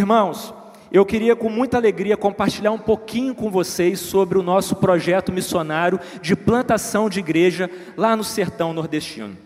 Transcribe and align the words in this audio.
Irmãos, 0.00 0.54
eu 0.90 1.04
queria 1.04 1.36
com 1.36 1.50
muita 1.50 1.76
alegria 1.76 2.16
compartilhar 2.16 2.72
um 2.72 2.78
pouquinho 2.78 3.34
com 3.34 3.50
vocês 3.50 4.00
sobre 4.00 4.38
o 4.38 4.42
nosso 4.42 4.74
projeto 4.76 5.30
missionário 5.30 6.00
de 6.22 6.34
plantação 6.34 7.10
de 7.10 7.18
igreja 7.18 7.68
lá 7.98 8.16
no 8.16 8.24
sertão 8.24 8.72
nordestino. 8.72 9.36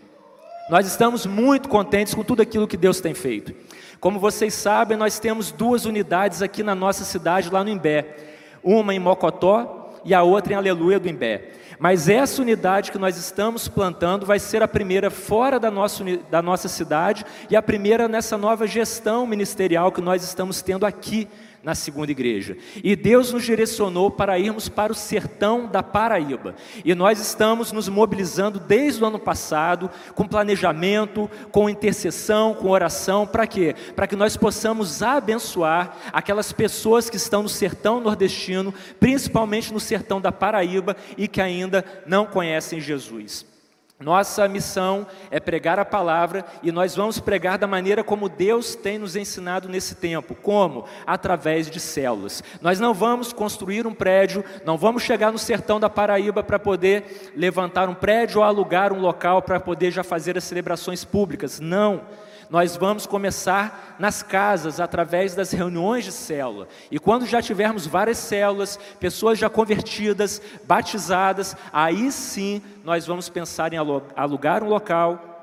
Nós 0.69 0.87
estamos 0.87 1.25
muito 1.25 1.67
contentes 1.67 2.13
com 2.13 2.23
tudo 2.23 2.41
aquilo 2.41 2.69
que 2.69 2.77
Deus 2.77 3.01
tem 3.01 3.13
feito. 3.13 3.53
Como 3.99 4.17
vocês 4.17 4.53
sabem, 4.53 4.95
nós 4.95 5.19
temos 5.19 5.51
duas 5.51 5.83
unidades 5.83 6.41
aqui 6.41 6.63
na 6.63 6.73
nossa 6.73 7.03
cidade, 7.03 7.49
lá 7.49 7.61
no 7.61 7.69
Imbé. 7.69 8.15
Uma 8.63 8.95
em 8.95 8.99
Mocotó 8.99 9.84
e 10.05 10.13
a 10.13 10.21
outra 10.21 10.53
em 10.53 10.55
Aleluia 10.55 10.99
do 10.99 11.09
Imbé. 11.09 11.49
Mas 11.77 12.07
essa 12.07 12.41
unidade 12.41 12.91
que 12.91 12.97
nós 12.97 13.17
estamos 13.17 13.67
plantando 13.67 14.25
vai 14.25 14.39
ser 14.39 14.63
a 14.63 14.67
primeira 14.67 15.09
fora 15.09 15.59
da 15.59 15.69
nossa, 15.69 16.03
da 16.29 16.41
nossa 16.41 16.69
cidade 16.69 17.25
e 17.49 17.55
a 17.55 17.61
primeira 17.61 18.07
nessa 18.07 18.37
nova 18.37 18.65
gestão 18.65 19.27
ministerial 19.27 19.91
que 19.91 19.99
nós 19.99 20.23
estamos 20.23 20.61
tendo 20.61 20.85
aqui 20.85 21.27
na 21.65 21.73
segunda 21.73 22.11
igreja. 22.11 22.55
E 22.83 22.95
Deus 22.95 23.33
nos 23.33 23.43
direcionou 23.43 24.11
para 24.11 24.37
irmos 24.37 24.69
para 24.69 24.91
o 24.91 24.95
sertão 24.95 25.65
da 25.65 25.81
Paraíba. 25.81 26.53
E 26.85 26.93
nós 26.93 27.19
estamos 27.19 27.71
nos 27.71 27.89
mobilizando 27.89 28.59
desde 28.59 29.03
o 29.03 29.07
ano 29.07 29.17
passado, 29.17 29.89
com 30.13 30.27
planejamento, 30.27 31.27
com 31.51 31.67
intercessão, 31.67 32.53
com 32.53 32.69
oração, 32.69 33.25
para 33.25 33.47
quê? 33.47 33.75
Para 33.95 34.05
que 34.05 34.15
nós 34.15 34.37
possamos 34.37 35.01
abençoar 35.01 35.97
aquelas 36.13 36.51
pessoas 36.51 37.09
que 37.09 37.17
estão 37.17 37.41
no 37.41 37.49
sertão 37.49 37.99
nordestino, 37.99 38.71
principalmente 38.99 39.73
no 39.73 39.79
sertão 39.79 40.21
da 40.21 40.31
Paraíba 40.31 40.95
e 41.17 41.27
que 41.27 41.41
ainda 41.41 41.83
não 42.05 42.27
conhecem 42.27 42.79
Jesus. 42.79 43.54
Nossa 43.97 44.45
missão 44.49 45.07
é 45.31 45.39
pregar 45.39 45.79
a 45.79 45.85
palavra 45.85 46.45
e 46.61 46.69
nós 46.69 46.93
vamos 46.95 47.17
pregar 47.17 47.57
da 47.57 47.65
maneira 47.65 48.03
como 48.03 48.27
Deus 48.27 48.75
tem 48.75 48.97
nos 48.97 49.15
ensinado 49.15 49.69
nesse 49.69 49.95
tempo. 49.95 50.35
Como? 50.35 50.85
Através 51.07 51.69
de 51.69 51.79
células. 51.79 52.43
Nós 52.61 52.77
não 52.77 52.93
vamos 52.93 53.31
construir 53.31 53.87
um 53.87 53.93
prédio, 53.93 54.43
não 54.65 54.77
vamos 54.77 55.01
chegar 55.01 55.31
no 55.31 55.39
sertão 55.39 55.79
da 55.79 55.89
Paraíba 55.89 56.43
para 56.43 56.59
poder 56.59 57.31
levantar 57.37 57.87
um 57.87 57.95
prédio 57.95 58.39
ou 58.39 58.43
alugar 58.43 58.91
um 58.91 58.99
local 58.99 59.41
para 59.41 59.61
poder 59.61 59.91
já 59.91 60.03
fazer 60.03 60.37
as 60.37 60.43
celebrações 60.43 61.05
públicas. 61.05 61.61
Não 61.61 62.01
nós 62.49 62.75
vamos 62.75 63.05
começar 63.05 63.95
nas 63.99 64.23
casas, 64.23 64.79
através 64.79 65.35
das 65.35 65.51
reuniões 65.51 66.05
de 66.05 66.11
célula. 66.11 66.67
E 66.89 66.99
quando 66.99 67.25
já 67.25 67.41
tivermos 67.41 67.85
várias 67.85 68.17
células, 68.17 68.79
pessoas 68.99 69.37
já 69.37 69.49
convertidas, 69.49 70.41
batizadas, 70.65 71.55
aí 71.71 72.11
sim 72.11 72.61
nós 72.83 73.05
vamos 73.05 73.29
pensar 73.29 73.73
em 73.73 73.77
alugar 73.77 74.63
um 74.63 74.69
local 74.69 75.34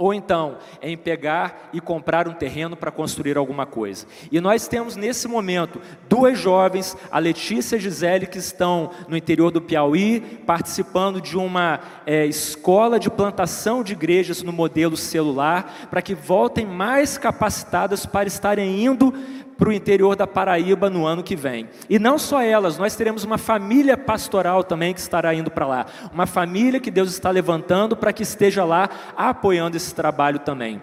ou 0.00 0.14
então 0.14 0.56
em 0.80 0.96
pegar 0.96 1.68
e 1.74 1.80
comprar 1.80 2.26
um 2.26 2.32
terreno 2.32 2.74
para 2.74 2.90
construir 2.90 3.36
alguma 3.36 3.66
coisa. 3.66 4.06
E 4.32 4.40
nós 4.40 4.66
temos 4.66 4.96
nesse 4.96 5.28
momento 5.28 5.78
duas 6.08 6.38
jovens, 6.38 6.96
a 7.12 7.18
Letícia 7.18 7.76
e 7.76 7.78
a 7.78 7.82
Gisele, 7.82 8.26
que 8.26 8.38
estão 8.38 8.92
no 9.06 9.14
interior 9.14 9.50
do 9.50 9.60
Piauí, 9.60 10.20
participando 10.46 11.20
de 11.20 11.36
uma 11.36 11.80
é, 12.06 12.24
escola 12.24 12.98
de 12.98 13.10
plantação 13.10 13.84
de 13.84 13.92
igrejas 13.92 14.42
no 14.42 14.54
modelo 14.54 14.96
celular, 14.96 15.88
para 15.90 16.00
que 16.00 16.14
voltem 16.14 16.64
mais 16.64 17.18
capacitadas 17.18 18.06
para 18.06 18.26
estarem 18.26 18.82
indo 18.82 19.12
para 19.60 19.68
o 19.68 19.72
interior 19.74 20.16
da 20.16 20.26
Paraíba 20.26 20.88
no 20.88 21.04
ano 21.04 21.22
que 21.22 21.36
vem. 21.36 21.68
E 21.86 21.98
não 21.98 22.18
só 22.18 22.40
elas, 22.40 22.78
nós 22.78 22.96
teremos 22.96 23.24
uma 23.24 23.36
família 23.36 23.94
pastoral 23.94 24.64
também 24.64 24.94
que 24.94 25.00
estará 25.00 25.34
indo 25.34 25.50
para 25.50 25.66
lá. 25.66 25.86
Uma 26.14 26.24
família 26.24 26.80
que 26.80 26.90
Deus 26.90 27.12
está 27.12 27.28
levantando 27.28 27.94
para 27.94 28.10
que 28.10 28.22
esteja 28.22 28.64
lá 28.64 28.88
apoiando 29.14 29.76
esse 29.76 29.94
trabalho 29.94 30.38
também. 30.38 30.80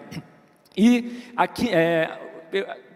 E 0.76 1.24
aqui, 1.36 1.68
é, 1.70 2.08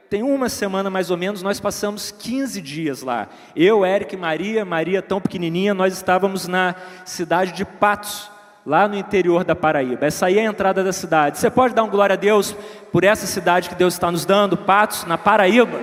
tem 0.08 0.22
uma 0.22 0.48
semana 0.48 0.88
mais 0.88 1.10
ou 1.10 1.16
menos, 1.16 1.42
nós 1.42 1.58
passamos 1.58 2.12
15 2.12 2.62
dias 2.62 3.02
lá. 3.02 3.28
Eu, 3.56 3.84
Eric 3.84 4.16
Maria, 4.16 4.64
Maria 4.64 5.02
tão 5.02 5.20
pequenininha, 5.20 5.74
nós 5.74 5.94
estávamos 5.94 6.46
na 6.46 6.76
cidade 7.04 7.50
de 7.50 7.64
Patos, 7.64 8.30
lá 8.64 8.86
no 8.86 8.96
interior 8.96 9.44
da 9.44 9.54
Paraíba. 9.54 10.06
Essa 10.06 10.26
aí 10.26 10.38
é 10.38 10.46
a 10.46 10.50
entrada 10.50 10.82
da 10.84 10.92
cidade. 10.92 11.38
Você 11.38 11.50
pode 11.50 11.74
dar 11.74 11.82
um 11.82 11.90
glória 11.90 12.14
a 12.14 12.16
Deus 12.16 12.56
por 12.90 13.04
essa 13.04 13.26
cidade 13.26 13.68
que 13.68 13.74
Deus 13.74 13.94
está 13.94 14.10
nos 14.10 14.24
dando, 14.24 14.56
Patos, 14.56 15.04
na 15.04 15.18
Paraíba? 15.18 15.80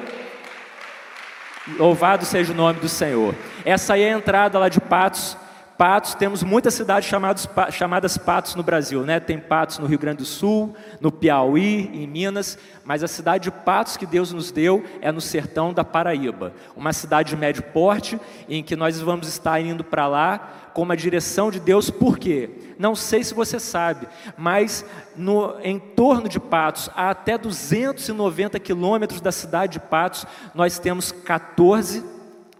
Louvado 1.78 2.26
seja 2.26 2.52
o 2.52 2.56
nome 2.56 2.80
do 2.80 2.90
Senhor. 2.90 3.36
Essa 3.66 3.94
aí 3.94 4.03
é 4.03 4.14
a 4.14 4.18
entrada 4.18 4.58
lá 4.58 4.70
de 4.70 4.80
Patos. 4.80 5.38
Patos, 5.78 6.14
temos 6.14 6.44
muitas 6.44 6.74
cidades 6.74 7.08
chamadas, 7.08 7.48
chamadas 7.72 8.18
Patos 8.18 8.53
no 8.53 8.62
Brasil, 8.62 9.03
né? 9.03 9.18
Tem 9.18 9.40
Patos 9.40 9.80
no 9.80 9.86
Rio 9.86 9.98
Grande 9.98 10.18
do 10.18 10.26
Sul, 10.26 10.76
no 11.00 11.09
Piauí, 11.09 11.90
em 11.94 12.06
Minas, 12.06 12.59
mas 12.84 13.02
a 13.02 13.08
cidade 13.08 13.46
de 13.46 13.52
Patos 13.52 13.96
que 13.96 14.06
Deus 14.06 14.34
nos 14.34 14.52
deu 14.52 14.84
é 15.00 15.09
no 15.09 15.22
sertão 15.22 15.72
da 15.72 15.86
Paraíba, 15.86 16.52
uma 16.76 16.92
cidade 16.92 17.30
de 17.30 17.38
médio 17.38 17.64
porte, 17.64 18.20
em 18.50 18.62
que 18.62 18.76
nós 18.76 19.00
vamos 19.00 19.30
estar 19.30 19.58
indo 19.62 19.82
para 19.82 20.06
lá 20.06 20.69
com 20.79 20.84
uma 20.84 20.95
direção 20.95 21.51
de 21.51 21.59
Deus, 21.59 21.90
por 21.90 22.17
quê? 22.17 22.50
Não 22.79 22.95
sei 22.95 23.22
se 23.22 23.34
você 23.34 23.59
sabe, 23.59 24.07
mas 24.38 24.85
no 25.13 25.59
em 25.62 25.78
torno 25.78 26.29
de 26.29 26.40
Patos, 26.40 26.90
a 26.95 27.09
até 27.09 27.38
290 27.38 28.57
quilômetros 28.62 29.19
da 29.19 29.29
cidade 29.29 29.73
de 29.73 29.79
Patos, 29.81 30.25
nós 30.56 30.79
temos 30.79 31.12
14 31.12 32.01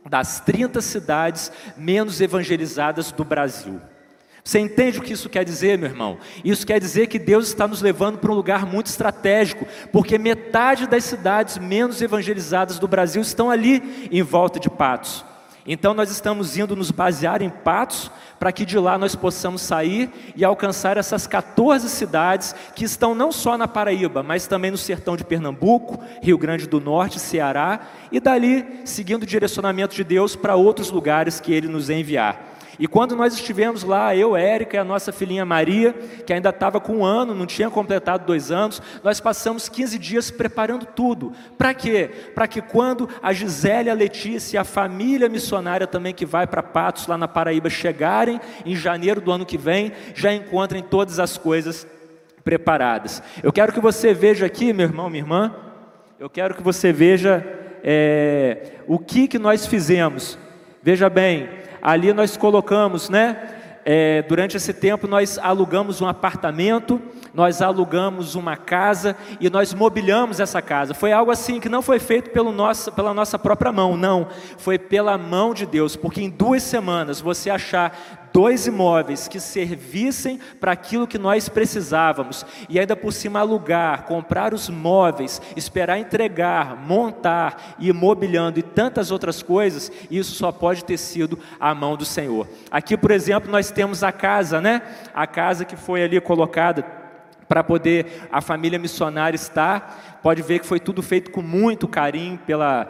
das 0.06 0.41
30 0.41 0.81
cidades 0.81 1.50
menos 1.78 2.19
evangelizadas 2.19 3.09
do 3.13 3.24
Brasil. 3.24 3.80
Você 4.44 4.59
entende 4.59 5.00
o 5.00 5.01
que 5.01 5.13
isso 5.13 5.30
quer 5.30 5.46
dizer, 5.46 5.78
meu 5.78 5.90
irmão? 5.90 6.18
Isso 6.44 6.68
quer 6.68 6.81
dizer 6.81 7.07
que 7.07 7.19
Deus 7.19 7.47
está 7.47 7.69
nos 7.69 7.81
levando 7.81 8.18
para 8.18 8.34
um 8.34 8.36
lugar 8.36 8.66
muito 8.66 8.88
estratégico, 8.88 9.66
porque 9.94 10.18
metade 10.18 10.88
das 10.88 11.06
cidades 11.06 11.57
menos 11.57 12.01
evangelizadas 12.01 12.80
do 12.80 12.88
Brasil 12.88 13.22
estão 13.22 13.50
ali 13.50 14.09
em 14.12 14.22
volta 14.22 14.59
de 14.59 14.69
Patos. 14.69 15.24
Então 15.72 15.94
nós 15.94 16.09
estamos 16.09 16.57
indo 16.57 16.75
nos 16.75 16.90
basear 16.90 17.44
em 17.44 17.50
Patos, 17.50 18.09
para 18.40 18.52
que 18.52 18.66
de 18.66 18.80
lá 18.80 18.97
nós 18.97 19.13
possamos 19.13 19.62
sair 19.62 20.09
e 20.35 20.44
alcançar 20.44 20.97
essas 20.97 21.28
14 21.28 21.88
cidades 21.90 22.56
que 22.75 22.85
estão 22.85 23.13
não 23.13 23.31
só 23.31 23.56
na 23.56 23.68
Paraíba, 23.68 24.24
mas 24.24 24.47
também 24.47 24.72
no 24.72 24.78
sertão 24.78 25.16
de 25.16 25.24
Pernambuco, 25.24 26.03
Rio 26.24 26.40
Grande 26.40 26.68
do 26.68 26.81
Norte, 26.81 27.19
Ceará, 27.19 27.81
e 28.12 28.19
dali 28.19 28.81
seguindo 28.84 29.22
o 29.22 29.28
direcionamento 29.28 29.94
de 29.94 30.03
Deus 30.03 30.35
para 30.35 30.56
outros 30.56 30.90
lugares 30.90 31.40
que 31.40 31.53
Ele 31.53 31.68
nos 31.68 31.91
enviar. 31.91 32.49
E 32.80 32.88
quando 32.88 33.14
nós 33.14 33.34
estivemos 33.34 33.84
lá, 33.84 34.16
eu, 34.16 34.38
Érica 34.38 34.78
e 34.78 34.80
a 34.80 34.86
nossa 34.86 35.12
filhinha 35.12 35.46
Maria, 35.46 35.92
que 36.26 36.32
ainda 36.32 36.50
estava 36.50 36.80
com 36.80 37.00
um 37.00 37.06
ano, 37.06 37.36
não 37.36 37.46
tinha 37.46 37.70
completado 37.70 38.26
dois 38.26 38.52
anos, 38.52 38.82
nós 39.04 39.20
passamos 39.20 39.68
15 39.68 40.00
dias 40.00 40.32
preparando 40.32 40.86
tudo. 40.86 41.34
Para 41.58 41.74
quê? 41.74 42.10
Para 42.34 42.48
que 42.48 42.62
quando 42.62 43.10
a 43.22 43.34
Gisele, 43.34 43.90
a 43.90 43.94
Letícia 43.94 44.56
e 44.56 44.58
a 44.58 44.64
família 44.64 45.28
missionária 45.28 45.86
também 45.86 46.14
que 46.14 46.26
vai 46.26 46.48
para 46.48 46.64
Patos, 46.64 47.06
lá 47.06 47.18
na 47.18 47.28
Paraíba, 47.28 47.70
chegarem 47.70 48.40
em 48.66 48.78
janeiro 48.78 49.20
do 49.20 49.30
ano 49.30 49.46
que 49.46 49.58
vem, 49.58 49.92
já 50.16 50.34
encontrem 50.34 50.82
todas 50.82 51.20
as 51.20 51.38
coisas 51.38 51.86
preparadas. 52.46 53.22
Eu 53.44 53.52
quero 53.52 53.74
que 53.74 53.82
você 53.82 54.14
veja 54.14 54.46
aqui, 54.46 54.72
meu 54.72 54.88
irmão, 54.88 55.10
minha 55.10 55.22
irmã, 55.22 55.54
eu 56.18 56.30
quero 56.30 56.56
que 56.56 56.64
você 56.64 56.94
veja 56.94 57.46
é, 57.84 58.72
o 58.88 58.98
que, 58.98 59.28
que 59.28 59.38
nós 59.38 59.66
fizemos. 59.66 60.40
Veja 60.82 61.10
bem, 61.10 61.50
ali 61.82 62.14
nós 62.14 62.38
colocamos, 62.38 63.10
né? 63.10 63.56
É, 63.86 64.22
durante 64.24 64.58
esse 64.58 64.74
tempo 64.74 65.08
nós 65.08 65.38
alugamos 65.38 66.02
um 66.02 66.08
apartamento, 66.08 67.02
nós 67.34 67.62
alugamos 67.62 68.36
uma 68.36 68.56
casa 68.56 69.16
e 69.40 69.50
nós 69.50 69.74
mobiliamos 69.74 70.40
essa 70.40 70.62
casa. 70.62 70.94
Foi 70.94 71.12
algo 71.12 71.32
assim 71.32 71.60
que 71.60 71.70
não 71.70 71.82
foi 71.82 72.00
feito 72.00 72.30
pelo 72.32 72.52
nosso, 72.52 72.92
pela 72.92 73.14
nossa 73.14 73.38
própria 73.38 73.72
mão, 73.72 73.96
não. 73.96 74.28
Foi 74.58 74.78
pela 74.78 75.18
mão 75.18 75.54
de 75.54 75.66
Deus, 75.66 75.96
porque 75.96 76.22
em 76.22 76.30
duas 76.30 76.64
semanas 76.64 77.22
você 77.22 77.50
achar 77.50 78.20
dois 78.34 78.68
imóveis 78.68 79.28
que 79.28 79.40
servissem 79.40 80.40
para 80.60 80.72
aquilo 80.72 81.08
que 81.08 81.18
nós 81.18 81.50
precisávamos 81.50 82.46
e 82.68 82.80
ainda 82.80 82.96
por 82.96 83.12
cima 83.12 83.40
alugar, 83.40 84.04
comprar 84.04 84.54
os 84.54 84.70
móveis, 84.70 85.42
esperar 85.56 85.98
entregar, 85.98 86.76
montar, 86.78 87.76
ir 87.80 87.94
mobiliando 87.94 88.60
e 88.60 88.64
tantas 88.64 89.12
outras 89.12 89.42
coisas, 89.42 89.92
isso 90.10 90.36
só 90.36 90.52
pode 90.52 90.84
ter 90.84 90.98
sido 90.98 91.40
a 91.60 91.74
mão 91.74 91.96
do 91.96 92.06
Senhor. 92.06 92.48
Aqui, 92.72 92.96
por 92.96 93.12
exemplo, 93.12 93.52
nós 93.52 93.72
temos 93.72 94.04
a 94.04 94.12
casa, 94.12 94.62
né? 94.62 94.82
A 95.14 95.25
casa 95.25 95.66
que 95.66 95.75
foi 95.75 96.04
ali 96.04 96.20
colocada 96.22 96.99
para 97.50 97.63
poder 97.63 98.28
a 98.31 98.40
família 98.40 98.78
missionária 98.78 99.36
estar. 99.36 100.19
Pode 100.22 100.44
ver 100.44 100.60
que 100.60 100.68
foi 100.68 100.80
tudo 100.80 101.01
feito 101.01 101.31
com 101.31 101.42
muito 101.42 101.88
carinho 101.88 102.38
pela 102.46 102.88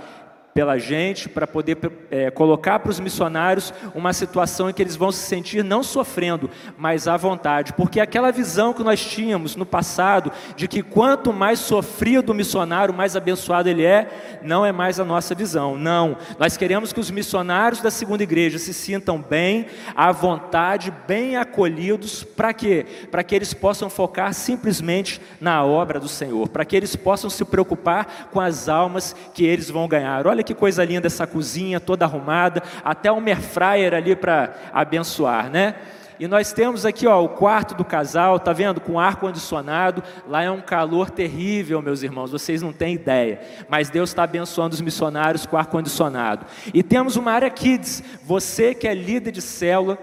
pela 0.54 0.78
gente, 0.78 1.30
para 1.30 1.48
poder 1.48 1.78
é, 2.12 2.30
colocar 2.32 2.80
para 2.80 2.92
os 2.92 3.00
missionários 3.00 3.74
uma 3.94 4.12
situação 4.14 4.70
em 4.70 4.74
que 4.74 4.82
eles 4.82 4.96
vão 4.96 5.12
se 5.12 5.20
sentir 5.20 5.64
não 5.64 5.84
sofrendo, 5.84 6.50
mas 6.78 7.08
à 7.08 7.16
vontade, 7.16 7.74
porque 7.74 8.00
aquela 8.00 8.32
visão 8.32 8.74
que 8.74 8.84
nós 8.84 9.04
tínhamos 9.04 9.56
no 9.56 9.66
passado, 9.66 10.32
de 10.56 10.68
que 10.68 10.82
quanto 10.82 11.32
mais 11.32 11.60
sofrido 11.60 12.32
o 12.32 12.36
missionário, 12.36 12.94
mais 12.94 13.16
abençoado 13.16 13.70
ele 13.70 13.84
é, 13.84 14.40
não 14.44 14.66
é 14.66 14.72
mais 14.72 15.00
a 15.00 15.06
nossa 15.06 15.34
visão, 15.34 15.78
não. 15.78 16.18
Nós 16.38 16.58
queremos 16.58 16.92
que 16.92 17.00
os 17.00 17.12
missionários 17.12 17.82
da 17.82 17.92
segunda 17.92 18.24
igreja 18.24 18.58
se 18.58 18.74
sintam 18.74 19.22
bem, 19.22 19.68
à 19.96 20.12
vontade, 20.12 20.94
bem 21.08 21.38
acolhidos, 21.38 22.24
para 22.24 22.54
quê? 22.54 22.86
Para 23.12 23.24
que 23.24 23.36
eles 23.36 23.54
possam 23.54 23.90
focar 23.90 24.34
simplesmente 24.34 25.22
na 25.40 25.64
obra 25.64 26.00
do 26.00 26.08
Senhor, 26.08 26.50
para 26.50 26.66
que 26.66 26.76
eles 26.76 26.96
possam 26.96 27.30
se 27.30 27.46
preocupar 27.46 28.30
com 28.32 28.42
as 28.42 28.68
almas 28.68 29.16
que 29.34 29.46
eles 29.46 29.70
vão 29.70 29.88
ganhar. 29.88 30.28
Olha 30.28 30.39
que 30.44 30.54
coisa 30.54 30.84
linda 30.84 31.08
essa 31.08 31.28
cozinha 31.28 31.80
toda 31.80 32.06
arrumada, 32.06 32.62
até 32.84 33.12
um 33.12 33.20
fryer 33.36 33.94
ali 33.94 34.16
para 34.16 34.54
abençoar, 34.74 35.50
né? 35.50 35.76
E 36.20 36.28
nós 36.28 36.52
temos 36.52 36.86
aqui 36.86 37.08
ó, 37.08 37.24
o 37.24 37.30
quarto 37.30 37.74
do 37.74 37.86
casal, 37.86 38.38
tá 38.40 38.52
vendo? 38.52 38.82
Com 38.82 39.00
ar 39.00 39.16
condicionado. 39.16 40.04
Lá 40.28 40.44
é 40.44 40.52
um 40.52 40.60
calor 40.60 41.10
terrível, 41.10 41.82
meus 41.82 42.04
irmãos. 42.04 42.32
Vocês 42.32 42.62
não 42.62 42.74
têm 42.74 42.96
ideia. 42.96 43.40
Mas 43.70 43.90
Deus 43.90 44.10
está 44.10 44.24
abençoando 44.24 44.76
os 44.76 44.82
missionários 44.82 45.46
com 45.46 45.56
ar 45.56 45.68
condicionado. 45.68 46.46
E 46.74 46.84
temos 46.84 47.16
uma 47.16 47.32
área 47.32 47.50
kids. 47.50 48.04
Você 48.26 48.76
que 48.76 48.86
é 48.86 48.94
líder 48.94 49.32
de 49.32 49.42
célula, 49.42 49.98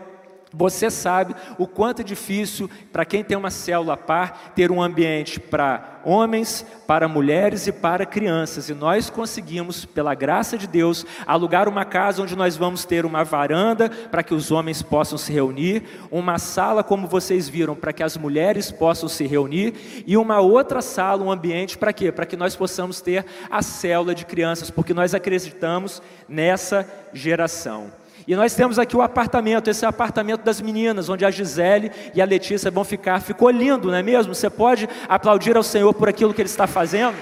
você 0.57 0.91
sabe 0.91 1.35
o 1.59 1.67
quanto 1.67 2.01
é 2.01 2.05
difícil 2.05 2.71
para 2.93 3.05
quem 3.05 3.23
tem 3.23 3.37
uma 3.37 3.51
célula 3.51 3.97
par 3.97 4.53
ter 4.55 4.73
um 4.73 4.83
ambiente 4.83 5.39
para 5.39 6.01
homens, 6.05 6.65
para 6.87 7.09
mulheres 7.09 7.67
e 7.67 7.73
para 7.73 8.07
crianças. 8.07 8.69
E 8.69 8.75
nós 8.75 9.11
conseguimos, 9.11 9.85
pela 9.85 10.15
graça 10.15 10.57
de 10.57 10.67
Deus, 10.67 11.05
alugar 11.27 11.69
uma 11.69 11.85
casa 11.85 12.23
onde 12.23 12.37
nós 12.37 12.57
vamos 12.57 12.85
ter 12.85 13.05
uma 13.05 13.25
varanda 13.25 13.91
para 13.91 14.23
que 14.23 14.33
os 14.33 14.51
homens 14.51 14.83
possam 14.83 15.19
se 15.19 15.33
reunir, 15.33 15.83
uma 16.11 16.39
sala, 16.39 16.85
como 16.85 17.09
vocês 17.09 17.49
viram, 17.49 17.75
para 17.75 17.93
que 17.93 18.03
as 18.03 18.17
mulheres 18.17 18.71
possam 18.71 19.09
se 19.09 19.27
reunir, 19.27 20.05
e 20.07 20.17
uma 20.17 20.41
outra 20.41 20.81
sala, 20.81 21.23
um 21.23 21.31
ambiente 21.31 21.77
para 21.77 21.93
quê? 21.93 22.13
Para 22.13 22.25
que 22.25 22.37
nós 22.37 22.55
possamos 22.55 23.01
ter 23.01 23.27
a 23.51 23.61
célula 23.61 24.15
de 24.15 24.25
crianças, 24.25 24.71
porque 24.71 24.95
nós 24.95 25.13
acreditamos 25.13 26.01
nessa 26.29 26.89
geração. 27.13 28.06
E 28.27 28.35
nós 28.35 28.55
temos 28.55 28.77
aqui 28.77 28.97
o 28.97 29.03
apartamento, 29.03 29.71
esse 29.71 29.85
é 29.85 29.89
o 29.89 29.91
apartamento 29.91 30.43
das 30.43 30.61
meninas, 30.61 31.09
onde 31.09 31.25
a 31.25 31.31
Gisele 31.31 31.93
e 32.13 32.21
a 32.21 32.25
Letícia 32.25 32.73
vão 32.73 32.83
ficar. 32.83 33.21
Ficou 33.21 33.49
lindo, 33.51 33.89
não 33.89 33.97
é 33.97 34.03
mesmo? 34.03 34.35
Você 34.35 34.51
pode 34.51 34.89
aplaudir 35.09 35.57
ao 35.57 35.63
Senhor 35.63 35.95
por 35.95 36.09
aquilo 36.09 36.35
que 36.35 36.43
Ele 36.43 36.49
está 36.49 36.67
fazendo? 36.67 37.17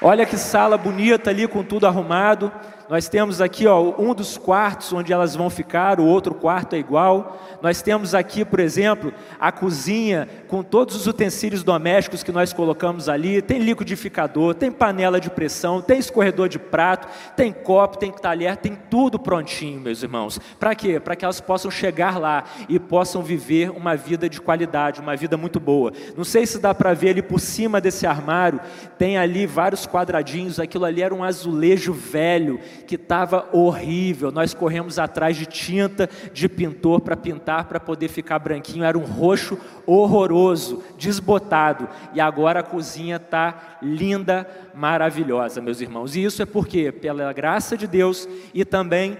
Olha 0.00 0.24
que 0.24 0.36
sala 0.36 0.78
bonita 0.78 1.30
ali 1.30 1.48
com 1.48 1.64
tudo 1.64 1.86
arrumado. 1.86 2.52
Nós 2.92 3.08
temos 3.08 3.40
aqui 3.40 3.66
ó, 3.66 3.94
um 3.98 4.12
dos 4.12 4.36
quartos 4.36 4.92
onde 4.92 5.14
elas 5.14 5.34
vão 5.34 5.48
ficar, 5.48 5.98
o 5.98 6.04
outro 6.04 6.34
quarto 6.34 6.76
é 6.76 6.78
igual. 6.78 7.40
Nós 7.62 7.80
temos 7.80 8.14
aqui, 8.14 8.44
por 8.44 8.60
exemplo, 8.60 9.14
a 9.40 9.50
cozinha 9.50 10.28
com 10.46 10.62
todos 10.62 10.94
os 10.94 11.06
utensílios 11.06 11.62
domésticos 11.62 12.22
que 12.22 12.30
nós 12.30 12.52
colocamos 12.52 13.08
ali. 13.08 13.40
Tem 13.40 13.60
liquidificador, 13.60 14.52
tem 14.52 14.70
panela 14.70 15.18
de 15.18 15.30
pressão, 15.30 15.80
tem 15.80 15.98
escorredor 15.98 16.50
de 16.50 16.58
prato, 16.58 17.08
tem 17.34 17.50
copo, 17.50 17.96
tem 17.96 18.12
talher, 18.12 18.58
tem 18.58 18.76
tudo 18.90 19.18
prontinho, 19.18 19.80
meus 19.80 20.02
irmãos. 20.02 20.38
Para 20.60 20.74
quê? 20.74 21.00
Para 21.00 21.16
que 21.16 21.24
elas 21.24 21.40
possam 21.40 21.70
chegar 21.70 22.20
lá 22.20 22.44
e 22.68 22.78
possam 22.78 23.22
viver 23.22 23.70
uma 23.70 23.96
vida 23.96 24.28
de 24.28 24.38
qualidade, 24.38 25.00
uma 25.00 25.16
vida 25.16 25.38
muito 25.38 25.58
boa. 25.58 25.94
Não 26.14 26.24
sei 26.24 26.44
se 26.44 26.58
dá 26.58 26.74
para 26.74 26.92
ver 26.92 27.08
ali 27.08 27.22
por 27.22 27.40
cima 27.40 27.80
desse 27.80 28.06
armário, 28.06 28.60
tem 28.98 29.16
ali 29.16 29.46
vários 29.46 29.86
quadradinhos. 29.86 30.60
Aquilo 30.60 30.84
ali 30.84 31.00
era 31.00 31.14
um 31.14 31.24
azulejo 31.24 31.94
velho 31.94 32.60
que 32.82 32.96
estava 32.96 33.48
horrível. 33.52 34.30
Nós 34.30 34.54
corremos 34.54 34.98
atrás 34.98 35.36
de 35.36 35.46
tinta 35.46 36.08
de 36.32 36.48
pintor 36.48 37.00
para 37.00 37.16
pintar, 37.16 37.64
para 37.66 37.80
poder 37.80 38.08
ficar 38.08 38.38
branquinho. 38.38 38.84
Era 38.84 38.98
um 38.98 39.04
roxo 39.04 39.58
horroroso, 39.86 40.82
desbotado. 40.98 41.88
E 42.14 42.20
agora 42.20 42.60
a 42.60 42.64
cozinha 42.64 43.16
está 43.16 43.78
linda, 43.82 44.46
maravilhosa, 44.74 45.60
meus 45.60 45.80
irmãos. 45.80 46.16
E 46.16 46.24
isso 46.24 46.42
é 46.42 46.46
porque, 46.46 46.92
pela 46.92 47.32
graça 47.32 47.76
de 47.76 47.86
Deus 47.86 48.28
e 48.52 48.64
também 48.64 49.16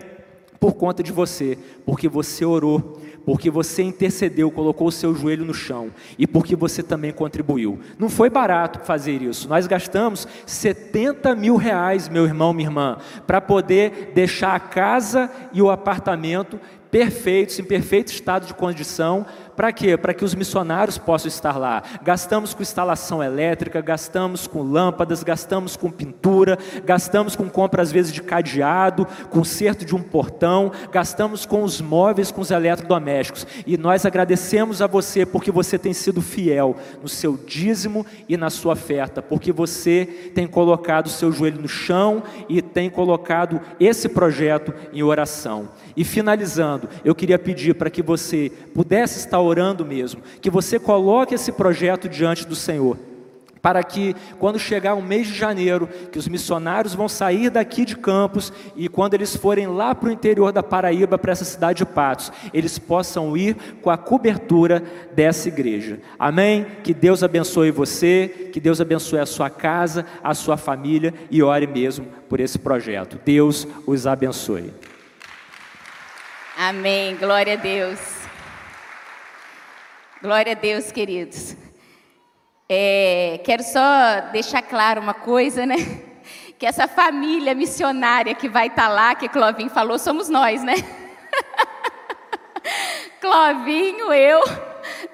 por 0.62 0.74
conta 0.74 1.02
de 1.02 1.10
você, 1.10 1.58
porque 1.84 2.08
você 2.08 2.44
orou 2.44 3.02
porque 3.24 3.50
você 3.50 3.82
intercedeu, 3.82 4.50
colocou 4.50 4.88
o 4.88 4.92
seu 4.92 5.14
joelho 5.14 5.44
no 5.44 5.54
chão 5.54 5.90
e 6.18 6.26
porque 6.26 6.56
você 6.56 6.82
também 6.82 7.12
contribuiu. 7.12 7.78
Não 7.98 8.08
foi 8.08 8.28
barato 8.28 8.80
fazer 8.80 9.22
isso. 9.22 9.48
Nós 9.48 9.66
gastamos 9.66 10.26
70 10.46 11.34
mil 11.34 11.56
reais, 11.56 12.08
meu 12.08 12.24
irmão, 12.24 12.52
minha 12.52 12.68
irmã, 12.68 12.98
para 13.26 13.40
poder 13.40 14.12
deixar 14.14 14.54
a 14.54 14.60
casa 14.60 15.30
e 15.52 15.62
o 15.62 15.70
apartamento 15.70 16.58
perfeitos, 16.92 17.58
em 17.58 17.64
perfeito 17.64 18.12
estado 18.12 18.46
de 18.46 18.52
condição, 18.52 19.24
para 19.56 19.72
quê? 19.72 19.96
Para 19.96 20.12
que 20.12 20.24
os 20.24 20.34
missionários 20.34 20.98
possam 20.98 21.28
estar 21.28 21.56
lá. 21.56 21.82
Gastamos 22.02 22.52
com 22.52 22.62
instalação 22.62 23.22
elétrica, 23.22 23.80
gastamos 23.80 24.46
com 24.46 24.62
lâmpadas, 24.62 25.22
gastamos 25.22 25.74
com 25.74 25.90
pintura, 25.90 26.58
gastamos 26.84 27.34
com 27.34 27.48
compra 27.48 27.80
às 27.80 27.90
vezes 27.90 28.12
de 28.12 28.22
cadeado, 28.22 29.06
conserto 29.30 29.86
de 29.86 29.94
um 29.94 30.02
portão, 30.02 30.70
gastamos 30.90 31.46
com 31.46 31.62
os 31.62 31.80
móveis, 31.80 32.30
com 32.30 32.42
os 32.42 32.50
eletrodomésticos. 32.50 33.46
E 33.66 33.78
nós 33.78 34.04
agradecemos 34.04 34.82
a 34.82 34.86
você 34.86 35.24
porque 35.24 35.50
você 35.50 35.78
tem 35.78 35.94
sido 35.94 36.20
fiel 36.20 36.76
no 37.02 37.08
seu 37.08 37.38
dízimo 37.38 38.04
e 38.28 38.36
na 38.36 38.50
sua 38.50 38.74
oferta, 38.74 39.22
porque 39.22 39.50
você 39.50 40.32
tem 40.34 40.46
colocado 40.46 41.06
o 41.06 41.10
seu 41.10 41.32
joelho 41.32 41.62
no 41.62 41.68
chão 41.68 42.22
e 42.50 42.60
tem 42.60 42.90
colocado 42.90 43.62
esse 43.80 44.10
projeto 44.10 44.74
em 44.92 45.02
oração. 45.02 45.70
E 45.96 46.04
finalizando, 46.04 46.88
eu 47.04 47.14
queria 47.14 47.38
pedir 47.38 47.74
para 47.74 47.90
que 47.90 48.02
você 48.02 48.50
pudesse 48.74 49.18
estar 49.18 49.40
orando 49.40 49.84
mesmo, 49.84 50.22
que 50.40 50.50
você 50.50 50.78
coloque 50.78 51.34
esse 51.34 51.52
projeto 51.52 52.08
diante 52.08 52.46
do 52.46 52.54
Senhor 52.54 52.98
para 53.62 53.82
que 53.84 54.14
quando 54.40 54.58
chegar 54.58 54.94
o 54.94 55.00
mês 55.00 55.28
de 55.28 55.34
janeiro, 55.34 55.88
que 56.10 56.18
os 56.18 56.26
missionários 56.26 56.94
vão 56.94 57.08
sair 57.08 57.48
daqui 57.48 57.84
de 57.84 57.96
Campos 57.96 58.52
e 58.74 58.88
quando 58.88 59.14
eles 59.14 59.36
forem 59.36 59.68
lá 59.68 59.94
para 59.94 60.08
o 60.08 60.12
interior 60.12 60.52
da 60.52 60.62
Paraíba, 60.62 61.16
para 61.16 61.30
essa 61.30 61.44
cidade 61.44 61.78
de 61.78 61.86
Patos, 61.86 62.32
eles 62.52 62.78
possam 62.78 63.36
ir 63.36 63.56
com 63.80 63.88
a 63.88 63.96
cobertura 63.96 64.82
dessa 65.14 65.46
igreja. 65.46 66.00
Amém? 66.18 66.66
Que 66.82 66.92
Deus 66.92 67.22
abençoe 67.22 67.70
você, 67.70 68.50
que 68.52 68.60
Deus 68.60 68.80
abençoe 68.80 69.20
a 69.20 69.26
sua 69.26 69.48
casa, 69.48 70.04
a 70.24 70.34
sua 70.34 70.56
família 70.56 71.14
e 71.30 71.40
ore 71.42 71.68
mesmo 71.68 72.06
por 72.28 72.40
esse 72.40 72.58
projeto. 72.58 73.20
Deus 73.24 73.68
os 73.86 74.06
abençoe. 74.06 74.72
Amém. 76.56 77.16
Glória 77.16 77.54
a 77.54 77.56
Deus. 77.56 77.98
Glória 80.20 80.52
a 80.52 80.54
Deus, 80.54 80.92
queridos. 80.92 81.56
É, 82.68 83.40
quero 83.42 83.62
só 83.62 84.20
deixar 84.32 84.60
claro 84.60 85.00
uma 85.00 85.14
coisa, 85.14 85.64
né? 85.66 85.76
Que 86.58 86.66
essa 86.66 86.86
família 86.86 87.56
missionária 87.56 88.36
que 88.36 88.48
vai 88.48 88.68
estar 88.68 88.84
tá 88.84 88.88
lá, 88.88 89.14
que 89.16 89.28
Clovinho 89.28 89.68
falou, 89.68 89.98
somos 89.98 90.28
nós, 90.28 90.62
né? 90.62 90.74
Clovinho, 93.20 94.12
eu, 94.12 94.40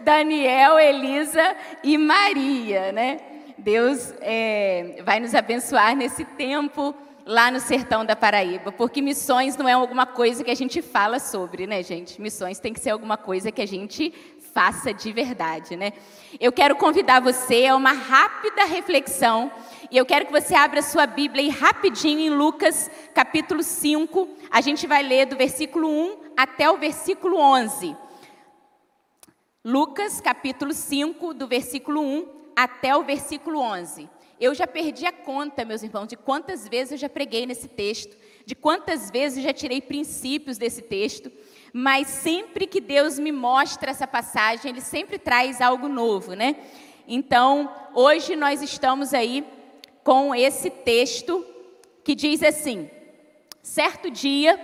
Daniel, 0.00 0.78
Elisa 0.78 1.56
e 1.82 1.96
Maria, 1.96 2.92
né? 2.92 3.18
Deus 3.56 4.12
é, 4.20 5.00
vai 5.06 5.20
nos 5.20 5.34
abençoar 5.34 5.96
nesse 5.96 6.22
tempo 6.22 6.94
lá 7.28 7.50
no 7.50 7.60
sertão 7.60 8.06
da 8.06 8.16
Paraíba, 8.16 8.72
porque 8.72 9.02
missões 9.02 9.54
não 9.54 9.68
é 9.68 9.74
alguma 9.74 10.06
coisa 10.06 10.42
que 10.42 10.50
a 10.50 10.56
gente 10.56 10.80
fala 10.80 11.18
sobre, 11.18 11.66
né, 11.66 11.82
gente? 11.82 12.18
Missões 12.18 12.58
tem 12.58 12.72
que 12.72 12.80
ser 12.80 12.88
alguma 12.88 13.18
coisa 13.18 13.52
que 13.52 13.60
a 13.60 13.66
gente 13.66 14.14
faça 14.54 14.94
de 14.94 15.12
verdade, 15.12 15.76
né? 15.76 15.92
Eu 16.40 16.50
quero 16.50 16.74
convidar 16.74 17.20
você 17.20 17.66
a 17.66 17.76
uma 17.76 17.92
rápida 17.92 18.64
reflexão 18.64 19.52
e 19.90 19.98
eu 19.98 20.06
quero 20.06 20.24
que 20.24 20.32
você 20.32 20.54
abra 20.54 20.80
sua 20.80 21.06
Bíblia 21.06 21.44
aí 21.44 21.50
rapidinho 21.50 22.20
em 22.20 22.30
Lucas, 22.30 22.90
capítulo 23.14 23.62
5. 23.62 24.26
A 24.50 24.62
gente 24.62 24.86
vai 24.86 25.02
ler 25.02 25.26
do 25.26 25.36
versículo 25.36 25.86
1 25.86 26.32
até 26.34 26.70
o 26.70 26.78
versículo 26.78 27.38
11. 27.38 27.94
Lucas, 29.62 30.18
capítulo 30.18 30.72
5, 30.72 31.34
do 31.34 31.46
versículo 31.46 32.00
1 32.00 32.26
até 32.56 32.96
o 32.96 33.02
versículo 33.02 33.60
11. 33.60 34.08
Eu 34.40 34.54
já 34.54 34.66
perdi 34.66 35.04
a 35.04 35.12
conta, 35.12 35.64
meus 35.64 35.82
irmãos, 35.82 36.06
de 36.06 36.16
quantas 36.16 36.68
vezes 36.68 36.92
eu 36.92 36.98
já 36.98 37.08
preguei 37.08 37.44
nesse 37.44 37.66
texto, 37.66 38.16
de 38.46 38.54
quantas 38.54 39.10
vezes 39.10 39.38
eu 39.38 39.44
já 39.44 39.52
tirei 39.52 39.80
princípios 39.80 40.56
desse 40.56 40.82
texto, 40.82 41.30
mas 41.72 42.06
sempre 42.06 42.66
que 42.66 42.80
Deus 42.80 43.18
me 43.18 43.32
mostra 43.32 43.90
essa 43.90 44.06
passagem, 44.06 44.70
Ele 44.70 44.80
sempre 44.80 45.18
traz 45.18 45.60
algo 45.60 45.88
novo, 45.88 46.34
né? 46.34 46.56
Então, 47.06 47.74
hoje 47.94 48.36
nós 48.36 48.62
estamos 48.62 49.12
aí 49.12 49.44
com 50.04 50.34
esse 50.34 50.70
texto 50.70 51.44
que 52.04 52.14
diz 52.14 52.42
assim: 52.42 52.88
certo 53.62 54.10
dia, 54.10 54.58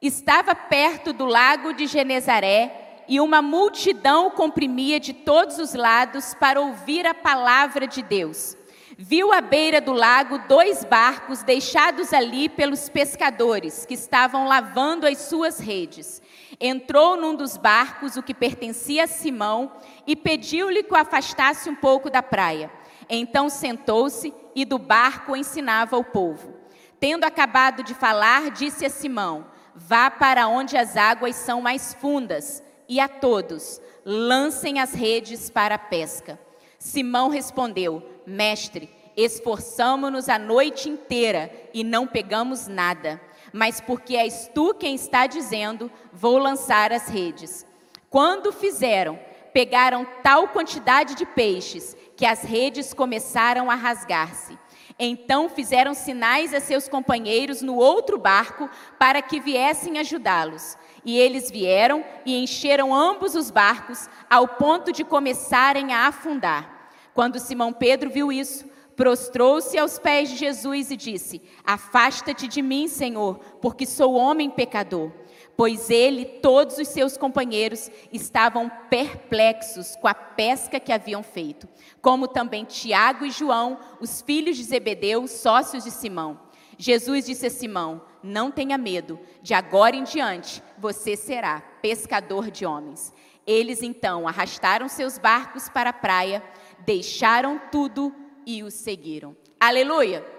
estava 0.00 0.54
perto 0.54 1.12
do 1.12 1.24
lago 1.26 1.72
de 1.72 1.86
Genezaré 1.86 2.85
e 3.08 3.20
uma 3.20 3.40
multidão 3.40 4.30
comprimia 4.30 4.98
de 4.98 5.12
todos 5.12 5.58
os 5.58 5.74
lados 5.74 6.34
para 6.34 6.60
ouvir 6.60 7.06
a 7.06 7.14
palavra 7.14 7.86
de 7.86 8.02
Deus. 8.02 8.56
Viu 8.98 9.30
à 9.30 9.42
beira 9.42 9.78
do 9.80 9.92
lago 9.92 10.38
dois 10.48 10.82
barcos 10.82 11.42
deixados 11.42 12.14
ali 12.14 12.48
pelos 12.48 12.88
pescadores 12.88 13.84
que 13.84 13.92
estavam 13.92 14.46
lavando 14.46 15.06
as 15.06 15.18
suas 15.18 15.58
redes. 15.58 16.22
Entrou 16.58 17.14
num 17.14 17.34
dos 17.34 17.58
barcos, 17.58 18.16
o 18.16 18.22
que 18.22 18.32
pertencia 18.32 19.04
a 19.04 19.06
Simão, 19.06 19.70
e 20.06 20.16
pediu-lhe 20.16 20.82
que 20.82 20.94
o 20.94 20.96
afastasse 20.96 21.68
um 21.68 21.74
pouco 21.74 22.08
da 22.08 22.22
praia. 22.22 22.70
Então 23.08 23.50
sentou-se 23.50 24.32
e 24.54 24.64
do 24.64 24.78
barco 24.78 25.36
ensinava 25.36 25.98
o 25.98 26.04
povo. 26.04 26.54
Tendo 26.98 27.24
acabado 27.24 27.82
de 27.82 27.92
falar, 27.92 28.50
disse 28.50 28.86
a 28.86 28.90
Simão: 28.90 29.46
Vá 29.74 30.10
para 30.10 30.48
onde 30.48 30.76
as 30.76 30.96
águas 30.96 31.36
são 31.36 31.60
mais 31.60 31.92
fundas, 31.92 32.62
e 32.88 33.00
a 33.00 33.08
todos 33.08 33.80
lancem 34.04 34.80
as 34.80 34.94
redes 34.94 35.50
para 35.50 35.74
a 35.74 35.78
pesca. 35.78 36.38
Simão 36.78 37.28
respondeu: 37.28 38.02
Mestre, 38.26 38.88
esforçamo-nos 39.16 40.28
a 40.28 40.38
noite 40.38 40.88
inteira 40.88 41.50
e 41.74 41.82
não 41.82 42.06
pegamos 42.06 42.66
nada. 42.66 43.20
Mas 43.52 43.80
porque 43.80 44.16
és 44.16 44.50
tu 44.54 44.74
quem 44.74 44.94
está 44.94 45.26
dizendo, 45.26 45.90
vou 46.12 46.38
lançar 46.38 46.92
as 46.92 47.08
redes. 47.08 47.66
Quando 48.10 48.52
fizeram, 48.52 49.18
pegaram 49.52 50.06
tal 50.22 50.48
quantidade 50.48 51.14
de 51.14 51.24
peixes 51.24 51.96
que 52.16 52.26
as 52.26 52.42
redes 52.42 52.92
começaram 52.92 53.70
a 53.70 53.74
rasgar-se. 53.74 54.58
Então 54.98 55.48
fizeram 55.48 55.92
sinais 55.92 56.54
a 56.54 56.60
seus 56.60 56.88
companheiros 56.88 57.60
no 57.60 57.76
outro 57.76 58.18
barco 58.18 58.70
para 58.98 59.20
que 59.20 59.40
viessem 59.40 59.98
ajudá-los. 59.98 60.76
E 61.04 61.18
eles 61.18 61.50
vieram 61.50 62.04
e 62.24 62.36
encheram 62.42 62.94
ambos 62.94 63.34
os 63.34 63.50
barcos 63.50 64.08
ao 64.28 64.48
ponto 64.48 64.92
de 64.92 65.04
começarem 65.04 65.92
a 65.92 66.06
afundar. 66.06 66.90
Quando 67.12 67.38
Simão 67.38 67.72
Pedro 67.72 68.10
viu 68.10 68.32
isso, 68.32 68.64
prostrou-se 68.96 69.76
aos 69.78 69.98
pés 69.98 70.30
de 70.30 70.36
Jesus 70.36 70.90
e 70.90 70.96
disse: 70.96 71.42
Afasta-te 71.64 72.48
de 72.48 72.62
mim, 72.62 72.88
Senhor, 72.88 73.38
porque 73.60 73.84
sou 73.84 74.14
homem 74.14 74.48
pecador 74.48 75.12
pois 75.56 75.88
ele 75.88 76.22
e 76.22 76.40
todos 76.40 76.76
os 76.78 76.88
seus 76.88 77.16
companheiros 77.16 77.90
estavam 78.12 78.70
perplexos 78.90 79.96
com 79.96 80.06
a 80.06 80.14
pesca 80.14 80.78
que 80.78 80.92
haviam 80.92 81.22
feito, 81.22 81.66
como 82.02 82.28
também 82.28 82.64
Tiago 82.64 83.24
e 83.24 83.30
João, 83.30 83.78
os 84.00 84.20
filhos 84.20 84.56
de 84.56 84.64
Zebedeu, 84.64 85.26
sócios 85.26 85.84
de 85.84 85.90
Simão. 85.90 86.38
Jesus 86.78 87.24
disse 87.24 87.46
a 87.46 87.50
Simão: 87.50 88.02
Não 88.22 88.50
tenha 88.50 88.76
medo, 88.76 89.18
de 89.42 89.54
agora 89.54 89.96
em 89.96 90.04
diante 90.04 90.62
você 90.78 91.16
será 91.16 91.60
pescador 91.80 92.50
de 92.50 92.66
homens. 92.66 93.12
Eles 93.46 93.82
então 93.82 94.26
arrastaram 94.26 94.88
seus 94.88 95.18
barcos 95.18 95.68
para 95.68 95.90
a 95.90 95.94
praia, 95.94 96.42
deixaram 96.80 97.60
tudo 97.70 98.14
e 98.44 98.62
o 98.62 98.70
seguiram. 98.70 99.36
Aleluia! 99.58 100.35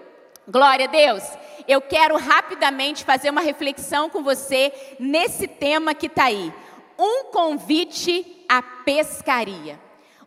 Glória 0.50 0.86
a 0.86 0.88
Deus. 0.88 1.22
Eu 1.68 1.78
quero 1.82 2.16
rapidamente 2.16 3.04
fazer 3.04 3.28
uma 3.28 3.42
reflexão 3.42 4.08
com 4.08 4.22
você 4.22 4.72
nesse 4.98 5.46
tema 5.46 5.94
que 5.94 6.06
está 6.06 6.24
aí. 6.24 6.50
Um 6.98 7.24
convite 7.24 8.44
à 8.48 8.62
pescaria. 8.62 9.78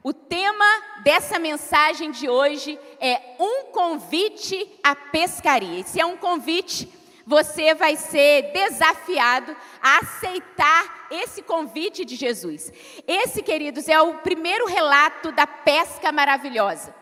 O 0.04 0.14
tema 0.14 0.64
dessa 1.04 1.40
mensagem 1.40 2.12
de 2.12 2.30
hoje 2.30 2.78
é 3.00 3.20
um 3.40 3.72
convite 3.72 4.70
à 4.84 4.96
pescaria. 4.96 5.80
E 5.80 5.84
se 5.84 6.00
é 6.00 6.06
um 6.06 6.18
convite, 6.18 6.88
você 7.26 7.74
vai 7.74 7.96
ser 7.96 8.52
desafiado 8.54 9.58
a 9.82 9.98
aceitar 9.98 11.08
esse 11.10 11.42
convite 11.42 12.06
de 12.06 12.16
Jesus. 12.16 12.72
Esse, 13.08 13.42
queridos, 13.42 13.90
é 13.90 14.00
o 14.00 14.20
primeiro 14.20 14.68
relato 14.68 15.32
da 15.32 15.48
pesca 15.48 16.12
maravilhosa. 16.12 17.01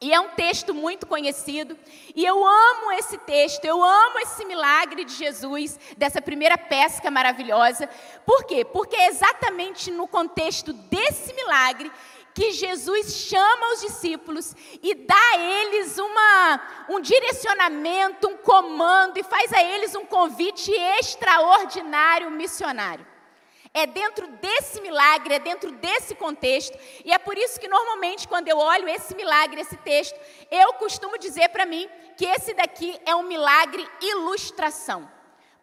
E 0.00 0.12
é 0.12 0.20
um 0.20 0.28
texto 0.28 0.72
muito 0.72 1.08
conhecido, 1.08 1.76
e 2.14 2.24
eu 2.24 2.46
amo 2.46 2.92
esse 2.92 3.18
texto, 3.18 3.64
eu 3.64 3.82
amo 3.82 4.20
esse 4.20 4.44
milagre 4.44 5.04
de 5.04 5.12
Jesus, 5.12 5.78
dessa 5.96 6.22
primeira 6.22 6.56
pesca 6.56 7.10
maravilhosa. 7.10 7.88
Por 8.24 8.44
quê? 8.44 8.64
Porque 8.64 8.94
é 8.94 9.08
exatamente 9.08 9.90
no 9.90 10.06
contexto 10.06 10.72
desse 10.72 11.34
milagre 11.34 11.90
que 12.32 12.52
Jesus 12.52 13.12
chama 13.12 13.72
os 13.74 13.80
discípulos 13.80 14.54
e 14.80 14.94
dá 14.94 15.30
a 15.32 15.40
eles 15.40 15.98
uma, 15.98 16.60
um 16.88 17.00
direcionamento, 17.00 18.28
um 18.28 18.36
comando, 18.36 19.18
e 19.18 19.24
faz 19.24 19.52
a 19.52 19.60
eles 19.60 19.96
um 19.96 20.06
convite 20.06 20.70
extraordinário 20.70 22.30
missionário. 22.30 23.04
É 23.72 23.86
dentro 23.86 24.26
desse 24.26 24.80
milagre, 24.80 25.34
é 25.34 25.38
dentro 25.38 25.70
desse 25.72 26.14
contexto, 26.14 26.76
e 27.04 27.12
é 27.12 27.18
por 27.18 27.36
isso 27.36 27.60
que 27.60 27.68
normalmente 27.68 28.26
quando 28.26 28.48
eu 28.48 28.58
olho 28.58 28.88
esse 28.88 29.14
milagre, 29.14 29.60
esse 29.60 29.76
texto, 29.76 30.18
eu 30.50 30.72
costumo 30.74 31.18
dizer 31.18 31.48
para 31.50 31.66
mim 31.66 31.88
que 32.16 32.24
esse 32.24 32.54
daqui 32.54 32.98
é 33.04 33.14
um 33.14 33.22
milagre 33.22 33.86
ilustração. 34.00 35.10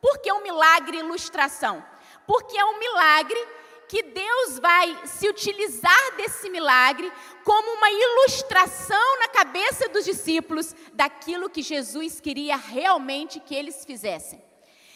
Por 0.02 0.20
que 0.20 0.32
um 0.32 0.44
milagre 0.44 0.98
ilustração? 0.98 1.84
Porque 2.28 2.58
é 2.58 2.66
um 2.66 2.78
milagre 2.78 3.48
que 3.88 4.02
Deus 4.04 4.60
vai 4.60 4.98
se 5.06 5.28
utilizar 5.28 6.16
desse 6.18 6.50
milagre 6.50 7.12
como 7.44 7.72
uma 7.72 7.90
ilustração 7.90 9.20
na 9.20 9.28
cabeça 9.28 9.88
dos 9.90 10.06
discípulos 10.06 10.76
daquilo 10.94 11.50
que 11.50 11.62
Jesus 11.62 12.20
queria 12.20 12.56
realmente 12.56 13.40
que 13.40 13.56
eles 13.56 13.86
fizessem. 13.86 14.44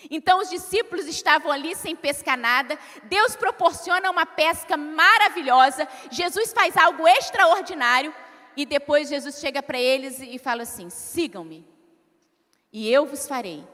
Então 0.10 0.40
os 0.40 0.50
discípulos 0.50 1.06
estavam 1.06 1.52
ali 1.52 1.76
sem 1.76 1.96
pescar 1.96 2.38
nada. 2.38 2.78
Deus 3.04 3.36
proporciona 3.36 4.10
uma 4.10 4.26
pesca 4.26 4.78
maravilhosa. 4.78 5.88
Jesus 6.12 6.54
faz 6.54 6.78
algo 6.78 7.08
extraordinário. 7.08 8.14
E 8.56 8.66
depois 8.66 9.10
Jesus 9.10 9.40
chega 9.40 9.64
para 9.64 9.80
eles 9.80 10.20
e 10.20 10.38
fala 10.38 10.64
assim: 10.64 10.90
sigam-me, 10.90 11.66
e 12.72 12.92
eu 12.92 13.06
vos 13.06 13.28
farei 13.28 13.66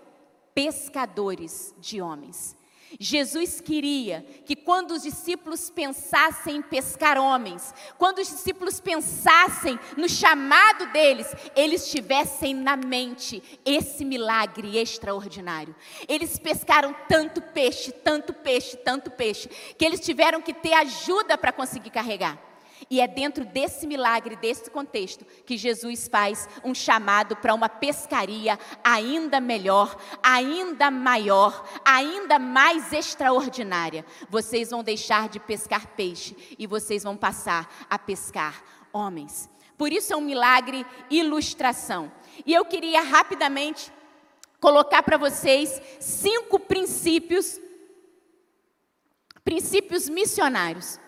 pescadores 0.53 1.73
de 1.79 2.01
homens. 2.01 2.55
Jesus 2.99 3.59
queria 3.59 4.25
que 4.45 4.55
quando 4.55 4.91
os 4.91 5.03
discípulos 5.03 5.69
pensassem 5.69 6.57
em 6.57 6.61
pescar 6.61 7.17
homens, 7.17 7.73
quando 7.97 8.19
os 8.19 8.27
discípulos 8.27 8.79
pensassem 8.79 9.79
no 9.97 10.07
chamado 10.07 10.85
deles, 10.91 11.27
eles 11.55 11.89
tivessem 11.91 12.53
na 12.53 12.75
mente 12.75 13.41
esse 13.65 14.05
milagre 14.05 14.77
extraordinário. 14.77 15.75
Eles 16.07 16.39
pescaram 16.39 16.95
tanto 17.07 17.41
peixe, 17.41 17.91
tanto 17.91 18.33
peixe, 18.33 18.77
tanto 18.77 19.11
peixe, 19.11 19.49
que 19.77 19.85
eles 19.85 19.99
tiveram 19.99 20.41
que 20.41 20.53
ter 20.53 20.73
ajuda 20.73 21.37
para 21.37 21.51
conseguir 21.51 21.89
carregar. 21.89 22.54
E 22.89 23.01
é 23.01 23.07
dentro 23.07 23.45
desse 23.45 23.87
milagre, 23.87 24.35
desse 24.35 24.69
contexto, 24.69 25.25
que 25.45 25.57
Jesus 25.57 26.07
faz 26.07 26.47
um 26.63 26.73
chamado 26.73 27.35
para 27.35 27.53
uma 27.53 27.69
pescaria 27.69 28.59
ainda 28.83 29.39
melhor, 29.39 29.97
ainda 30.21 30.91
maior, 30.91 31.67
ainda 31.83 32.37
mais 32.37 32.93
extraordinária. 32.93 34.05
Vocês 34.29 34.69
vão 34.69 34.83
deixar 34.83 35.29
de 35.29 35.39
pescar 35.39 35.87
peixe 35.95 36.35
e 36.59 36.67
vocês 36.67 37.03
vão 37.03 37.17
passar 37.17 37.85
a 37.89 37.97
pescar 37.97 38.63
homens. 38.93 39.49
Por 39.77 39.91
isso 39.91 40.13
é 40.13 40.15
um 40.15 40.21
milagre 40.21 40.85
ilustração. 41.09 42.11
E 42.45 42.53
eu 42.53 42.65
queria 42.65 43.01
rapidamente 43.01 43.91
colocar 44.59 45.01
para 45.01 45.17
vocês 45.17 45.81
cinco 45.99 46.59
princípios, 46.59 47.59
princípios 49.43 50.07
missionários 50.07 50.99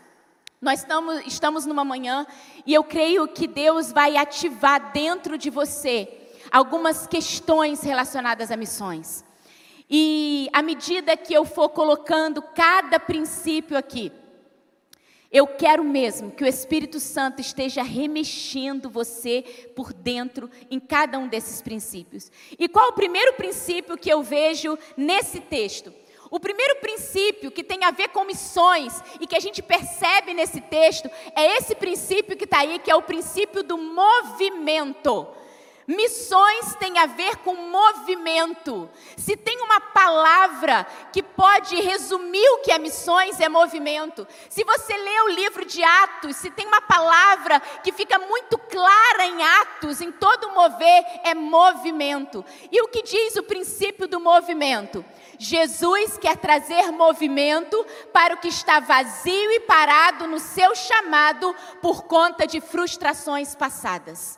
nós 0.62 0.80
estamos, 0.80 1.26
estamos 1.28 1.66
numa 1.66 1.86
manhã 1.86 2.26
e 2.66 2.74
eu 2.74 2.84
creio 2.84 3.28
que 3.28 3.48
Deus 3.48 3.92
vai 3.92 4.18
ativar 4.18 4.92
dentro 4.92 5.38
de 5.38 5.50
você 5.50 6.10
algumas 6.52 7.06
questões 7.06 7.84
relacionadas 7.84 8.52
a 8.52 8.58
missões. 8.58 9.24
E 9.90 10.50
à 10.52 10.62
medida 10.62 11.16
que 11.16 11.34
eu 11.34 11.46
for 11.46 11.70
colocando 11.70 12.42
cada 12.42 13.00
princípio 13.00 13.78
aqui, 13.78 14.12
eu 15.32 15.46
quero 15.46 15.84
mesmo 15.84 16.32
que 16.32 16.44
o 16.44 16.48
Espírito 16.48 17.00
Santo 17.00 17.40
esteja 17.40 17.84
remexendo 17.84 18.90
você 18.90 19.44
por 19.76 19.94
dentro 19.94 20.50
em 20.72 20.80
cada 20.80 21.20
um 21.20 21.28
desses 21.28 21.62
princípios. 21.62 22.32
E 22.58 22.68
qual 22.68 22.90
o 22.90 22.94
primeiro 22.94 23.34
princípio 23.34 23.98
que 23.98 24.10
eu 24.10 24.24
vejo 24.24 24.78
nesse 24.96 25.40
texto? 25.40 25.94
O 26.30 26.40
primeiro 26.40 26.76
princípio 26.78 27.52
que 27.52 27.64
tem 27.64 27.84
a 27.84 27.92
ver 27.92 28.10
com 28.10 28.26
missões 28.26 29.02
e 29.20 29.28
que 29.28 29.36
a 29.36 29.40
gente 29.40 29.62
percebe 29.62 30.34
nesse 30.34 30.60
texto 30.60 31.10
é 31.36 31.58
esse 31.58 31.76
princípio 31.76 32.36
que 32.36 32.44
está 32.44 32.60
aí, 32.60 32.80
que 32.80 32.92
é 32.92 32.96
o 32.96 33.02
princípio 33.02 33.64
do 33.64 33.78
movimento. 33.78 35.28
Missões 35.88 36.76
tem 36.76 37.00
a 37.00 37.06
ver 37.06 37.38
com 37.38 37.56
movimento. 37.56 38.90
Se 39.16 39.38
tem 39.38 39.62
uma 39.62 39.80
palavra 39.80 40.86
que 41.14 41.24
pode 41.24 41.80
resumir 41.80 42.46
o 42.50 42.58
que 42.58 42.74
é 42.74 42.78
missões, 42.78 43.40
é 43.40 43.48
movimento. 43.48 44.28
Se 44.50 44.66
você 44.66 44.98
lê 44.98 45.22
o 45.22 45.30
livro 45.30 45.64
de 45.64 45.82
Atos, 45.82 46.36
se 46.36 46.52
tem 46.52 46.68
uma 46.68 46.82
palavra 46.82 47.62
que 47.82 47.94
fica 47.94 48.20
muito 48.20 48.58
clara 48.58 49.28
em 49.28 49.42
Atos, 49.42 50.02
em 50.02 50.12
todo 50.12 50.52
mover, 50.52 51.06
é 51.24 51.34
movimento. 51.34 52.44
E 52.70 52.82
o 52.82 52.90
que 52.90 53.02
diz 53.02 53.38
o 53.38 53.44
princípio 53.44 54.10
do 54.10 54.20
movimento? 54.20 55.06
Jesus 55.40 56.18
quer 56.18 56.36
trazer 56.36 56.92
movimento 56.92 57.86
para 58.12 58.34
o 58.34 58.40
que 58.40 58.50
está 58.50 58.82
vazio 58.82 59.52
e 59.52 59.62
parado 59.62 60.28
no 60.28 60.38
seu 60.38 60.76
chamado 60.76 61.56
por 61.82 62.04
conta 62.04 62.46
de 62.46 62.60
frustrações 62.60 63.56
passadas. 63.56 64.38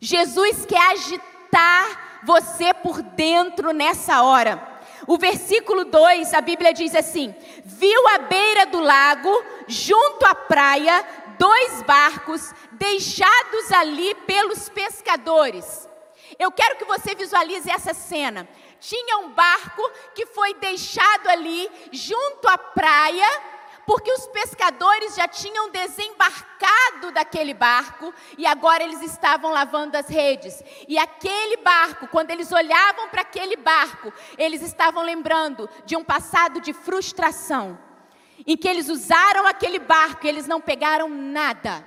Jesus 0.00 0.66
quer 0.66 0.92
agitar 0.92 2.20
você 2.24 2.74
por 2.74 3.02
dentro 3.02 3.72
nessa 3.72 4.22
hora. 4.22 4.76
O 5.06 5.16
versículo 5.16 5.84
2, 5.84 6.34
a 6.34 6.40
Bíblia 6.40 6.72
diz 6.72 6.94
assim: 6.94 7.34
Viu 7.64 8.08
à 8.08 8.18
beira 8.18 8.66
do 8.66 8.80
lago, 8.80 9.30
junto 9.68 10.26
à 10.26 10.34
praia, 10.34 11.04
dois 11.38 11.82
barcos 11.82 12.52
deixados 12.72 13.72
ali 13.72 14.14
pelos 14.26 14.68
pescadores. 14.68 15.88
Eu 16.38 16.50
quero 16.50 16.76
que 16.76 16.84
você 16.84 17.14
visualize 17.14 17.70
essa 17.70 17.94
cena. 17.94 18.48
Tinha 18.80 19.18
um 19.18 19.30
barco 19.30 19.82
que 20.14 20.26
foi 20.26 20.54
deixado 20.54 21.28
ali 21.28 21.70
junto 21.92 22.48
à 22.48 22.58
praia 22.58 23.26
porque 23.86 24.12
os 24.12 24.26
pescadores 24.26 25.14
já 25.14 25.28
tinham 25.28 25.70
desembarcado 25.70 27.12
daquele 27.12 27.54
barco 27.54 28.12
e 28.36 28.44
agora 28.44 28.82
eles 28.82 29.00
estavam 29.00 29.52
lavando 29.52 29.96
as 29.96 30.08
redes. 30.08 30.60
E 30.88 30.98
aquele 30.98 31.58
barco, 31.58 32.08
quando 32.08 32.32
eles 32.32 32.50
olhavam 32.50 33.08
para 33.08 33.22
aquele 33.22 33.56
barco, 33.56 34.12
eles 34.36 34.60
estavam 34.60 35.04
lembrando 35.04 35.70
de 35.84 35.96
um 35.96 36.02
passado 36.02 36.60
de 36.60 36.72
frustração, 36.72 37.78
em 38.44 38.56
que 38.56 38.66
eles 38.66 38.88
usaram 38.88 39.46
aquele 39.46 39.78
barco 39.78 40.26
e 40.26 40.28
eles 40.28 40.48
não 40.48 40.60
pegaram 40.60 41.08
nada. 41.08 41.86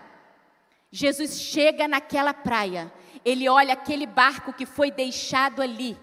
Jesus 0.90 1.38
chega 1.42 1.86
naquela 1.86 2.34
praia, 2.34 2.92
ele 3.26 3.50
olha 3.50 3.74
aquele 3.74 4.08
barco 4.08 4.54
que 4.54 4.66
foi 4.66 4.90
deixado 4.90 5.62
ali. 5.62 5.98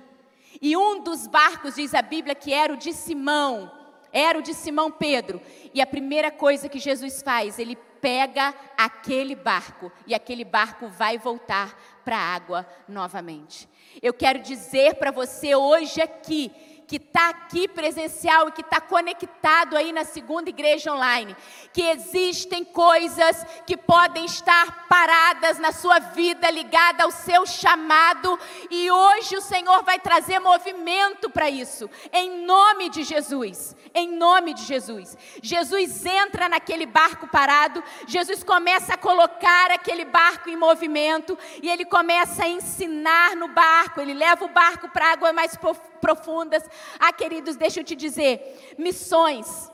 E 0.61 0.77
um 0.77 1.03
dos 1.03 1.27
barcos, 1.27 1.75
diz 1.75 1.95
a 1.95 2.03
Bíblia, 2.03 2.35
que 2.35 2.53
era 2.53 2.73
o 2.73 2.77
de 2.77 2.93
Simão, 2.93 3.71
era 4.17 4.39
o 4.39 4.43
de 4.43 4.55
Simão 4.55 4.91
Pedro. 4.91 5.43
E 5.75 5.83
a 5.83 5.87
primeira 5.87 6.31
coisa 6.31 6.71
que 6.71 6.79
Jesus 6.79 7.21
faz, 7.21 7.59
ele 7.59 7.77
pega 8.01 8.55
aquele 8.75 9.35
barco 9.35 9.93
e 10.07 10.15
aquele 10.15 10.43
barco 10.43 10.89
vai 10.89 11.19
voltar 11.19 11.79
para 12.03 12.17
a 12.17 12.35
água 12.35 12.67
novamente. 12.89 13.69
Eu 14.01 14.15
quero 14.15 14.39
dizer 14.39 14.95
para 14.95 15.11
você 15.11 15.55
hoje 15.55 16.01
aqui 16.01 16.51
que 16.87 16.97
está 16.97 17.31
aqui 17.31 17.67
presencial 17.67 18.49
e 18.49 18.53
que 18.53 18.61
está 18.61 18.81
conectado 18.81 19.77
aí 19.77 19.93
na 19.93 20.05
segunda 20.05 20.49
igreja 20.49 20.93
online, 20.93 21.37
que 21.73 21.83
existem 21.83 22.65
coisas 22.65 23.45
que 23.67 23.77
podem 23.77 24.25
estar 24.25 24.87
paradas 24.87 25.59
na 25.59 25.73
sua 25.73 25.99
vida, 25.99 26.51
ligada 26.51 27.05
ao 27.05 27.11
seu 27.11 27.45
chamado, 27.45 28.39
e 28.71 28.91
hoje 28.91 29.37
o 29.37 29.41
Senhor 29.41 29.83
vai 29.83 29.99
trazer 29.99 30.39
movimento 30.39 31.29
para 31.29 31.51
isso, 31.51 31.91
em 32.13 32.45
nome 32.45 32.89
de 32.89 33.03
Jesus. 33.03 33.75
Em 33.95 34.11
nome 34.11 34.53
de 34.53 34.63
Jesus. 34.63 35.17
Jesus 35.43 36.05
entra 36.05 36.51
naquele 36.51 36.85
barco 36.85 37.27
parado, 37.27 37.83
Jesus 38.07 38.45
começa 38.45 38.93
a 38.93 38.99
colocar 38.99 39.71
aquele 39.71 40.05
barco 40.05 40.51
em 40.51 40.57
movimento 40.57 41.39
e 41.63 41.71
ele 41.71 41.87
começa 41.87 42.45
a 42.45 42.49
ensinar 42.49 43.35
no 43.37 43.49
barco, 43.49 44.03
ele 44.03 44.13
leva 44.13 44.45
o 44.45 44.49
barco 44.49 44.91
para 44.91 45.13
águas 45.13 45.33
mais 45.33 45.59
profundas. 45.97 46.63
Ah, 46.99 47.13
queridos, 47.13 47.57
deixa 47.57 47.81
eu 47.81 47.85
te 47.85 47.95
dizer: 47.95 48.75
missões, 48.79 49.71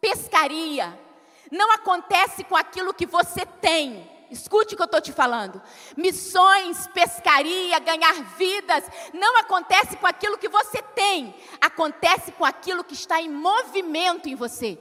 pescaria, 0.00 0.98
não 1.50 1.70
acontece 1.72 2.44
com 2.44 2.56
aquilo 2.56 2.94
que 2.94 3.06
você 3.06 3.44
tem. 3.46 4.10
Escute 4.30 4.72
o 4.72 4.76
que 4.76 4.82
eu 4.82 4.86
estou 4.86 5.00
te 5.00 5.12
falando. 5.12 5.60
Missões, 5.94 6.86
pescaria, 6.88 7.78
ganhar 7.80 8.14
vidas, 8.38 8.82
não 9.12 9.36
acontece 9.38 9.94
com 9.96 10.06
aquilo 10.06 10.38
que 10.38 10.48
você 10.48 10.80
tem, 10.80 11.34
acontece 11.60 12.32
com 12.32 12.44
aquilo 12.44 12.82
que 12.82 12.94
está 12.94 13.20
em 13.20 13.28
movimento 13.28 14.30
em 14.30 14.34
você. 14.34 14.78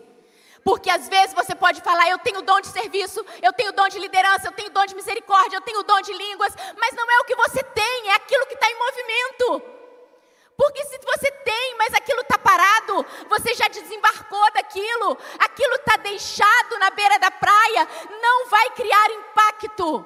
Porque 0.63 0.89
às 0.89 1.09
vezes 1.09 1.33
você 1.33 1.53
pode 1.53 1.81
falar, 1.81 2.09
eu 2.09 2.19
tenho 2.19 2.41
dom 2.41 2.61
de 2.61 2.67
serviço, 2.67 3.25
eu 3.41 3.51
tenho 3.51 3.73
dom 3.73 3.89
de 3.89 3.99
liderança, 3.99 4.47
eu 4.47 4.51
tenho 4.53 4.69
dom 4.69 4.85
de 4.85 4.95
misericórdia, 4.95 5.57
eu 5.57 5.61
tenho 5.61 5.83
dom 5.83 5.99
de 6.01 6.13
línguas, 6.13 6.53
mas 6.77 6.93
não 6.93 7.11
é 7.11 7.19
o 7.19 7.25
que 7.25 7.35
você 7.35 7.63
tem, 7.63 8.09
é 8.09 8.15
aquilo 8.15 8.45
que 8.45 8.53
está 8.53 8.67
em 8.69 8.79
movimento. 8.79 9.80
Porque 10.61 10.85
se 10.85 10.99
você 10.99 11.31
tem, 11.43 11.75
mas 11.75 11.91
aquilo 11.95 12.21
está 12.21 12.37
parado, 12.37 13.03
você 13.27 13.55
já 13.55 13.67
desembarcou 13.67 14.53
daquilo, 14.53 15.17
aquilo 15.39 15.73
está 15.73 15.97
deixado 15.97 16.77
na 16.77 16.91
beira 16.91 17.17
da 17.17 17.31
praia, 17.31 17.87
não 18.21 18.47
vai 18.47 18.69
criar 18.75 19.09
impacto. 19.09 20.05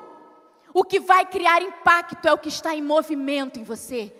O 0.74 0.82
que 0.86 0.98
vai 0.98 1.26
criar 1.26 1.62
impacto 1.62 2.26
é 2.26 2.32
o 2.32 2.38
que 2.38 2.48
está 2.48 2.74
em 2.74 2.82
movimento 2.82 3.60
em 3.60 3.66
você. 3.66 4.16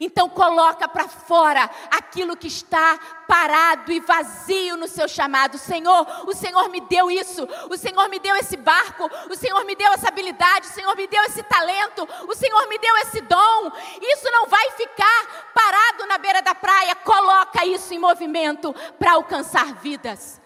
Então 0.00 0.28
coloca 0.28 0.86
para 0.88 1.08
fora 1.08 1.68
aquilo 1.90 2.36
que 2.36 2.46
está 2.46 2.98
parado 3.26 3.92
e 3.92 4.00
vazio 4.00 4.76
no 4.76 4.86
seu 4.86 5.08
chamado. 5.08 5.58
Senhor, 5.58 6.06
o 6.26 6.34
Senhor 6.34 6.68
me 6.68 6.80
deu 6.80 7.10
isso. 7.10 7.46
O 7.68 7.76
Senhor 7.76 8.08
me 8.08 8.18
deu 8.18 8.36
esse 8.36 8.56
barco. 8.56 9.10
O 9.30 9.36
Senhor 9.36 9.64
me 9.64 9.74
deu 9.74 9.92
essa 9.92 10.08
habilidade. 10.08 10.68
O 10.68 10.72
Senhor 10.72 10.96
me 10.96 11.06
deu 11.06 11.22
esse 11.24 11.42
talento. 11.42 12.08
O 12.28 12.34
Senhor 12.34 12.68
me 12.68 12.78
deu 12.78 12.96
esse 12.98 13.20
dom. 13.22 13.72
Isso 14.00 14.30
não 14.30 14.46
vai 14.46 14.70
ficar 14.72 15.50
parado 15.54 16.06
na 16.06 16.18
beira 16.18 16.40
da 16.40 16.54
praia. 16.54 16.94
Coloca 16.94 17.66
isso 17.66 17.92
em 17.92 17.98
movimento 17.98 18.74
para 18.98 19.12
alcançar 19.12 19.74
vidas. 19.74 20.40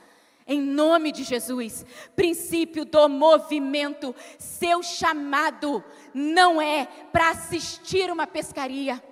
Em 0.46 0.60
nome 0.60 1.12
de 1.12 1.22
Jesus, 1.22 1.86
princípio 2.16 2.84
do 2.84 3.08
movimento, 3.08 4.14
seu 4.38 4.82
chamado 4.82 5.82
não 6.12 6.60
é 6.60 6.86
para 7.12 7.30
assistir 7.30 8.10
uma 8.10 8.26
pescaria. 8.26 9.02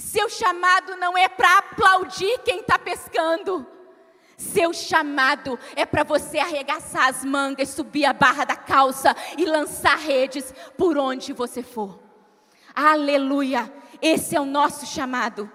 Seu 0.00 0.30
chamado 0.30 0.96
não 0.96 1.16
é 1.16 1.28
para 1.28 1.58
aplaudir 1.58 2.38
quem 2.38 2.60
está 2.60 2.78
pescando. 2.78 3.66
Seu 4.34 4.72
chamado 4.72 5.58
é 5.76 5.84
para 5.84 6.02
você 6.02 6.38
arregaçar 6.38 7.08
as 7.08 7.22
mangas, 7.22 7.68
subir 7.68 8.06
a 8.06 8.14
barra 8.14 8.46
da 8.46 8.56
calça 8.56 9.14
e 9.36 9.44
lançar 9.44 9.98
redes 9.98 10.54
por 10.78 10.96
onde 10.96 11.34
você 11.34 11.62
for. 11.62 12.00
Aleluia! 12.74 13.70
Esse 14.00 14.34
é 14.34 14.40
o 14.40 14.46
nosso 14.46 14.86
chamado. 14.86 15.52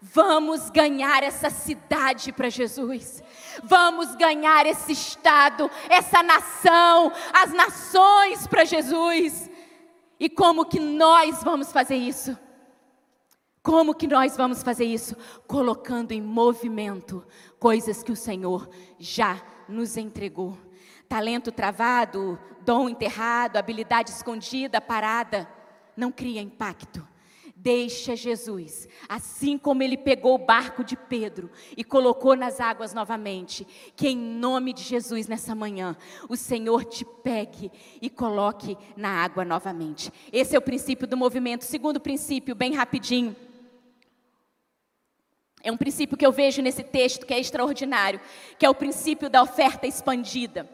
Vamos 0.00 0.70
ganhar 0.70 1.24
essa 1.24 1.50
cidade 1.50 2.30
para 2.30 2.48
Jesus. 2.48 3.20
Vamos 3.64 4.14
ganhar 4.14 4.64
esse 4.64 4.92
estado, 4.92 5.68
essa 5.88 6.22
nação, 6.22 7.12
as 7.32 7.52
nações 7.52 8.46
para 8.46 8.64
Jesus. 8.64 9.50
E 10.20 10.28
como 10.30 10.66
que 10.66 10.78
nós 10.78 11.42
vamos 11.42 11.72
fazer 11.72 11.96
isso? 11.96 12.38
Como 13.68 13.94
que 13.94 14.06
nós 14.06 14.34
vamos 14.34 14.62
fazer 14.62 14.86
isso? 14.86 15.14
Colocando 15.46 16.12
em 16.12 16.22
movimento 16.22 17.22
coisas 17.58 18.02
que 18.02 18.10
o 18.10 18.16
Senhor 18.16 18.66
já 18.98 19.42
nos 19.68 19.98
entregou. 19.98 20.56
Talento 21.06 21.52
travado, 21.52 22.38
dom 22.62 22.88
enterrado, 22.88 23.58
habilidade 23.58 24.08
escondida, 24.08 24.80
parada, 24.80 25.46
não 25.94 26.10
cria 26.10 26.40
impacto. 26.40 27.06
Deixa 27.54 28.16
Jesus, 28.16 28.88
assim 29.06 29.58
como 29.58 29.82
ele 29.82 29.98
pegou 29.98 30.36
o 30.36 30.46
barco 30.46 30.82
de 30.82 30.96
Pedro 30.96 31.50
e 31.76 31.84
colocou 31.84 32.34
nas 32.34 32.60
águas 32.60 32.94
novamente, 32.94 33.66
que 33.94 34.08
em 34.08 34.16
nome 34.16 34.72
de 34.72 34.82
Jesus 34.82 35.28
nessa 35.28 35.54
manhã, 35.54 35.94
o 36.26 36.36
Senhor 36.36 36.86
te 36.86 37.04
pegue 37.04 37.70
e 38.00 38.08
coloque 38.08 38.78
na 38.96 39.10
água 39.22 39.44
novamente. 39.44 40.10
Esse 40.32 40.56
é 40.56 40.58
o 40.58 40.62
princípio 40.62 41.06
do 41.06 41.18
movimento. 41.18 41.64
Segundo 41.64 42.00
princípio, 42.00 42.54
bem 42.54 42.72
rapidinho. 42.72 43.36
É 45.62 45.72
um 45.72 45.76
princípio 45.76 46.16
que 46.16 46.24
eu 46.24 46.32
vejo 46.32 46.62
nesse 46.62 46.82
texto 46.82 47.26
que 47.26 47.34
é 47.34 47.40
extraordinário, 47.40 48.20
que 48.58 48.64
é 48.64 48.70
o 48.70 48.74
princípio 48.74 49.28
da 49.28 49.42
oferta 49.42 49.86
expandida. 49.86 50.68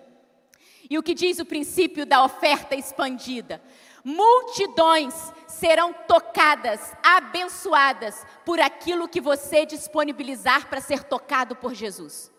E 0.88 0.98
o 0.98 1.02
que 1.02 1.14
diz 1.14 1.38
o 1.38 1.46
princípio 1.46 2.04
da 2.04 2.22
oferta 2.22 2.74
expandida? 2.74 3.62
Multidões 4.04 5.14
serão 5.48 5.94
tocadas, 6.06 6.92
abençoadas 7.02 8.26
por 8.44 8.60
aquilo 8.60 9.08
que 9.08 9.20
você 9.20 9.64
disponibilizar 9.64 10.68
para 10.68 10.82
ser 10.82 11.04
tocado 11.04 11.56
por 11.56 11.72
Jesus. 11.72 12.33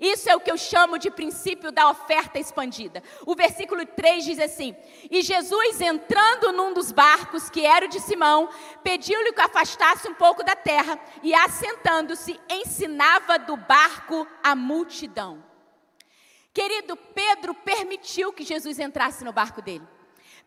Isso 0.00 0.28
é 0.28 0.36
o 0.36 0.40
que 0.40 0.50
eu 0.50 0.56
chamo 0.56 0.98
de 0.98 1.10
princípio 1.10 1.72
da 1.72 1.88
oferta 1.90 2.38
expandida. 2.38 3.02
O 3.24 3.34
versículo 3.34 3.84
3 3.84 4.24
diz 4.24 4.38
assim: 4.38 4.76
E 5.10 5.22
Jesus, 5.22 5.80
entrando 5.80 6.52
num 6.52 6.72
dos 6.72 6.92
barcos, 6.92 7.48
que 7.48 7.64
era 7.64 7.86
o 7.86 7.88
de 7.88 8.00
Simão, 8.00 8.48
pediu-lhe 8.82 9.32
que 9.32 9.40
afastasse 9.40 10.08
um 10.08 10.14
pouco 10.14 10.44
da 10.44 10.54
terra 10.54 10.98
e, 11.22 11.34
assentando-se, 11.34 12.38
ensinava 12.48 13.38
do 13.38 13.56
barco 13.56 14.26
a 14.42 14.54
multidão. 14.54 15.42
Querido, 16.52 16.96
Pedro 16.96 17.54
permitiu 17.54 18.32
que 18.32 18.44
Jesus 18.44 18.78
entrasse 18.78 19.22
no 19.24 19.32
barco 19.32 19.60
dele. 19.60 19.86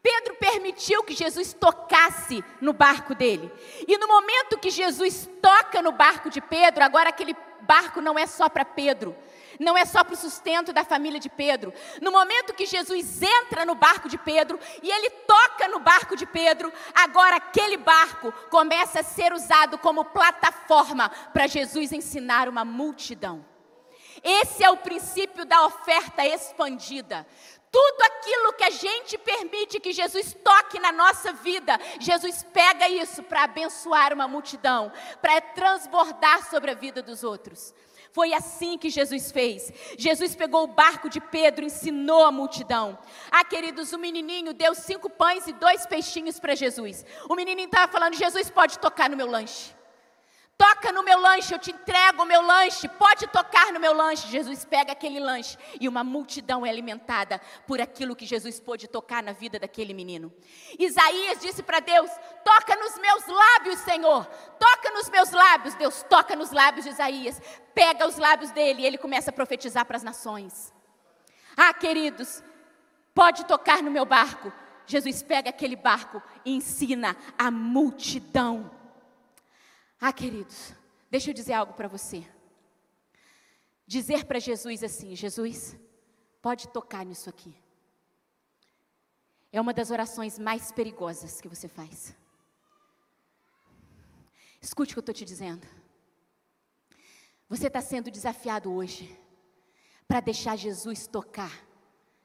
Pedro 0.01 0.35
permitiu 0.35 1.03
que 1.03 1.13
Jesus 1.13 1.53
tocasse 1.53 2.43
no 2.61 2.71
barco 2.71 3.13
dele. 3.13 3.51
E 3.87 3.97
no 3.97 4.07
momento 4.07 4.57
que 4.57 4.69
Jesus 4.69 5.29
toca 5.41 5.81
no 5.81 5.91
barco 5.91 6.29
de 6.29 6.39
Pedro, 6.39 6.83
agora 6.83 7.09
aquele 7.09 7.35
barco 7.61 8.01
não 8.01 8.17
é 8.17 8.25
só 8.25 8.47
para 8.49 8.63
Pedro, 8.63 9.15
não 9.59 9.77
é 9.77 9.85
só 9.85 10.03
para 10.03 10.13
o 10.13 10.17
sustento 10.17 10.71
da 10.71 10.85
família 10.85 11.19
de 11.19 11.29
Pedro. 11.29 11.73
No 12.01 12.11
momento 12.11 12.53
que 12.53 12.65
Jesus 12.65 13.21
entra 13.21 13.65
no 13.65 13.75
barco 13.75 14.07
de 14.07 14.17
Pedro 14.17 14.57
e 14.81 14.89
ele 14.89 15.09
toca 15.09 15.67
no 15.67 15.79
barco 15.79 16.15
de 16.15 16.25
Pedro, 16.25 16.71
agora 16.95 17.35
aquele 17.35 17.75
barco 17.75 18.31
começa 18.49 19.01
a 19.01 19.03
ser 19.03 19.33
usado 19.33 19.77
como 19.77 20.05
plataforma 20.05 21.09
para 21.33 21.45
Jesus 21.45 21.91
ensinar 21.91 22.47
uma 22.47 22.63
multidão. 22.63 23.45
Esse 24.23 24.63
é 24.63 24.69
o 24.69 24.77
princípio 24.77 25.45
da 25.45 25.65
oferta 25.65 26.25
expandida. 26.25 27.27
Tudo 27.71 28.01
aquilo 28.01 28.53
que 28.53 28.63
a 28.63 28.69
gente 28.71 29.17
permite 29.17 29.79
que 29.79 29.93
Jesus 29.93 30.35
toque 30.43 30.79
na 30.79 30.91
nossa 30.91 31.31
vida, 31.33 31.79
Jesus 31.99 32.43
pega 32.51 32.89
isso 32.89 33.21
para 33.21 33.43
abençoar 33.43 34.11
uma 34.11 34.27
multidão, 34.27 34.91
para 35.21 35.39
transbordar 35.39 36.49
sobre 36.49 36.71
a 36.71 36.73
vida 36.73 37.03
dos 37.03 37.23
outros. 37.23 37.73
Foi 38.11 38.33
assim 38.33 38.77
que 38.77 38.89
Jesus 38.89 39.31
fez. 39.31 39.71
Jesus 39.97 40.35
pegou 40.35 40.63
o 40.63 40.67
barco 40.67 41.09
de 41.09 41.21
Pedro, 41.21 41.65
ensinou 41.65 42.23
a 42.23 42.31
multidão. 42.31 42.97
Ah, 43.31 43.45
queridos, 43.45 43.93
o 43.93 43.99
menininho 43.99 44.53
deu 44.53 44.73
cinco 44.73 45.09
pães 45.09 45.47
e 45.47 45.53
dois 45.53 45.85
peixinhos 45.85 46.39
para 46.39 46.55
Jesus. 46.55 47.05
O 47.29 47.35
menininho 47.35 47.67
estava 47.67 47.91
falando: 47.91 48.15
Jesus 48.15 48.49
pode 48.49 48.79
tocar 48.79 49.09
no 49.09 49.17
meu 49.17 49.27
lanche. 49.27 49.78
Toca 50.59 50.91
no 50.91 51.03
meu 51.03 51.17
lanche, 51.21 51.53
eu 51.53 51.57
te 51.57 51.71
entrego 51.71 52.23
o 52.23 52.25
meu 52.25 52.41
lanche. 52.41 52.85
Pode 52.89 53.27
tocar 53.27 53.71
no 53.71 53.79
meu 53.79 53.93
lanche. 53.93 54.27
Jesus 54.27 54.65
pega 54.65 54.91
aquele 54.91 55.17
lanche 55.17 55.57
e 55.79 55.87
uma 55.87 56.03
multidão 56.03 56.65
é 56.65 56.69
alimentada 56.69 57.39
por 57.65 57.79
aquilo 57.79 58.13
que 58.13 58.25
Jesus 58.25 58.59
pôde 58.59 58.85
tocar 58.85 59.23
na 59.23 59.31
vida 59.31 59.57
daquele 59.57 59.93
menino. 59.93 60.33
Isaías 60.77 61.39
disse 61.39 61.63
para 61.63 61.79
Deus: 61.79 62.11
Toca 62.43 62.75
nos 62.75 62.99
meus 62.99 63.25
lábios, 63.25 63.79
Senhor. 63.79 64.25
Toca 64.59 64.91
nos 64.91 65.09
meus 65.09 65.31
lábios. 65.31 65.75
Deus 65.75 66.03
toca 66.09 66.35
nos 66.35 66.51
lábios 66.51 66.83
de 66.83 66.91
Isaías. 66.91 67.41
Pega 67.73 68.05
os 68.05 68.17
lábios 68.17 68.51
dele 68.51 68.81
e 68.81 68.85
ele 68.85 68.97
começa 68.97 69.29
a 69.29 69.33
profetizar 69.33 69.85
para 69.85 69.95
as 69.95 70.03
nações. 70.03 70.73
Ah, 71.55 71.73
queridos, 71.73 72.43
pode 73.15 73.45
tocar 73.45 73.81
no 73.81 73.89
meu 73.89 74.03
barco. 74.03 74.51
Jesus 74.85 75.23
pega 75.23 75.51
aquele 75.51 75.77
barco 75.77 76.21
e 76.43 76.53
ensina 76.53 77.15
a 77.37 77.49
multidão 77.49 78.77
ah, 79.99 80.13
queridos, 80.13 80.73
deixa 81.11 81.29
eu 81.29 81.33
dizer 81.33 81.53
algo 81.53 81.73
para 81.73 81.87
você. 81.87 82.25
Dizer 83.85 84.25
para 84.25 84.39
Jesus 84.39 84.83
assim: 84.83 85.15
Jesus, 85.15 85.77
pode 86.41 86.67
tocar 86.69 87.05
nisso 87.05 87.29
aqui. 87.29 87.53
É 89.51 89.59
uma 89.59 89.73
das 89.73 89.91
orações 89.91 90.37
mais 90.37 90.71
perigosas 90.71 91.41
que 91.41 91.47
você 91.47 91.67
faz. 91.67 92.15
Escute 94.61 94.91
o 94.91 94.95
que 94.95 94.99
eu 94.99 95.01
estou 95.01 95.15
te 95.15 95.25
dizendo. 95.25 95.67
Você 97.49 97.67
está 97.67 97.81
sendo 97.81 98.11
desafiado 98.11 98.71
hoje 98.71 99.19
para 100.07 100.19
deixar 100.19 100.55
Jesus 100.55 101.07
tocar 101.07 101.65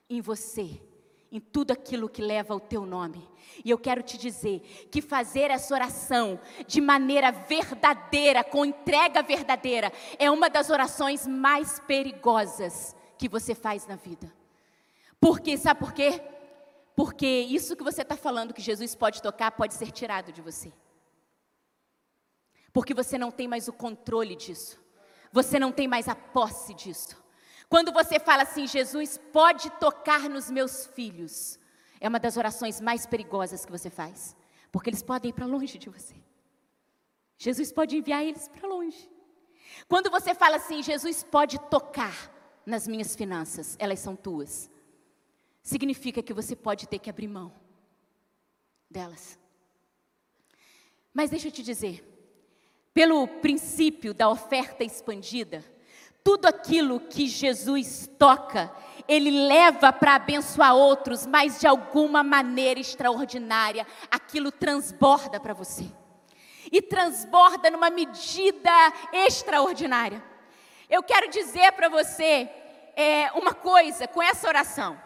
em 0.08 0.20
você 0.20 0.80
em 1.34 1.40
tudo 1.40 1.72
aquilo 1.72 2.08
que 2.08 2.22
leva 2.22 2.54
o 2.54 2.60
teu 2.60 2.86
nome. 2.86 3.28
E 3.64 3.68
eu 3.68 3.76
quero 3.76 4.04
te 4.04 4.16
dizer 4.16 4.60
que 4.88 5.02
fazer 5.02 5.50
essa 5.50 5.74
oração 5.74 6.38
de 6.64 6.80
maneira 6.80 7.32
verdadeira, 7.32 8.44
com 8.44 8.64
entrega 8.64 9.20
verdadeira, 9.20 9.92
é 10.16 10.30
uma 10.30 10.48
das 10.48 10.70
orações 10.70 11.26
mais 11.26 11.80
perigosas 11.80 12.94
que 13.18 13.28
você 13.28 13.52
faz 13.52 13.84
na 13.84 13.96
vida. 13.96 14.32
Porque, 15.20 15.58
sabe 15.58 15.80
por 15.80 15.92
quê? 15.92 16.22
Porque 16.94 17.26
isso 17.26 17.74
que 17.74 17.82
você 17.82 18.02
está 18.02 18.16
falando 18.16 18.54
que 18.54 18.62
Jesus 18.62 18.94
pode 18.94 19.20
tocar 19.20 19.50
pode 19.50 19.74
ser 19.74 19.90
tirado 19.90 20.30
de 20.30 20.40
você. 20.40 20.72
Porque 22.72 22.94
você 22.94 23.18
não 23.18 23.32
tem 23.32 23.48
mais 23.48 23.66
o 23.66 23.72
controle 23.72 24.36
disso. 24.36 24.80
Você 25.32 25.58
não 25.58 25.72
tem 25.72 25.88
mais 25.88 26.06
a 26.06 26.14
posse 26.14 26.72
disso. 26.74 27.23
Quando 27.68 27.92
você 27.92 28.20
fala 28.20 28.42
assim, 28.42 28.66
Jesus 28.66 29.18
pode 29.32 29.70
tocar 29.72 30.28
nos 30.28 30.50
meus 30.50 30.86
filhos, 30.86 31.58
é 32.00 32.08
uma 32.08 32.20
das 32.20 32.36
orações 32.36 32.80
mais 32.80 33.06
perigosas 33.06 33.64
que 33.64 33.72
você 33.72 33.90
faz, 33.90 34.36
porque 34.70 34.90
eles 34.90 35.02
podem 35.02 35.30
ir 35.30 35.32
para 35.32 35.46
longe 35.46 35.78
de 35.78 35.88
você. 35.88 36.14
Jesus 37.38 37.72
pode 37.72 37.96
enviar 37.96 38.22
eles 38.24 38.48
para 38.48 38.68
longe. 38.68 39.10
Quando 39.88 40.10
você 40.10 40.34
fala 40.34 40.56
assim, 40.56 40.82
Jesus 40.82 41.24
pode 41.24 41.58
tocar 41.68 42.32
nas 42.64 42.86
minhas 42.86 43.16
finanças, 43.16 43.76
elas 43.78 43.98
são 43.98 44.14
tuas, 44.14 44.70
significa 45.62 46.22
que 46.22 46.32
você 46.32 46.54
pode 46.54 46.88
ter 46.88 46.98
que 46.98 47.10
abrir 47.10 47.28
mão 47.28 47.52
delas. 48.90 49.38
Mas 51.12 51.30
deixa 51.30 51.48
eu 51.48 51.52
te 51.52 51.62
dizer, 51.62 52.04
pelo 52.92 53.26
princípio 53.26 54.14
da 54.14 54.28
oferta 54.28 54.84
expandida, 54.84 55.64
tudo 56.24 56.46
aquilo 56.46 56.98
que 56.98 57.26
Jesus 57.26 58.10
toca, 58.18 58.72
ele 59.06 59.46
leva 59.46 59.92
para 59.92 60.14
abençoar 60.14 60.74
outros, 60.74 61.26
mas 61.26 61.60
de 61.60 61.66
alguma 61.66 62.22
maneira 62.22 62.80
extraordinária, 62.80 63.86
aquilo 64.10 64.50
transborda 64.50 65.38
para 65.38 65.52
você. 65.52 65.84
E 66.72 66.80
transborda 66.80 67.70
numa 67.70 67.90
medida 67.90 68.70
extraordinária. 69.12 70.24
Eu 70.88 71.02
quero 71.02 71.28
dizer 71.28 71.72
para 71.72 71.90
você 71.90 72.50
é, 72.96 73.30
uma 73.32 73.52
coisa 73.52 74.08
com 74.08 74.22
essa 74.22 74.48
oração. 74.48 74.98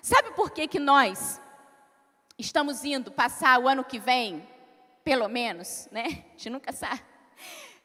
Sabe 0.00 0.30
por 0.30 0.50
que, 0.50 0.66
que 0.66 0.78
nós 0.78 1.38
estamos 2.38 2.82
indo 2.84 3.12
passar 3.12 3.60
o 3.60 3.68
ano 3.68 3.84
que 3.84 3.98
vem, 3.98 4.48
pelo 5.04 5.28
menos, 5.28 5.88
né? 5.92 6.04
A 6.06 6.30
gente 6.30 6.50
nunca 6.50 6.72
sabe. 6.72 7.02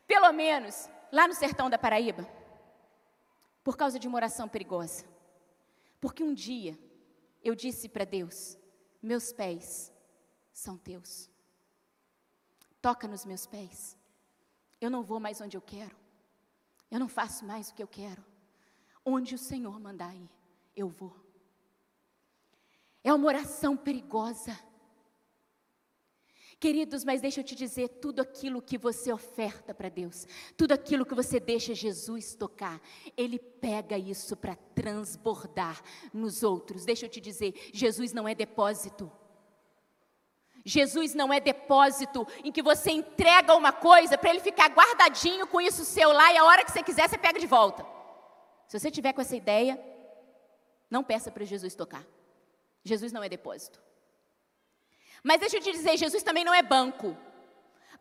Pelo 0.07 0.31
menos, 0.31 0.89
lá 1.11 1.27
no 1.27 1.33
sertão 1.33 1.69
da 1.69 1.77
Paraíba 1.77 2.38
por 3.69 3.77
causa 3.77 3.99
de 3.99 4.07
uma 4.07 4.15
oração 4.15 4.49
perigosa. 4.49 5.05
Porque 6.01 6.23
um 6.23 6.33
dia 6.33 6.75
eu 7.43 7.53
disse 7.53 7.87
para 7.87 8.03
Deus: 8.03 8.57
Meus 8.99 9.31
pés 9.31 9.93
são 10.51 10.75
teus. 10.75 11.29
Toca 12.81 13.07
nos 13.07 13.25
meus 13.25 13.45
pés. 13.45 13.95
Eu 14.81 14.89
não 14.89 15.03
vou 15.03 15.19
mais 15.19 15.39
onde 15.39 15.55
eu 15.55 15.61
quero. 15.61 15.95
Eu 16.89 16.99
não 16.99 17.07
faço 17.07 17.45
mais 17.45 17.69
o 17.69 17.75
que 17.75 17.83
eu 17.83 17.87
quero. 17.87 18.25
Onde 19.05 19.35
o 19.35 19.37
Senhor 19.37 19.79
mandar 19.79 20.15
ir, 20.15 20.31
eu 20.75 20.89
vou. 20.89 21.15
É 23.03 23.13
uma 23.13 23.27
oração 23.27 23.77
perigosa. 23.77 24.59
Queridos, 26.59 27.05
mas 27.05 27.21
deixa 27.21 27.39
eu 27.39 27.43
te 27.43 27.55
dizer, 27.55 27.87
tudo 27.87 28.21
aquilo 28.21 28.61
que 28.61 28.77
você 28.77 29.13
oferta 29.13 29.73
para 29.73 29.87
Deus, 29.87 30.27
tudo 30.57 30.73
aquilo 30.73 31.05
que 31.05 31.15
você 31.15 31.39
deixa 31.39 31.73
Jesus 31.73 32.35
tocar, 32.35 32.81
Ele 33.15 33.39
pega 33.39 33.97
isso 33.97 34.35
para 34.35 34.55
transbordar 34.75 35.81
nos 36.13 36.43
outros. 36.43 36.83
Deixa 36.83 37.05
eu 37.05 37.09
te 37.09 37.21
dizer, 37.21 37.53
Jesus 37.73 38.11
não 38.11 38.27
é 38.27 38.35
depósito. 38.35 39.09
Jesus 40.65 41.13
não 41.15 41.31
é 41.31 41.39
depósito 41.39 42.27
em 42.43 42.51
que 42.51 42.61
você 42.61 42.91
entrega 42.91 43.55
uma 43.55 43.71
coisa 43.71 44.17
para 44.17 44.29
ele 44.29 44.41
ficar 44.41 44.69
guardadinho 44.69 45.47
com 45.47 45.61
isso 45.61 45.85
seu 45.85 46.11
lá 46.11 46.33
e 46.33 46.37
a 46.37 46.43
hora 46.43 46.65
que 46.65 46.71
você 46.71 46.83
quiser 46.83 47.07
você 47.07 47.17
pega 47.17 47.39
de 47.39 47.47
volta. 47.47 47.85
Se 48.67 48.77
você 48.77 48.91
tiver 48.91 49.13
com 49.13 49.21
essa 49.21 49.35
ideia, 49.35 49.81
não 50.91 51.05
peça 51.05 51.31
para 51.31 51.45
Jesus 51.45 51.73
tocar. 51.73 52.05
Jesus 52.83 53.13
não 53.13 53.23
é 53.23 53.29
depósito. 53.29 53.81
Mas 55.23 55.39
deixa 55.39 55.57
eu 55.57 55.61
te 55.61 55.71
dizer, 55.71 55.97
Jesus 55.97 56.23
também 56.23 56.43
não 56.43 56.53
é 56.53 56.61
banco. 56.61 57.17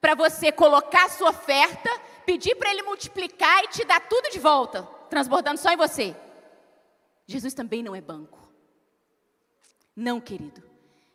Para 0.01 0.15
você 0.15 0.53
colocar 0.53 1.07
a 1.07 1.09
sua 1.09 1.31
oferta, 1.31 1.91
pedir 2.25 2.55
para 2.57 2.71
ele 2.71 2.83
multiplicar 2.83 3.65
e 3.65 3.69
te 3.69 3.85
dar 3.85 4.01
tudo 4.01 4.31
de 4.31 4.39
volta, 4.39 4.83
transbordando 5.11 5.59
só 5.59 5.71
em 5.71 5.77
você. 5.77 6.15
Jesus 7.27 7.53
também 7.53 7.83
não 7.83 7.95
é 7.95 8.01
banco. 8.01 8.39
Não, 9.95 10.21
querido. 10.21 10.63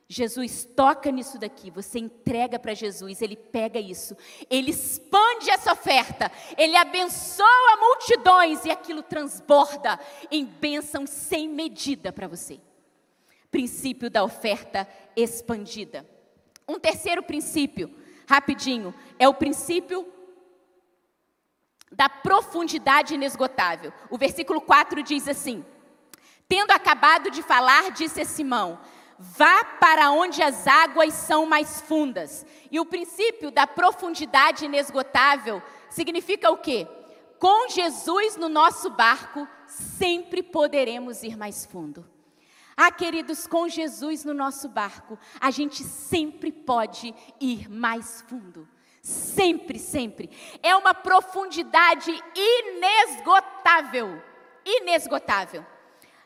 Jesus 0.09 0.65
toca 0.75 1.09
nisso 1.09 1.39
daqui, 1.39 1.71
você 1.71 1.97
entrega 1.97 2.59
para 2.59 2.73
Jesus, 2.73 3.21
ele 3.21 3.35
pega 3.35 3.79
isso, 3.79 4.15
ele 4.49 4.69
expande 4.69 5.49
essa 5.49 5.71
oferta, 5.71 6.31
ele 6.55 6.75
abençoa 6.75 7.77
multidões 7.79 8.63
e 8.65 8.69
aquilo 8.69 9.01
transborda 9.01 9.99
em 10.29 10.45
bênção 10.45 11.07
sem 11.07 11.47
medida 11.47 12.11
para 12.11 12.27
você 12.27 12.59
princípio 13.53 14.09
da 14.09 14.23
oferta 14.23 14.87
expandida. 15.15 16.03
Um 16.67 16.79
terceiro 16.79 17.21
princípio, 17.21 17.95
rapidinho, 18.27 18.95
é 19.19 19.29
o 19.29 19.33
princípio 19.35 20.11
da 21.91 22.09
profundidade 22.09 23.13
inesgotável. 23.13 23.93
O 24.09 24.17
versículo 24.17 24.59
4 24.59 25.03
diz 25.03 25.27
assim: 25.27 25.63
Tendo 26.47 26.71
acabado 26.71 27.29
de 27.29 27.43
falar, 27.43 27.91
disse 27.91 28.21
a 28.21 28.25
Simão: 28.25 28.79
Vá 29.19 29.63
para 29.63 30.09
onde 30.09 30.41
as 30.41 30.65
águas 30.65 31.13
são 31.13 31.45
mais 31.45 31.79
fundas. 31.81 32.43
E 32.71 32.79
o 32.79 32.85
princípio 32.87 33.51
da 33.51 33.67
profundidade 33.67 34.65
inesgotável 34.65 35.61
significa 35.91 36.49
o 36.49 36.57
quê? 36.57 36.87
Com 37.37 37.69
Jesus 37.69 38.35
no 38.35 38.49
nosso 38.49 38.89
barco, 38.89 39.47
sempre 39.67 40.41
poderemos 40.41 41.21
ir 41.21 41.37
mais 41.37 41.65
fundo. 41.67 42.12
Ah, 42.75 42.91
queridos, 42.91 43.45
com 43.47 43.67
Jesus 43.67 44.25
no 44.25 44.33
nosso 44.33 44.67
barco, 44.67 45.17
a 45.39 45.51
gente 45.51 45.83
sempre 45.83 46.51
pode 46.51 47.13
ir 47.39 47.69
mais 47.69 48.21
fundo. 48.27 48.67
Sempre, 49.01 49.77
sempre. 49.77 50.29
É 50.61 50.75
uma 50.75 50.93
profundidade 50.93 52.11
inesgotável. 52.35 54.21
Inesgotável. 54.65 55.65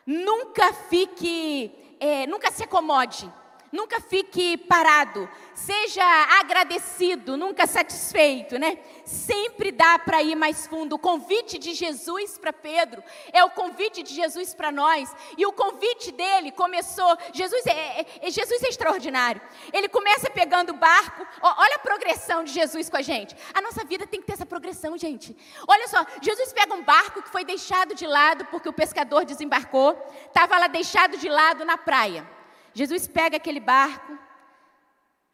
Nunca 0.06 0.72
fique, 0.72 1.96
é, 2.00 2.26
nunca 2.26 2.50
se 2.50 2.62
acomode. 2.62 3.30
Nunca 3.70 4.00
fique 4.00 4.56
parado. 4.56 5.28
seja 5.54 6.04
agradecido, 6.40 7.36
nunca 7.36 7.66
satisfeito, 7.66 8.58
né? 8.58 8.78
Sempre 9.04 9.72
dá 9.72 9.98
para 9.98 10.22
ir 10.22 10.36
mais 10.36 10.66
fundo. 10.66 10.94
O 10.94 10.98
convite 10.98 11.58
de 11.58 11.74
Jesus 11.74 12.38
para 12.38 12.52
Pedro 12.52 13.02
é 13.32 13.44
o 13.44 13.50
convite 13.50 14.02
de 14.02 14.14
Jesus 14.14 14.54
para 14.54 14.70
nós. 14.70 15.14
E 15.36 15.44
o 15.44 15.52
convite 15.52 16.12
dele 16.12 16.52
começou. 16.52 17.18
Jesus 17.34 17.66
é, 17.66 17.72
é, 17.72 18.06
é, 18.22 18.30
Jesus 18.30 18.62
é 18.62 18.68
extraordinário. 18.68 19.40
Ele 19.72 19.88
começa 19.88 20.30
pegando 20.30 20.70
o 20.70 20.76
barco. 20.76 21.26
olha 21.42 21.76
a 21.76 21.80
progressão 21.80 22.44
de 22.44 22.52
Jesus 22.52 22.88
com 22.88 22.96
a 22.96 23.02
gente. 23.02 23.36
A 23.52 23.60
nossa 23.60 23.84
vida 23.84 24.06
tem 24.06 24.20
que 24.20 24.26
ter 24.26 24.34
essa 24.34 24.46
progressão, 24.46 24.96
gente. 24.96 25.36
Olha 25.66 25.88
só, 25.88 26.06
Jesus 26.22 26.52
pega 26.52 26.72
um 26.72 26.84
barco 26.84 27.20
que 27.20 27.28
foi 27.28 27.44
deixado 27.44 27.94
de 27.94 28.06
lado 28.06 28.44
porque 28.46 28.68
o 28.68 28.72
pescador 28.72 29.24
desembarcou. 29.24 30.00
Estava 30.26 30.56
lá 30.56 30.68
deixado 30.68 31.18
de 31.18 31.28
lado 31.28 31.64
na 31.64 31.76
praia. 31.76 32.37
Jesus 32.80 33.02
pega 33.06 33.36
aquele 33.36 33.60
barco 33.60 34.12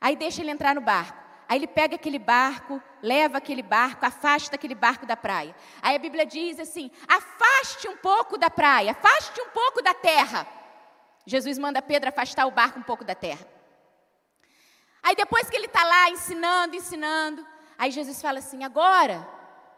Aí 0.04 0.16
deixa 0.16 0.42
ele 0.42 0.50
entrar 0.50 0.74
no 0.74 0.82
barco. 0.82 1.18
Aí 1.48 1.58
ele 1.58 1.66
pega 1.66 1.94
aquele 1.94 2.18
barco, 2.18 2.78
leva 3.02 3.38
aquele 3.38 3.62
barco, 3.62 4.04
afasta 4.04 4.54
aquele 4.54 4.74
barco 4.74 5.06
da 5.06 5.16
praia. 5.16 5.56
Aí 5.80 5.96
a 5.96 5.98
Bíblia 5.98 6.26
diz 6.26 6.60
assim: 6.60 6.90
afaste 7.08 7.88
um 7.88 7.96
pouco 7.96 8.36
da 8.36 8.50
praia, 8.50 8.90
afaste 8.90 9.40
um 9.40 9.48
pouco 9.48 9.82
da 9.82 9.94
terra. 9.94 10.46
Jesus 11.24 11.56
manda 11.56 11.80
Pedro 11.80 12.10
afastar 12.10 12.44
o 12.44 12.50
barco 12.50 12.78
um 12.78 12.82
pouco 12.82 13.02
da 13.02 13.14
terra. 13.14 13.46
Aí 15.02 15.16
depois 15.16 15.48
que 15.48 15.56
ele 15.56 15.64
está 15.64 15.82
lá 15.84 16.10
ensinando, 16.10 16.76
ensinando, 16.76 17.46
aí 17.78 17.90
Jesus 17.90 18.20
fala 18.20 18.40
assim: 18.40 18.62
agora, 18.62 19.26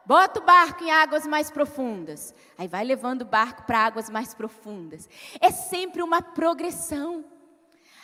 bota 0.04 0.40
o 0.40 0.44
barco 0.44 0.82
em 0.82 0.90
águas 0.90 1.24
mais 1.24 1.52
profundas. 1.52 2.34
Aí 2.58 2.66
vai 2.66 2.82
levando 2.82 3.22
o 3.22 3.26
barco 3.26 3.62
para 3.62 3.86
águas 3.86 4.10
mais 4.10 4.34
profundas. 4.34 5.08
É 5.40 5.52
sempre 5.52 6.02
uma 6.02 6.20
progressão. 6.20 7.35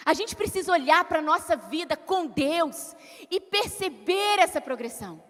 A 0.05 0.15
gente 0.15 0.35
precisa 0.35 0.73
olhar 0.73 1.05
para 1.05 1.21
a 1.21 1.23
nossa 1.23 1.57
vida 1.57 1.97
com 1.97 2.27
Deus 2.27 2.97
e 3.31 3.41
perceber 3.41 4.39
essa 4.39 4.61
progressão. 4.61 5.23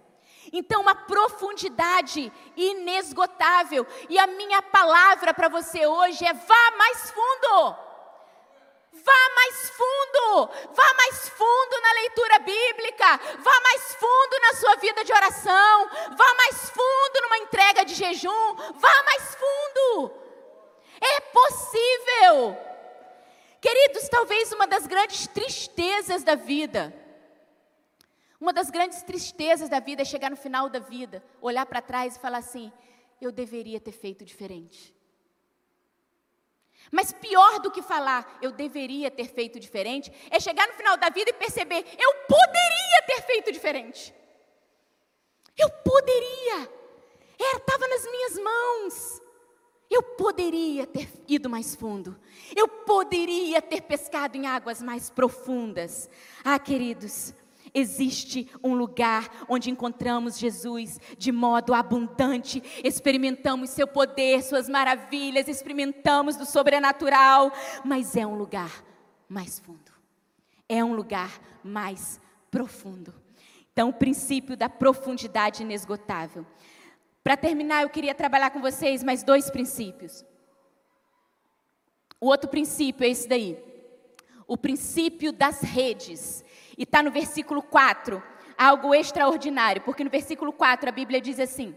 Então, 0.53 0.81
uma 0.81 0.95
profundidade 0.95 2.33
inesgotável. 2.57 3.87
E 4.09 4.19
a 4.19 4.27
minha 4.27 4.61
palavra 4.63 5.33
para 5.33 5.49
você 5.49 5.87
hoje 5.87 6.25
é: 6.25 6.33
vá 6.33 6.71
mais 6.77 7.11
fundo. 7.11 7.77
Vá 8.95 9.31
mais 9.35 9.71
fundo, 9.71 10.51
vá 10.75 10.95
mais 10.95 11.29
fundo 11.31 11.81
na 11.81 11.93
leitura 11.95 12.39
bíblica, 12.41 13.21
vá 13.39 13.61
mais 13.63 13.95
fundo 13.95 14.41
na 14.43 14.53
sua 14.55 14.77
vida 14.77 15.03
de 15.03 15.13
oração, 15.13 15.89
vá 16.15 16.35
mais 16.35 16.69
fundo 16.69 17.23
numa 17.23 17.39
entrega 17.39 17.87
de 17.87 17.95
jejum, 17.95 18.55
vá 18.75 19.03
mais 19.05 19.35
fundo. 19.35 20.13
É 21.01 21.21
possível. 21.21 22.72
Queridos, 23.63 24.09
talvez 24.09 24.51
uma 24.51 24.67
das 24.67 24.89
grandes 24.89 25.29
tristezas 25.29 26.25
da 26.25 26.35
vida, 26.35 26.93
uma 28.41 28.53
das 28.53 28.69
grandes 28.71 29.03
tristezas 29.05 29.69
da 29.69 29.79
vida 29.79 30.03
é 30.03 30.05
chegar 30.05 30.31
no 30.31 30.37
final 30.37 30.69
da 30.69 30.81
vida, 30.81 31.23
olhar 31.41 31.65
para 31.65 31.81
trás 31.81 32.17
e 32.17 32.19
falar 32.19 32.39
assim: 32.39 32.73
eu 33.21 33.31
deveria 33.31 33.81
ter 33.81 33.93
feito 33.93 34.25
diferente. 34.25 34.93
Mas 36.91 37.13
pior 37.13 37.61
do 37.61 37.71
que 37.71 37.81
falar, 37.83 38.37
eu 38.43 38.51
deveria 38.51 39.13
ter 39.13 39.29
feito 39.29 39.61
diferente, 39.61 40.13
é 40.29 40.41
chegar 40.41 40.67
no 40.67 40.75
final 40.75 40.97
da 40.97 41.09
vida 41.09 41.31
e 41.31 41.35
perceber, 41.35 41.87
eu 41.97 42.15
poderia 42.27 43.03
ter 43.07 43.23
feito 43.23 43.53
diferente. 43.53 44.13
Eu 45.57 45.71
poderia. 45.71 46.69
Estava 47.39 47.87
nas 47.87 48.05
minhas 48.11 48.39
mãos. 48.39 49.22
Eu 49.93 50.03
poderia 50.03 50.87
ter 50.87 51.07
ido 51.29 51.51
mais 51.51 51.77
fundo. 51.77 52.17
Eu 52.57 52.67
poderia 52.67 53.61
ter 53.61 53.83
pescado 53.83 54.39
em 54.39 54.47
águas 54.47 54.83
mais 54.83 55.11
profundas. 55.11 56.09
Ah, 56.43 56.59
queridos, 56.59 57.35
existe 57.75 58.51
um 58.65 58.75
lugar 58.75 59.45
onde 59.47 59.69
encontramos 59.69 60.39
Jesus 60.39 60.99
de 61.19 61.31
modo 61.31 61.75
abundante, 61.75 62.63
experimentamos 62.83 63.69
seu 63.69 63.87
poder, 63.87 64.43
suas 64.43 64.67
maravilhas, 64.67 65.47
experimentamos 65.47 66.37
do 66.37 66.47
sobrenatural, 66.47 67.53
mas 67.85 68.17
é 68.17 68.27
um 68.27 68.35
lugar 68.35 68.83
mais 69.29 69.59
fundo. 69.59 69.93
É 70.71 70.83
um 70.83 70.95
lugar 70.95 71.39
mais 71.63 72.19
profundo. 72.51 73.13
Então, 73.75 73.91
o 73.91 73.93
princípio 73.93 74.57
da 74.57 74.71
profundidade 74.71 75.63
inesgotável. 75.63 76.47
Para 77.23 77.37
terminar, 77.37 77.83
eu 77.83 77.91
queria 77.91 78.15
trabalhar 78.15 78.51
com 78.51 78.61
vocês 78.61 79.03
mais 79.03 79.23
dois 79.23 79.49
princípios. 79.49 80.25
O 82.21 82.27
outro 82.27 82.49
princípio 82.49 83.05
é 83.05 83.09
esse 83.09 83.29
daí. 83.29 83.59
O 84.47 84.57
princípio 84.57 85.33
das 85.33 85.61
redes. 85.61 86.45
E 86.77 86.83
está 86.83 87.03
no 87.03 87.11
versículo 87.11 87.63
4, 87.63 88.23
algo 88.59 88.95
extraordinário, 88.95 89.83
porque 89.83 90.03
no 90.03 90.11
versículo 90.11 90.53
4 90.53 90.89
a 90.89 90.93
Bíblia 90.93 91.21
diz 91.21 91.39
assim: 91.39 91.77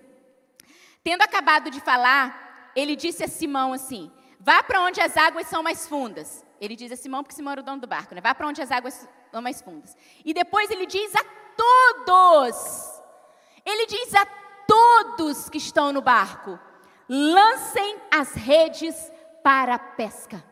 Tendo 1.03 1.21
acabado 1.21 1.69
de 1.69 1.79
falar, 1.79 2.71
ele 2.75 2.95
disse 2.95 3.23
a 3.23 3.27
Simão 3.27 3.73
assim: 3.73 4.11
Vá 4.39 4.63
para 4.63 4.81
onde 4.81 4.99
as 4.99 5.15
águas 5.15 5.47
são 5.47 5.61
mais 5.61 5.87
fundas. 5.87 6.43
Ele 6.59 6.75
diz 6.75 6.91
a 6.91 6.95
Simão, 6.95 7.23
porque 7.23 7.35
Simão 7.35 7.51
era 7.51 7.61
o 7.61 7.63
dono 7.63 7.81
do 7.81 7.87
barco, 7.87 8.15
né? 8.15 8.21
Vá 8.21 8.33
para 8.33 8.47
onde 8.47 8.61
as 8.61 8.71
águas 8.71 9.07
são 9.31 9.41
mais 9.41 9.61
fundas. 9.61 9.95
E 10.23 10.33
depois 10.33 10.71
ele 10.71 10.85
diz 10.85 11.13
a 11.15 11.23
todos. 11.55 13.01
Ele 13.65 13.85
diz 13.87 14.13
a 14.15 14.25
todos 14.67 15.49
que 15.49 15.57
estão 15.57 15.91
no 15.91 16.01
barco, 16.01 16.59
lancem 17.07 17.97
as 18.11 18.33
redes 18.33 19.11
para 19.43 19.75
a 19.75 19.79
pesca. 19.79 20.43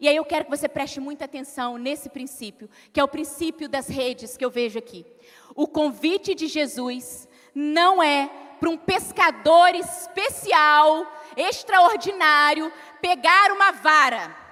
E 0.00 0.08
aí 0.08 0.16
eu 0.16 0.24
quero 0.24 0.44
que 0.44 0.50
você 0.50 0.68
preste 0.68 1.00
muita 1.00 1.24
atenção 1.24 1.78
nesse 1.78 2.08
princípio, 2.08 2.68
que 2.92 3.00
é 3.00 3.04
o 3.04 3.08
princípio 3.08 3.68
das 3.68 3.88
redes 3.88 4.36
que 4.36 4.44
eu 4.44 4.50
vejo 4.50 4.78
aqui. 4.78 5.06
O 5.54 5.66
convite 5.66 6.34
de 6.34 6.46
Jesus 6.46 7.26
não 7.54 8.02
é 8.02 8.30
para 8.60 8.70
um 8.70 8.76
pescador 8.76 9.74
especial, 9.74 11.06
extraordinário, 11.36 12.72
pegar 13.00 13.52
uma 13.52 13.72
vara 13.72 14.45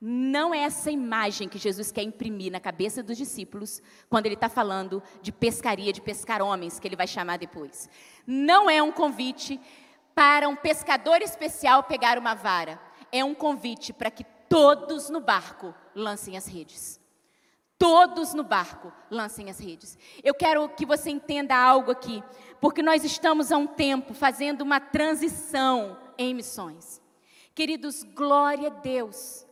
não 0.00 0.54
é 0.54 0.60
essa 0.60 0.90
imagem 0.90 1.46
que 1.46 1.58
Jesus 1.58 1.92
quer 1.92 2.02
imprimir 2.02 2.50
na 2.50 2.58
cabeça 2.58 3.02
dos 3.02 3.18
discípulos 3.18 3.82
quando 4.08 4.24
ele 4.24 4.34
está 4.34 4.48
falando 4.48 5.02
de 5.20 5.30
pescaria, 5.30 5.92
de 5.92 6.00
pescar 6.00 6.40
homens, 6.40 6.80
que 6.80 6.88
ele 6.88 6.96
vai 6.96 7.06
chamar 7.06 7.36
depois. 7.36 7.86
Não 8.26 8.70
é 8.70 8.82
um 8.82 8.90
convite 8.90 9.60
para 10.14 10.48
um 10.48 10.56
pescador 10.56 11.20
especial 11.20 11.82
pegar 11.82 12.18
uma 12.18 12.34
vara. 12.34 12.80
É 13.12 13.22
um 13.22 13.34
convite 13.34 13.92
para 13.92 14.10
que 14.10 14.24
todos 14.48 15.10
no 15.10 15.20
barco 15.20 15.74
lancem 15.94 16.34
as 16.34 16.46
redes. 16.46 16.98
Todos 17.76 18.32
no 18.32 18.42
barco 18.42 18.90
lancem 19.10 19.50
as 19.50 19.58
redes. 19.58 19.98
Eu 20.24 20.32
quero 20.34 20.66
que 20.70 20.86
você 20.86 21.10
entenda 21.10 21.54
algo 21.54 21.90
aqui, 21.90 22.24
porque 22.58 22.82
nós 22.82 23.04
estamos 23.04 23.52
há 23.52 23.58
um 23.58 23.66
tempo 23.66 24.14
fazendo 24.14 24.62
uma 24.62 24.80
transição 24.80 25.98
em 26.16 26.34
missões. 26.34 27.02
Queridos, 27.54 28.02
glória 28.02 28.68
a 28.68 28.70
Deus 28.70 29.46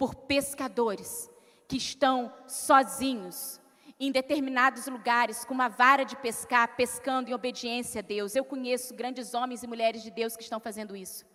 por 0.00 0.14
pescadores 0.14 1.30
que 1.68 1.76
estão 1.76 2.32
sozinhos 2.46 3.60
em 4.00 4.10
determinados 4.10 4.86
lugares 4.86 5.44
com 5.44 5.52
uma 5.52 5.68
vara 5.68 6.04
de 6.04 6.16
pescar, 6.16 6.74
pescando 6.74 7.28
em 7.28 7.34
obediência 7.34 7.98
a 7.98 8.02
Deus. 8.02 8.34
Eu 8.34 8.42
conheço 8.42 8.94
grandes 8.94 9.34
homens 9.34 9.62
e 9.62 9.66
mulheres 9.66 10.02
de 10.02 10.10
Deus 10.10 10.34
que 10.38 10.42
estão 10.42 10.58
fazendo 10.58 10.96
isso. 10.96 11.26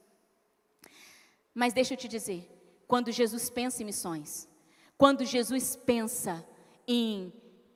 Mas 1.54 1.74
deixa 1.74 1.94
eu 1.94 1.98
te 1.98 2.08
dizer, 2.08 2.50
quando 2.88 3.12
Jesus 3.12 3.52
pensa 3.52 3.84
em 3.84 3.86
missões, 3.86 4.50
quando 4.98 5.24
Jesus 5.24 5.76
pensa 5.76 6.44
em 6.88 7.32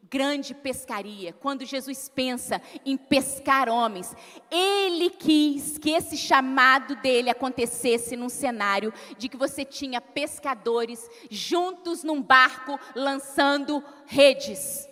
grande 0.10 0.54
pescaria, 0.54 1.34
quando 1.34 1.65
Jesus 1.65 2.10
pensa 2.10 2.62
em 2.86 2.98
pescar 2.98 3.69
homens, 3.69 4.15
ele 4.50 5.10
quis 5.10 5.78
que 5.78 5.91
esse 5.91 6.17
chamado 6.17 6.95
dele 6.95 7.30
acontecesse 7.30 8.15
num 8.15 8.30
cenário 8.30 8.93
de 9.17 9.30
que 9.30 9.38
você 9.38 9.63
tinha 9.63 10.02
pescadores 10.02 11.08
juntos 11.30 12.04
num 12.04 12.22
barco 12.22 12.80
lançando 12.95 13.84
redes. 14.06 14.88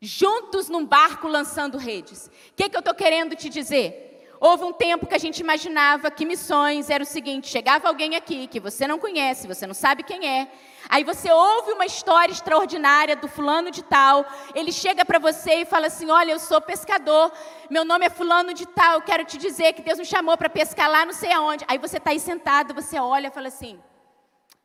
Juntos 0.00 0.68
num 0.68 0.86
barco 0.86 1.26
lançando 1.26 1.78
redes. 1.78 2.26
O 2.26 2.54
que, 2.54 2.68
que 2.68 2.76
eu 2.76 2.80
estou 2.80 2.94
querendo 2.94 3.34
te 3.34 3.48
dizer? 3.48 4.07
Houve 4.40 4.64
um 4.64 4.72
tempo 4.72 5.06
que 5.06 5.14
a 5.14 5.18
gente 5.18 5.40
imaginava 5.40 6.10
que 6.10 6.24
missões 6.24 6.90
era 6.90 7.02
o 7.02 7.06
seguinte: 7.06 7.48
chegava 7.48 7.88
alguém 7.88 8.16
aqui 8.16 8.46
que 8.46 8.60
você 8.60 8.86
não 8.86 8.98
conhece, 8.98 9.46
você 9.46 9.66
não 9.66 9.74
sabe 9.74 10.02
quem 10.02 10.28
é, 10.28 10.48
Aí 10.88 11.04
você 11.04 11.30
ouve 11.30 11.72
uma 11.72 11.84
história 11.84 12.32
extraordinária 12.32 13.14
do 13.14 13.28
fulano 13.28 13.70
de 13.70 13.82
tal, 13.82 14.24
ele 14.54 14.72
chega 14.72 15.04
para 15.04 15.18
você 15.18 15.56
e 15.60 15.64
fala 15.66 15.88
assim: 15.88 16.08
Olha, 16.10 16.32
eu 16.32 16.38
sou 16.38 16.60
pescador, 16.62 17.30
meu 17.68 17.84
nome 17.84 18.06
é 18.06 18.10
fulano 18.10 18.54
de 18.54 18.66
tal, 18.66 19.02
quero 19.02 19.22
te 19.24 19.36
dizer 19.36 19.74
que 19.74 19.82
Deus 19.82 19.98
me 19.98 20.06
chamou 20.06 20.36
para 20.38 20.48
pescar 20.48 20.90
lá 20.90 21.04
não 21.04 21.12
sei 21.12 21.30
aonde. 21.30 21.64
Aí 21.68 21.76
você 21.76 21.98
está 21.98 22.10
aí 22.10 22.18
sentado, 22.18 22.72
você 22.72 22.98
olha 22.98 23.28
e 23.28 23.30
fala 23.30 23.48
assim: 23.48 23.78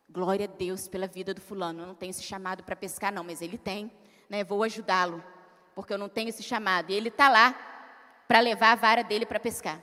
Glória 0.09 0.45
a 0.45 0.57
Deus 0.57 0.87
pela 0.87 1.07
vida 1.07 1.33
do 1.33 1.41
fulano, 1.41 1.81
eu 1.81 1.87
não 1.87 1.95
tenho 1.95 2.11
esse 2.11 2.23
chamado 2.23 2.63
para 2.63 2.75
pescar, 2.75 3.11
não, 3.11 3.23
mas 3.23 3.41
ele 3.41 3.57
tem, 3.57 3.91
né? 4.29 4.45
Vou 4.45 4.63
ajudá-lo, 4.63 5.21
porque 5.75 5.91
eu 5.91 5.97
não 5.97 6.07
tenho 6.07 6.29
esse 6.29 6.41
chamado. 6.41 6.91
E 6.91 6.93
ele 6.93 7.09
está 7.09 7.27
lá 7.27 7.53
para 8.33 8.39
levar 8.39 8.71
a 8.71 8.75
vara 8.75 9.03
dele 9.03 9.27
para 9.27 9.39
pescar. 9.39 9.79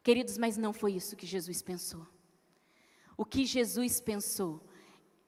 Queridos, 0.00 0.38
mas 0.38 0.56
não 0.56 0.72
foi 0.72 0.92
isso 0.92 1.16
que 1.16 1.26
Jesus 1.26 1.60
pensou. 1.60 2.06
O 3.16 3.24
que 3.24 3.44
Jesus 3.44 4.00
pensou 4.00 4.62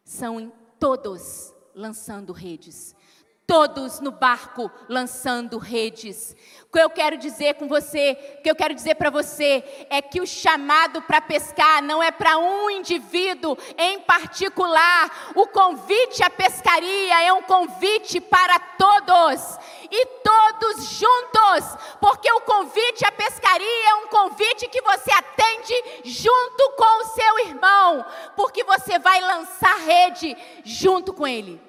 são 0.05 0.39
em 0.39 0.53
todos 0.79 1.53
lançando 1.75 2.33
redes. 2.33 2.95
Todos 3.51 3.99
no 4.01 4.11
barco 4.11 4.71
lançando 4.91 5.57
redes. 5.57 6.37
O 6.69 6.71
que 6.71 6.79
eu 6.79 6.91
quero 6.91 7.17
dizer 7.17 7.55
com 7.55 7.67
você, 7.67 8.37
o 8.39 8.43
que 8.43 8.51
eu 8.51 8.55
quero 8.55 8.75
dizer 8.75 8.97
para 8.97 9.09
você 9.09 9.65
é 9.89 10.03
que 10.03 10.21
o 10.21 10.27
chamado 10.27 11.01
para 11.01 11.23
pescar 11.23 11.83
não 11.83 12.03
é 12.03 12.11
para 12.11 12.37
um 12.37 12.69
indivíduo 12.69 13.57
em 13.79 14.01
particular. 14.01 15.33
O 15.35 15.47
convite 15.47 16.23
à 16.23 16.29
pescaria 16.29 17.23
é 17.23 17.33
um 17.33 17.41
convite 17.41 18.21
para 18.21 18.59
todos 18.59 19.59
e 19.91 20.07
todos 20.23 20.85
juntos, 20.91 21.79
porque 22.03 22.31
o 22.31 22.43
convite 22.43 23.03
à 23.07 23.13
pescaria 23.13 23.89
é 23.89 23.95
um 23.95 24.09
convite 24.09 24.69
que 24.69 24.83
você 24.83 25.11
atende 25.11 25.75
junto 26.05 26.73
com 26.77 27.01
o 27.01 27.07
seu 27.15 27.39
irmão, 27.47 28.05
porque 28.37 28.63
você 28.63 28.99
vai 28.99 29.23
lançar 29.23 29.79
rede 29.79 30.37
junto 30.67 31.15
com 31.15 31.27
ele. 31.27 31.68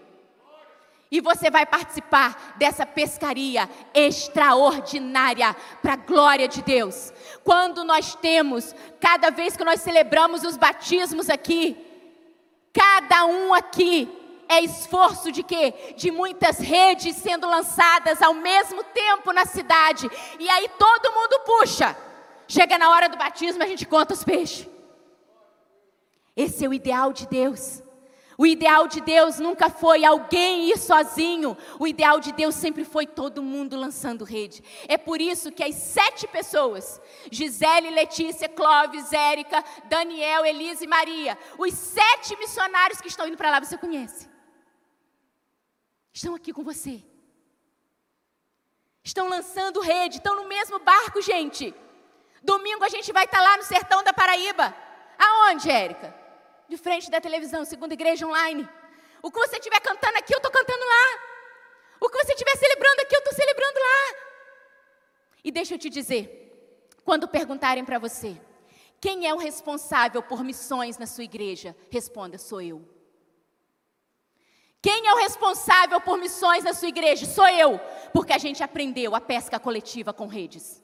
E 1.12 1.22
você 1.22 1.50
vai 1.50 1.66
participar 1.66 2.56
dessa 2.58 2.86
pescaria 2.86 3.68
extraordinária 3.94 5.56
para 5.82 5.94
a 5.94 5.96
glória 5.96 6.48
de 6.48 6.62
Deus. 6.62 7.12
Quando 7.44 7.84
nós 7.84 8.14
temos, 8.16 8.76
cada 9.00 9.32
vez 9.32 9.58
que 9.58 9.64
nós 9.64 9.82
celebramos 9.82 10.44
os 10.44 10.56
batismos 10.56 11.28
aqui, 11.28 11.76
cada 12.72 13.26
um 13.26 13.56
aqui 13.56 14.08
é 14.48 14.62
esforço 14.62 15.32
de 15.32 15.42
quê? 15.42 15.94
De 15.96 16.12
muitas 16.12 16.60
redes 16.60 17.16
sendo 17.16 17.48
lançadas 17.48 18.22
ao 18.22 18.36
mesmo 18.36 18.84
tempo 18.84 19.32
na 19.32 19.46
cidade. 19.46 20.10
E 20.40 20.48
aí 20.48 20.70
todo 20.78 21.14
mundo 21.14 21.40
puxa. 21.46 21.98
Chega 22.48 22.78
na 22.78 22.90
hora 22.90 23.10
do 23.10 23.18
batismo, 23.18 23.64
a 23.64 23.68
gente 23.68 23.86
conta 23.86 24.14
os 24.14 24.24
peixes. 24.24 24.68
Esse 26.36 26.66
é 26.66 26.70
o 26.70 26.74
ideal 26.74 27.14
de 27.14 27.28
Deus. 27.28 27.84
O 28.40 28.46
ideal 28.48 28.88
de 28.88 29.02
Deus 29.02 29.38
nunca 29.38 29.70
foi 29.70 30.06
alguém 30.06 30.70
ir 30.70 30.78
sozinho. 30.78 31.58
O 31.78 31.86
ideal 31.86 32.22
de 32.22 32.32
Deus 32.32 32.56
sempre 32.56 32.86
foi 32.86 33.06
todo 33.06 33.44
mundo 33.44 33.76
lançando 33.76 34.24
rede. 34.24 34.64
É 34.88 34.98
por 34.98 35.20
isso 35.20 35.52
que 35.52 35.62
as 35.62 35.76
sete 35.76 36.26
pessoas, 36.26 37.02
Gisele, 37.30 37.90
Letícia, 37.90 38.48
Clóvis, 38.48 39.12
Érica, 39.12 39.62
Daniel, 39.90 40.46
Elise 40.46 40.86
e 40.86 40.88
Maria, 40.88 41.38
os 41.58 41.74
sete 41.74 42.38
missionários 42.38 43.02
que 43.02 43.10
estão 43.10 43.28
indo 43.28 43.36
para 43.36 43.52
lá, 43.52 43.60
você 43.60 43.78
conhece. 43.78 44.30
Estão 46.14 46.34
aqui 46.34 46.54
com 46.54 46.64
você. 46.64 47.04
Estão 49.04 49.28
lançando 49.28 49.82
rede, 49.82 50.16
estão 50.16 50.38
no 50.38 50.48
mesmo 50.48 50.80
barco, 50.80 51.22
gente. 51.22 51.76
Domingo 52.42 52.86
a 52.86 52.90
gente 52.90 53.12
vai 53.12 53.26
estar 53.26 53.42
lá 53.42 53.58
no 53.58 53.64
sertão 53.64 54.02
da 54.02 54.14
Paraíba. 54.14 54.74
Aonde, 55.18 55.70
Érica? 55.70 56.19
De 56.70 56.78
frente 56.78 57.10
da 57.10 57.20
televisão, 57.20 57.66
segunda 57.66 57.96
igreja 57.96 58.28
online. 58.28 58.70
O 59.22 59.32
que 59.32 59.40
você 59.40 59.58
estiver 59.58 59.82
cantando 59.82 60.18
aqui, 60.20 60.34
eu 60.34 60.38
estou 60.38 60.52
cantando 60.52 60.86
lá. 60.86 61.06
O 62.00 62.10
que 62.10 62.24
você 62.24 62.34
estiver 62.34 62.56
celebrando 62.56 63.02
aqui, 63.02 63.16
eu 63.16 63.20
estou 63.20 63.34
celebrando 63.34 63.80
lá. 63.80 64.16
E 65.44 65.52
deixa 65.52 65.74
eu 65.74 65.80
te 65.80 65.90
dizer, 65.90 66.96
quando 67.04 67.28
perguntarem 67.28 67.84
para 67.84 67.98
você, 67.98 68.40
quem 69.02 69.28
é 69.28 69.34
o 69.34 69.38
responsável 69.38 70.22
por 70.22 70.44
missões 70.44 70.98
na 70.98 71.08
sua 71.08 71.24
igreja? 71.24 71.76
Responda, 71.90 72.38
sou 72.38 72.62
eu. 72.62 72.88
Quem 74.82 75.08
é 75.08 75.14
o 75.14 75.18
responsável 75.18 76.00
por 76.00 76.18
missões 76.18 76.64
na 76.64 76.74
sua 76.74 76.88
igreja? 76.88 77.26
Sou 77.26 77.48
eu, 77.48 77.80
porque 78.14 78.32
a 78.32 78.38
gente 78.38 78.64
aprendeu 78.64 79.14
a 79.16 79.20
pesca 79.20 79.60
coletiva 79.60 80.14
com 80.14 80.28
redes. 80.28 80.82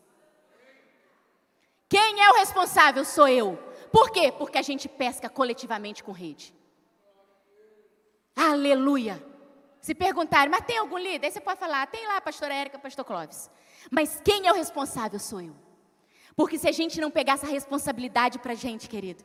Quem 1.88 2.22
é 2.22 2.32
o 2.32 2.36
responsável? 2.36 3.06
Sou 3.06 3.28
eu, 3.28 3.58
por 3.96 4.12
quê? 4.12 4.30
Porque 4.30 4.58
a 4.58 4.62
gente 4.62 4.90
pesca 4.90 5.30
coletivamente 5.30 6.04
com 6.04 6.12
rede. 6.12 6.54
Aleluia. 8.36 9.26
Se 9.80 9.96
perguntarem, 9.96 10.52
mas 10.52 10.66
tem 10.66 10.78
algum 10.78 10.98
líder? 10.98 11.28
Aí 11.28 11.32
você 11.32 11.40
pode 11.40 11.62
falar, 11.62 11.88
tem 11.88 12.06
lá 12.06 12.18
a 12.18 12.22
pastora 12.22 12.54
Érica, 12.54 12.78
pastor 12.78 13.06
Clóvis. 13.06 13.50
Mas 13.90 14.20
quem 14.22 14.48
é 14.48 14.52
o 14.52 14.56
responsável 14.56 15.18
sou 15.18 15.40
eu. 15.40 15.56
Porque 16.36 16.58
se 16.58 16.68
a 16.68 16.74
gente 16.74 17.00
não 17.00 17.10
pegar 17.10 17.36
essa 17.36 17.48
responsabilidade 17.48 18.38
para 18.38 18.52
a 18.52 18.56
gente, 18.56 18.90
querido, 18.90 19.24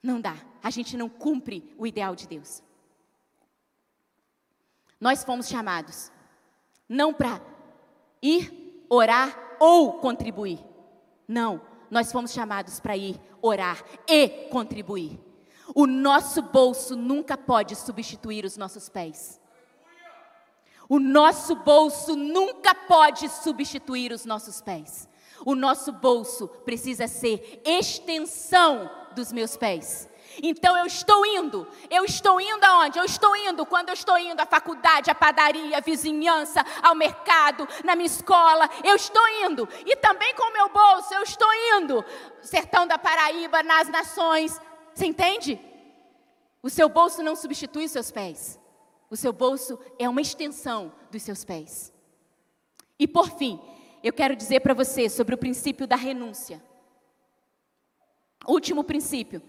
não 0.00 0.20
dá. 0.20 0.36
A 0.62 0.70
gente 0.70 0.96
não 0.96 1.08
cumpre 1.08 1.74
o 1.76 1.88
ideal 1.88 2.14
de 2.14 2.28
Deus. 2.28 2.62
Nós 5.00 5.24
fomos 5.24 5.48
chamados 5.48 6.12
não 6.88 7.12
para 7.12 7.40
ir, 8.22 8.86
orar 8.88 9.56
ou 9.58 9.94
contribuir. 9.94 10.64
Não, 11.26 11.73
nós 11.90 12.10
fomos 12.12 12.32
chamados 12.32 12.80
para 12.80 12.96
ir 12.96 13.20
orar 13.40 13.82
e 14.08 14.28
contribuir. 14.50 15.20
O 15.74 15.86
nosso 15.86 16.42
bolso 16.42 16.96
nunca 16.96 17.36
pode 17.36 17.74
substituir 17.74 18.44
os 18.44 18.56
nossos 18.56 18.88
pés. 18.88 19.40
O 20.88 20.98
nosso 20.98 21.56
bolso 21.56 22.14
nunca 22.14 22.74
pode 22.74 23.28
substituir 23.28 24.12
os 24.12 24.24
nossos 24.24 24.60
pés. 24.60 25.08
O 25.44 25.54
nosso 25.54 25.92
bolso 25.92 26.48
precisa 26.48 27.06
ser 27.08 27.62
extensão 27.64 28.90
dos 29.14 29.32
meus 29.32 29.56
pés. 29.56 30.08
Então 30.42 30.76
eu 30.76 30.86
estou 30.86 31.24
indo. 31.24 31.66
Eu 31.90 32.04
estou 32.04 32.40
indo 32.40 32.64
aonde? 32.64 32.98
Eu 32.98 33.04
estou 33.04 33.36
indo 33.36 33.64
quando 33.66 33.88
eu 33.88 33.94
estou 33.94 34.18
indo 34.18 34.40
à 34.40 34.46
faculdade, 34.46 35.10
à 35.10 35.14
padaria, 35.14 35.78
à 35.78 35.80
vizinhança, 35.80 36.64
ao 36.82 36.94
mercado, 36.94 37.68
na 37.84 37.94
minha 37.94 38.06
escola. 38.06 38.68
Eu 38.82 38.96
estou 38.96 39.26
indo. 39.28 39.68
E 39.86 39.96
também 39.96 40.34
com 40.34 40.50
o 40.50 40.52
meu 40.52 40.68
bolso, 40.68 41.14
eu 41.14 41.22
estou 41.22 41.48
indo. 41.76 42.04
Sertão 42.40 42.86
da 42.86 42.98
Paraíba, 42.98 43.62
nas 43.62 43.88
nações. 43.88 44.60
Você 44.94 45.06
entende? 45.06 45.60
O 46.62 46.70
seu 46.70 46.88
bolso 46.88 47.22
não 47.22 47.36
substitui 47.36 47.84
os 47.84 47.90
seus 47.90 48.10
pés. 48.10 48.58
O 49.10 49.16
seu 49.16 49.32
bolso 49.32 49.78
é 49.98 50.08
uma 50.08 50.20
extensão 50.20 50.92
dos 51.10 51.22
seus 51.22 51.44
pés. 51.44 51.92
E 52.98 53.06
por 53.06 53.30
fim, 53.30 53.60
eu 54.02 54.12
quero 54.12 54.34
dizer 54.34 54.60
para 54.60 54.74
você 54.74 55.08
sobre 55.08 55.34
o 55.34 55.38
princípio 55.38 55.86
da 55.86 55.96
renúncia. 55.96 56.62
Último 58.46 58.84
princípio 58.84 59.42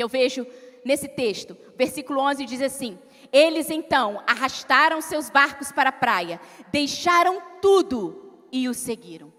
que 0.00 0.02
eu 0.02 0.08
vejo 0.08 0.46
nesse 0.82 1.06
texto. 1.08 1.54
Versículo 1.76 2.20
11 2.20 2.46
diz 2.46 2.62
assim: 2.62 2.98
Eles 3.30 3.68
então 3.68 4.22
arrastaram 4.26 5.02
seus 5.02 5.28
barcos 5.28 5.70
para 5.70 5.90
a 5.90 5.92
praia, 5.92 6.40
deixaram 6.72 7.42
tudo 7.60 8.46
e 8.50 8.66
o 8.66 8.72
seguiram. 8.72 9.30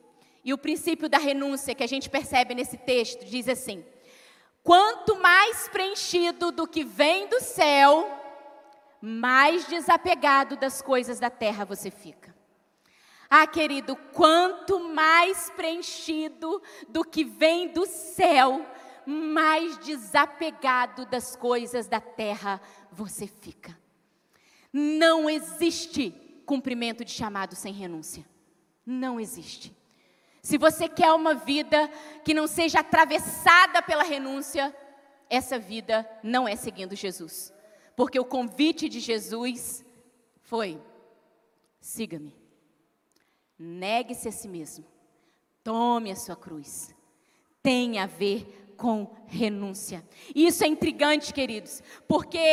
E 0.45 0.53
o 0.53 0.57
princípio 0.59 1.09
da 1.09 1.17
renúncia 1.17 1.73
que 1.73 1.83
a 1.83 1.87
gente 1.87 2.11
percebe 2.11 2.53
nesse 2.53 2.77
texto 2.77 3.25
diz 3.25 3.47
assim: 3.49 3.83
Quanto 4.61 5.19
mais 5.19 5.67
preenchido 5.67 6.51
do 6.51 6.67
que 6.67 6.83
vem 6.83 7.27
do 7.27 7.39
céu, 7.39 8.07
mais 9.01 9.65
desapegado 9.65 10.55
das 10.57 10.79
coisas 10.79 11.19
da 11.19 11.31
terra 11.31 11.65
você 11.65 11.89
fica. 11.89 12.35
Ah, 13.27 13.47
querido, 13.47 13.95
quanto 14.13 14.79
mais 14.79 15.49
preenchido 15.55 16.61
do 16.87 17.03
que 17.03 17.23
vem 17.23 17.69
do 17.69 17.87
céu, 17.87 18.63
mais 19.05 19.77
desapegado 19.79 21.05
das 21.05 21.35
coisas 21.35 21.87
da 21.87 21.99
terra 21.99 22.61
você 22.91 23.27
fica. 23.27 23.77
Não 24.71 25.29
existe 25.29 26.11
cumprimento 26.45 27.03
de 27.03 27.11
chamado 27.11 27.55
sem 27.55 27.73
renúncia. 27.73 28.25
Não 28.85 29.19
existe. 29.19 29.75
Se 30.41 30.57
você 30.57 30.89
quer 30.89 31.11
uma 31.13 31.35
vida 31.35 31.89
que 32.23 32.33
não 32.33 32.47
seja 32.47 32.79
atravessada 32.79 33.81
pela 33.81 34.03
renúncia, 34.03 34.75
essa 35.29 35.59
vida 35.59 36.09
não 36.23 36.47
é 36.47 36.55
seguindo 36.55 36.95
Jesus. 36.95 37.53
Porque 37.95 38.19
o 38.19 38.25
convite 38.25 38.89
de 38.89 38.99
Jesus 38.99 39.85
foi: 40.41 40.81
siga-me, 41.79 42.35
negue-se 43.57 44.27
a 44.27 44.31
si 44.31 44.47
mesmo, 44.47 44.85
tome 45.63 46.11
a 46.11 46.15
sua 46.15 46.35
cruz. 46.35 46.93
Tem 47.61 47.99
a 47.99 48.07
ver 48.07 48.60
com 48.81 49.15
renúncia. 49.27 50.03
E 50.33 50.47
isso 50.47 50.63
é 50.63 50.67
intrigante, 50.67 51.31
queridos, 51.31 51.83
porque 52.07 52.49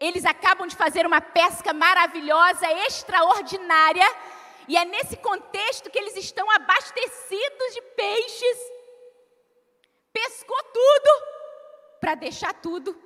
eles 0.00 0.24
acabam 0.24 0.66
de 0.66 0.74
fazer 0.74 1.04
uma 1.04 1.20
pesca 1.20 1.74
maravilhosa, 1.74 2.66
extraordinária, 2.86 4.06
e 4.66 4.74
é 4.74 4.86
nesse 4.86 5.18
contexto 5.18 5.90
que 5.90 5.98
eles 5.98 6.16
estão 6.16 6.50
abastecidos 6.50 7.74
de 7.74 7.82
peixes. 7.94 8.58
Pescou 10.14 10.62
tudo 10.72 11.10
para 12.00 12.14
deixar 12.14 12.54
tudo 12.54 12.98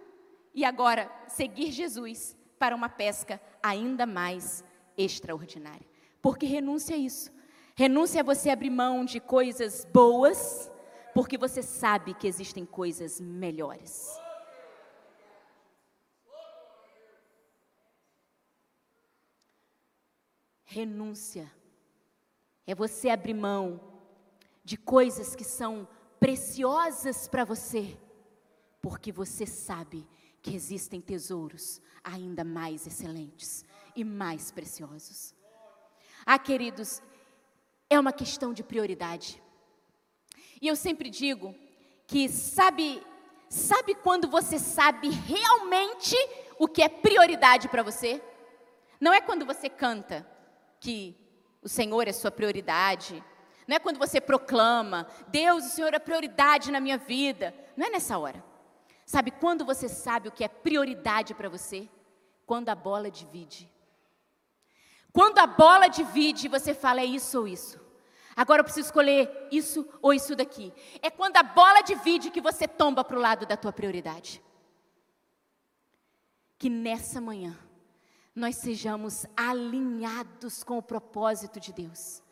e 0.54 0.64
agora 0.64 1.10
seguir 1.26 1.72
Jesus 1.72 2.36
para 2.56 2.76
uma 2.76 2.88
pesca 2.88 3.40
ainda 3.60 4.06
mais 4.06 4.62
extraordinária. 4.96 5.88
Porque 6.20 6.46
renúncia 6.46 6.94
é 6.94 6.98
isso. 6.98 7.32
Renúncia 7.74 8.20
é 8.20 8.22
você 8.22 8.48
abrir 8.48 8.70
mão 8.70 9.04
de 9.04 9.18
coisas 9.18 9.84
boas 9.86 10.70
porque 11.14 11.36
você 11.36 11.62
sabe 11.62 12.14
que 12.14 12.26
existem 12.26 12.64
coisas 12.64 13.20
melhores. 13.20 14.18
Renúncia 20.64 21.52
é 22.66 22.74
você 22.74 23.10
abrir 23.10 23.34
mão 23.34 23.80
de 24.64 24.76
coisas 24.76 25.34
que 25.36 25.44
são 25.44 25.86
preciosas 26.18 27.28
para 27.28 27.44
você, 27.44 27.98
porque 28.80 29.12
você 29.12 29.44
sabe 29.44 30.06
que 30.40 30.54
existem 30.54 31.00
tesouros 31.00 31.80
ainda 32.02 32.42
mais 32.42 32.86
excelentes 32.86 33.64
e 33.94 34.02
mais 34.04 34.50
preciosos. 34.50 35.34
Ah, 36.24 36.38
queridos, 36.38 37.02
é 37.90 37.98
uma 37.98 38.12
questão 38.12 38.52
de 38.52 38.62
prioridade. 38.62 39.41
E 40.62 40.68
eu 40.68 40.76
sempre 40.76 41.10
digo 41.10 41.52
que 42.06 42.28
sabe, 42.28 43.04
sabe 43.48 43.96
quando 43.96 44.28
você 44.28 44.60
sabe 44.60 45.08
realmente 45.10 46.14
o 46.56 46.68
que 46.68 46.82
é 46.82 46.88
prioridade 46.88 47.68
para 47.68 47.82
você? 47.82 48.22
Não 49.00 49.12
é 49.12 49.20
quando 49.20 49.44
você 49.44 49.68
canta 49.68 50.24
que 50.78 51.16
o 51.60 51.68
Senhor 51.68 52.06
é 52.06 52.12
sua 52.12 52.30
prioridade. 52.30 53.24
Não 53.66 53.74
é 53.74 53.80
quando 53.80 53.98
você 53.98 54.20
proclama, 54.20 55.08
Deus, 55.26 55.66
o 55.66 55.68
Senhor 55.68 55.92
é 55.94 55.98
prioridade 55.98 56.70
na 56.70 56.78
minha 56.78 56.96
vida. 56.96 57.52
Não 57.76 57.88
é 57.88 57.90
nessa 57.90 58.16
hora. 58.16 58.44
Sabe 59.04 59.32
quando 59.32 59.64
você 59.64 59.88
sabe 59.88 60.28
o 60.28 60.32
que 60.32 60.44
é 60.44 60.48
prioridade 60.48 61.34
para 61.34 61.48
você? 61.48 61.88
Quando 62.46 62.68
a 62.68 62.76
bola 62.76 63.10
divide. 63.10 63.68
Quando 65.12 65.40
a 65.40 65.46
bola 65.46 65.88
divide, 65.88 66.46
você 66.46 66.72
fala 66.72 67.00
é 67.00 67.04
isso 67.04 67.40
ou 67.40 67.48
isso. 67.48 67.81
Agora 68.34 68.60
eu 68.60 68.64
preciso 68.64 68.86
escolher 68.86 69.48
isso 69.50 69.86
ou 70.00 70.12
isso 70.12 70.34
daqui. 70.34 70.72
É 71.00 71.10
quando 71.10 71.36
a 71.36 71.42
bola 71.42 71.82
divide 71.82 72.30
que 72.30 72.40
você 72.40 72.66
tomba 72.66 73.04
para 73.04 73.16
o 73.16 73.20
lado 73.20 73.46
da 73.46 73.56
tua 73.56 73.72
prioridade. 73.72 74.42
Que 76.58 76.70
nessa 76.70 77.20
manhã 77.20 77.58
nós 78.34 78.56
sejamos 78.56 79.26
alinhados 79.36 80.64
com 80.64 80.78
o 80.78 80.82
propósito 80.82 81.60
de 81.60 81.72
Deus. 81.72 82.22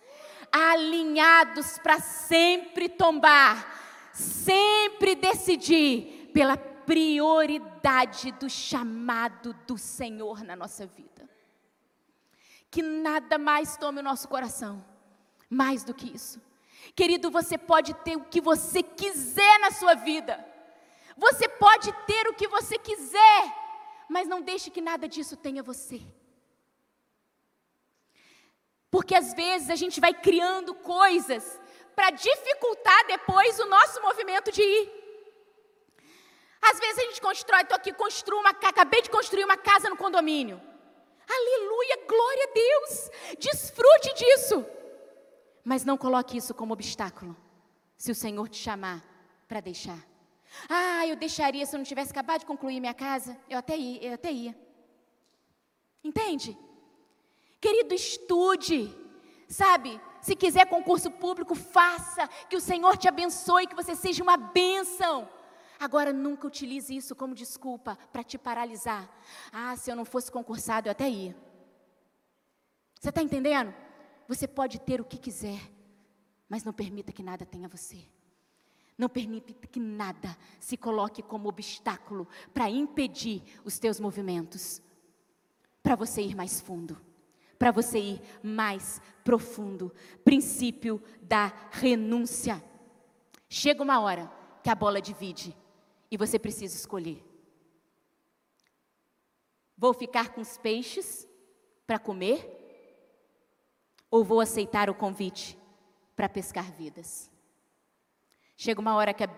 Alinhados 0.51 1.79
para 1.79 2.01
sempre 2.01 2.89
tombar, 2.89 4.11
sempre 4.13 5.15
decidir 5.15 6.31
pela 6.33 6.57
prioridade 6.57 8.33
do 8.33 8.49
chamado 8.49 9.55
do 9.67 9.77
Senhor 9.77 10.43
na 10.43 10.57
nossa 10.57 10.87
vida. 10.87 11.29
Que 12.71 12.83
nada 12.83 13.37
mais 13.39 13.77
tome 13.77 14.01
o 14.01 14.03
nosso 14.03 14.29
coração, 14.29 14.85
mais 15.51 15.83
do 15.83 15.93
que 15.93 16.15
isso. 16.15 16.41
Querido, 16.95 17.31
você 17.31 17.59
pode 17.59 17.93
ter 17.95 18.17
o 18.17 18.25
que 18.25 18.41
você 18.41 18.83
quiser 18.83 19.59
na 19.59 19.73
sua 19.73 19.95
vida, 19.95 20.45
você 21.17 21.49
pode 21.49 21.93
ter 22.07 22.29
o 22.29 22.35
que 22.35 22.49
você 22.49 22.79
quiser, 22.79 23.43
mas 24.09 24.29
não 24.29 24.41
deixe 24.41 24.71
que 24.71 24.81
nada 24.81 25.09
disso 25.09 25.37
tenha 25.37 25.63
você. 25.63 26.01
Porque 28.91 29.15
às 29.15 29.35
vezes 29.35 29.71
a 29.71 29.77
gente 29.77 30.01
vai 30.01 30.15
criando 30.15 30.75
coisas 30.75 31.61
para 31.95 32.11
dificultar 32.11 33.07
depois 33.07 33.59
o 33.61 33.67
nosso 33.67 34.01
movimento 34.01 34.51
de 34.51 34.63
ir. 34.63 35.01
Às 36.63 36.79
vezes 36.79 36.99
a 36.99 37.03
gente 37.03 37.21
constrói, 37.21 37.63
estou 37.63 37.77
aqui, 37.77 37.93
construo 37.93 38.41
uma, 38.41 38.51
acabei 38.51 39.03
de 39.03 39.11
construir 39.11 39.45
uma 39.45 39.57
casa 39.57 39.89
no 39.89 39.97
condomínio. 39.97 40.61
Aleluia, 41.29 42.05
glória 42.07 42.45
a 42.45 42.53
Deus. 42.53 43.11
Desfrute 43.39 44.15
disso. 44.15 44.67
Mas 45.65 45.85
não 45.85 45.97
coloque 45.97 46.37
isso 46.37 46.55
como 46.55 46.73
obstáculo. 46.73 47.37
Se 47.97 48.11
o 48.11 48.15
Senhor 48.15 48.49
te 48.49 48.57
chamar 48.57 49.05
para 49.47 49.61
deixar. 49.61 49.99
Ah, 50.69 51.07
eu 51.07 51.17
deixaria 51.17 51.65
se 51.65 51.75
eu 51.75 51.79
não 51.79 51.85
tivesse 51.85 52.11
acabado 52.11 52.41
de 52.41 52.47
concluir 52.47 52.81
minha 52.81 52.95
casa. 52.95 53.37
Eu 53.49 53.59
até 53.59 53.77
ia, 53.77 54.03
eu 54.03 54.15
até 54.15 54.33
ia. 54.33 54.57
Entende? 56.03 56.57
Querido, 57.61 57.95
estude. 57.95 58.97
Sabe? 59.49 60.01
Se 60.21 60.35
quiser 60.35 60.67
concurso 60.67 61.11
público, 61.11 61.55
faça. 61.55 62.29
Que 62.49 62.57
o 62.57 62.61
Senhor 62.61 62.97
te 62.97 63.09
abençoe, 63.09 63.67
que 63.67 63.75
você 63.75 63.95
seja 63.95 64.23
uma 64.23 64.37
bênção. 64.37 65.29
Agora, 65.79 66.13
nunca 66.13 66.47
utilize 66.47 66.95
isso 66.95 67.15
como 67.17 67.35
desculpa 67.35 67.97
para 68.13 68.23
te 68.23 68.37
paralisar. 68.37 69.09
Ah, 69.53 69.75
se 69.77 69.91
eu 69.91 69.97
não 69.97 70.05
fosse 70.05 70.31
concursado, 70.31 70.89
eu 70.89 70.93
até 70.93 71.09
ia. 71.09 71.35
Você 73.01 73.09
está 73.09 73.23
entendendo? 73.23 73.75
Você 74.31 74.47
pode 74.47 74.79
ter 74.79 75.01
o 75.01 75.05
que 75.05 75.19
quiser, 75.19 75.61
mas 76.49 76.63
não 76.63 76.73
permita 76.73 77.11
que 77.11 77.21
nada 77.21 77.45
tenha 77.45 77.67
você. 77.67 77.99
Não 78.97 79.09
permita 79.09 79.53
que 79.67 79.81
nada 79.81 80.39
se 80.61 80.77
coloque 80.77 81.21
como 81.21 81.49
obstáculo 81.49 82.29
para 82.55 82.71
impedir 82.71 83.43
os 83.65 83.81
teus 83.81 83.99
movimentos, 83.99 84.81
para 85.83 85.97
você 85.97 86.23
ir 86.23 86.37
mais 86.37 86.61
fundo, 86.61 86.97
para 87.59 87.73
você 87.73 87.99
ir 87.99 88.23
mais 88.41 89.03
profundo. 89.25 89.93
Princípio 90.23 91.03
da 91.21 91.53
renúncia. 91.73 92.63
Chega 93.49 93.83
uma 93.83 93.99
hora 93.99 94.31
que 94.63 94.71
a 94.71 94.77
bola 94.77 95.03
divide 95.03 95.57
e 96.09 96.17
você 96.17 96.39
precisa 96.39 96.77
escolher. 96.77 97.21
Vou 99.77 99.93
ficar 99.93 100.33
com 100.33 100.41
os 100.41 100.57
peixes 100.57 101.27
para 101.85 101.99
comer? 101.99 102.60
Ou 104.11 104.25
vou 104.25 104.41
aceitar 104.41 104.91
o 104.91 104.95
convite 104.95 105.57
para 106.17 106.29
pescar 106.29 106.71
vidas? 106.73 107.31
Chega 108.57 108.81
uma 108.81 108.95
hora 108.95 109.15
que 109.15 109.25
a 109.25 109.31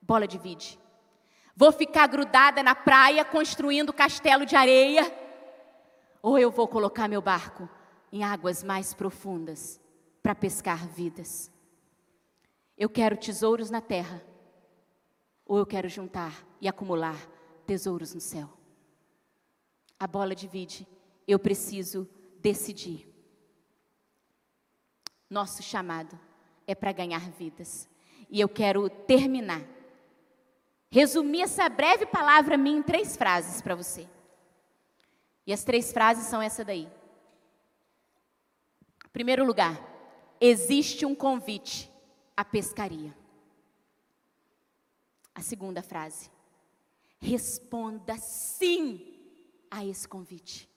bola 0.00 0.28
divide. 0.28 0.78
Vou 1.56 1.72
ficar 1.72 2.06
grudada 2.06 2.62
na 2.62 2.74
praia 2.74 3.24
construindo 3.24 3.92
castelo 3.92 4.46
de 4.46 4.54
areia? 4.54 5.02
Ou 6.22 6.38
eu 6.38 6.50
vou 6.50 6.68
colocar 6.68 7.08
meu 7.08 7.20
barco 7.20 7.68
em 8.12 8.22
águas 8.22 8.62
mais 8.62 8.94
profundas 8.94 9.80
para 10.22 10.34
pescar 10.34 10.86
vidas? 10.86 11.50
Eu 12.78 12.88
quero 12.88 13.16
tesouros 13.16 13.70
na 13.70 13.80
terra 13.80 14.22
ou 15.44 15.58
eu 15.58 15.66
quero 15.66 15.88
juntar 15.88 16.46
e 16.60 16.68
acumular 16.68 17.16
tesouros 17.66 18.14
no 18.14 18.20
céu? 18.20 18.48
A 19.98 20.06
bola 20.06 20.34
divide, 20.34 20.86
eu 21.26 21.38
preciso 21.38 22.08
decidir. 22.40 23.09
Nosso 25.30 25.62
chamado 25.62 26.18
é 26.66 26.74
para 26.74 26.90
ganhar 26.90 27.30
vidas. 27.30 27.88
E 28.28 28.40
eu 28.40 28.48
quero 28.48 28.90
terminar. 28.90 29.62
Resumir 30.90 31.42
essa 31.42 31.68
breve 31.68 32.04
palavra 32.04 32.56
minha 32.56 32.80
em 32.80 32.82
três 32.82 33.16
frases 33.16 33.62
para 33.62 33.76
você. 33.76 34.08
E 35.46 35.52
as 35.52 35.62
três 35.62 35.92
frases 35.92 36.26
são 36.26 36.42
essa 36.42 36.64
daí. 36.64 36.88
Primeiro 39.12 39.44
lugar, 39.44 39.80
existe 40.40 41.06
um 41.06 41.14
convite 41.14 41.90
à 42.36 42.44
pescaria. 42.44 43.16
A 45.32 45.40
segunda 45.40 45.80
frase. 45.80 46.28
Responda 47.20 48.16
sim 48.16 49.18
a 49.70 49.84
esse 49.84 50.08
convite. 50.08 50.68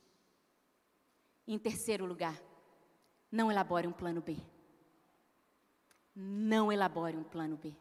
Em 1.47 1.57
terceiro 1.57 2.05
lugar, 2.05 2.39
não 3.33 3.51
elabore 3.51 3.87
um 3.87 3.91
plano 3.91 4.21
B. 4.21 4.37
Não 6.15 6.71
elabore 6.71 7.17
um 7.17 7.23
plano 7.23 7.57
B. 7.57 7.73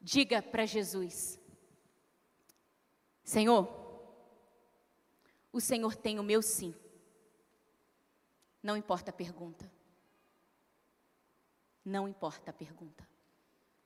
Diga 0.00 0.40
para 0.40 0.64
Jesus: 0.64 1.38
Senhor, 3.22 3.68
o 5.52 5.60
Senhor 5.60 5.94
tem 5.94 6.18
o 6.18 6.22
meu 6.22 6.40
sim. 6.40 6.74
Não 8.62 8.74
importa 8.74 9.10
a 9.10 9.12
pergunta. 9.12 9.70
Não 11.84 12.08
importa 12.08 12.52
a 12.52 12.54
pergunta. 12.54 13.06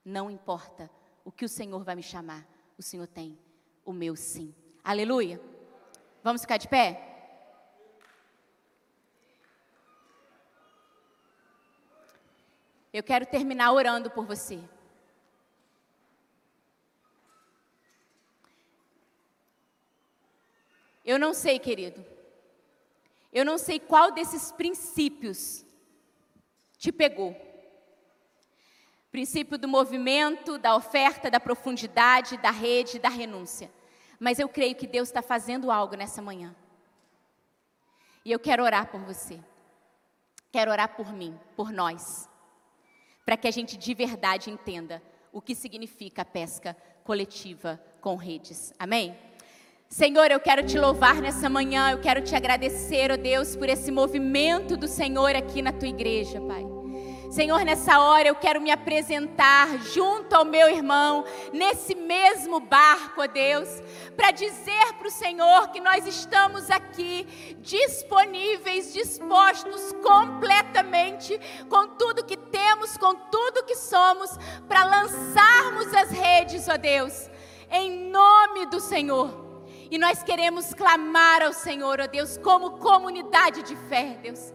Não 0.05 0.31
importa 0.31 0.89
o 1.25 1.33
que 1.33 1.45
o 1.45 1.49
Senhor 1.49 1.83
vai 1.83 1.97
me 1.97 2.05
chamar, 2.05 2.47
o 2.79 2.83
Senhor 2.83 3.09
tem 3.09 3.37
o 3.85 3.93
meu 3.93 4.15
sim. 4.15 4.55
Aleluia. 4.85 5.41
Vamos 6.23 6.43
ficar 6.43 6.59
de 6.59 6.69
pé? 6.69 7.16
Eu 12.97 13.03
quero 13.03 13.27
terminar 13.27 13.73
orando 13.73 14.11
por 14.11 14.25
você. 14.25 14.59
Eu 21.05 21.19
não 21.19 21.35
sei, 21.35 21.59
querido. 21.59 22.03
Eu 23.31 23.45
não 23.45 23.59
sei 23.59 23.79
qual 23.79 24.11
desses 24.13 24.51
princípios 24.51 25.63
te 26.79 26.91
pegou 26.91 27.37
princípio 29.11 29.59
do 29.59 29.69
movimento, 29.69 30.57
da 30.59 30.75
oferta, 30.75 31.31
da 31.31 31.41
profundidade, 31.41 32.39
da 32.39 32.51
rede, 32.51 32.99
da 32.99 33.11
renúncia. 33.11 33.71
Mas 34.19 34.39
eu 34.39 34.49
creio 34.49 34.75
que 34.75 34.87
Deus 34.87 35.09
está 35.09 35.21
fazendo 35.21 35.71
algo 35.71 35.97
nessa 35.97 36.23
manhã. 36.23 36.57
E 38.25 38.33
eu 38.33 38.39
quero 38.39 38.63
orar 38.63 38.91
por 38.91 39.03
você. 39.03 39.39
Quero 40.51 40.71
orar 40.71 40.97
por 40.97 41.13
mim, 41.13 41.39
por 41.57 41.71
nós. 41.71 42.29
Para 43.27 43.37
que 43.37 43.47
a 43.47 43.51
gente 43.51 43.77
de 43.77 43.93
verdade 43.93 44.49
entenda 44.49 45.03
o 45.33 45.43
que 45.43 45.55
significa 45.55 46.23
a 46.23 46.25
pesca 46.25 46.75
coletiva 47.05 47.79
com 48.01 48.17
redes. 48.17 48.73
Amém? 48.79 49.15
Senhor, 49.89 50.31
eu 50.31 50.41
quero 50.41 50.65
te 50.65 50.79
louvar 50.79 51.21
nessa 51.21 51.49
manhã, 51.49 51.91
eu 51.91 52.01
quero 52.01 52.23
te 52.23 52.35
agradecer, 52.35 53.11
ó 53.11 53.15
oh 53.15 53.19
Deus, 53.19 53.55
por 53.55 53.69
esse 53.69 53.91
movimento 53.91 54.77
do 54.77 54.89
Senhor 54.89 55.37
aqui 55.37 55.61
na 55.61 55.73
tua 55.73 55.89
igreja, 55.89 56.41
Pai. 56.41 56.76
Senhor, 57.31 57.65
nessa 57.65 57.99
hora 57.99 58.29
eu 58.29 58.35
quero 58.35 58.61
me 58.61 58.71
apresentar 58.71 59.79
junto 59.79 60.35
ao 60.35 60.45
meu 60.45 60.69
irmão, 60.69 61.25
nesse 61.53 61.95
mesmo 61.95 62.61
barco, 62.61 63.21
ó 63.21 63.27
Deus, 63.27 63.69
para 64.17 64.31
dizer 64.31 64.95
para 64.99 65.09
o 65.09 65.11
Senhor 65.11 65.69
que 65.69 65.81
nós 65.81 66.07
estamos 66.07 66.71
aqui 66.71 67.27
disponíveis, 67.61 68.93
dispostos 68.93 69.93
completamente, 70.03 71.39
com 71.69 71.89
tudo 71.89 72.25
que 72.25 72.37
temos, 72.37 72.97
com 72.97 73.15
tudo 73.15 73.65
que 73.65 73.77
somos, 73.77 74.31
para 74.69 74.85
lançarmos 74.85 75.93
as 75.95 76.11
redes, 76.11 76.69
ó 76.69 76.77
Deus, 76.77 77.29
em 77.71 78.11
nome 78.11 78.67
do 78.67 78.81
Senhor. 78.81 79.45
E 79.91 79.99
nós 79.99 80.23
queremos 80.23 80.75
clamar 80.75 81.43
ao 81.43 81.53
Senhor, 81.53 82.01
ó 82.01 82.07
Deus, 82.07 82.39
como 82.39 82.79
comunidade 82.79 83.63
de 83.63 83.77
fé, 83.89 84.19
Deus. 84.23 84.53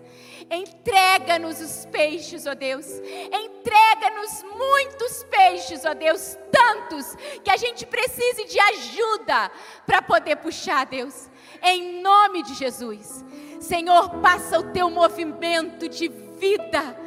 Entrega-nos 0.52 1.62
os 1.62 1.86
peixes, 1.86 2.46
ó 2.46 2.54
Deus. 2.54 2.86
Entrega-nos 2.86 4.44
muitos 4.44 5.24
peixes, 5.24 5.86
ó 5.86 5.94
Deus. 5.94 6.38
Tantos 6.52 7.16
que 7.42 7.50
a 7.50 7.56
gente 7.56 7.86
precise 7.86 8.46
de 8.46 8.60
ajuda 8.60 9.50
para 9.86 10.02
poder 10.02 10.36
puxar, 10.36 10.86
Deus. 10.86 11.30
Em 11.64 12.02
nome 12.02 12.44
de 12.44 12.54
Jesus. 12.54 13.24
Senhor, 13.62 14.10
passa 14.22 14.60
o 14.60 14.72
teu 14.72 14.90
movimento 14.90 15.88
de 15.88 16.10
vida 16.10 16.98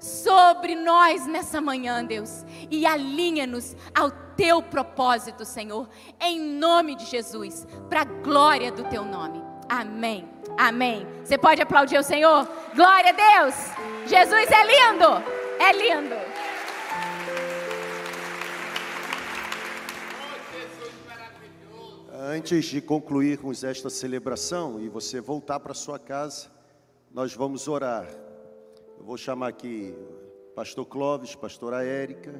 sobre 0.00 0.74
nós 0.74 1.26
nessa 1.26 1.60
manhã, 1.60 2.04
Deus, 2.04 2.44
e 2.70 2.86
alinha-nos 2.86 3.76
ao 3.94 4.10
teu 4.36 4.62
propósito, 4.62 5.44
Senhor, 5.44 5.88
em 6.20 6.40
nome 6.40 6.94
de 6.94 7.04
Jesus, 7.06 7.66
para 7.88 8.02
a 8.02 8.04
glória 8.04 8.70
do 8.70 8.84
teu 8.84 9.04
nome. 9.04 9.42
Amém. 9.68 10.37
Amém. 10.58 11.06
Você 11.24 11.38
pode 11.38 11.62
aplaudir 11.62 11.96
o 11.96 12.02
Senhor? 12.02 12.44
Glória 12.74 13.10
a 13.10 13.44
Deus. 13.44 13.54
Jesus 14.08 14.50
é 14.50 14.64
lindo. 14.66 15.06
É 15.60 15.72
lindo. 15.72 16.16
Antes 22.12 22.64
de 22.64 22.80
concluirmos 22.80 23.62
esta 23.62 23.88
celebração 23.88 24.80
e 24.80 24.88
você 24.88 25.20
voltar 25.20 25.60
para 25.60 25.72
sua 25.74 25.96
casa, 25.96 26.48
nós 27.12 27.32
vamos 27.32 27.68
orar. 27.68 28.08
Eu 28.98 29.04
vou 29.04 29.16
chamar 29.16 29.48
aqui 29.50 29.94
Pastor 30.56 30.84
Clóvis, 30.86 31.36
Pastora 31.36 31.84
Érica, 31.84 32.34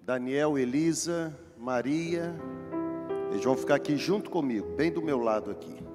Daniel, 0.00 0.58
Elisa, 0.58 1.38
Maria. 1.58 2.34
Eles 3.30 3.44
vão 3.44 3.54
ficar 3.54 3.74
aqui 3.74 3.98
junto 3.98 4.30
comigo, 4.30 4.74
bem 4.74 4.90
do 4.90 5.02
meu 5.02 5.18
lado 5.18 5.50
aqui. 5.50 5.89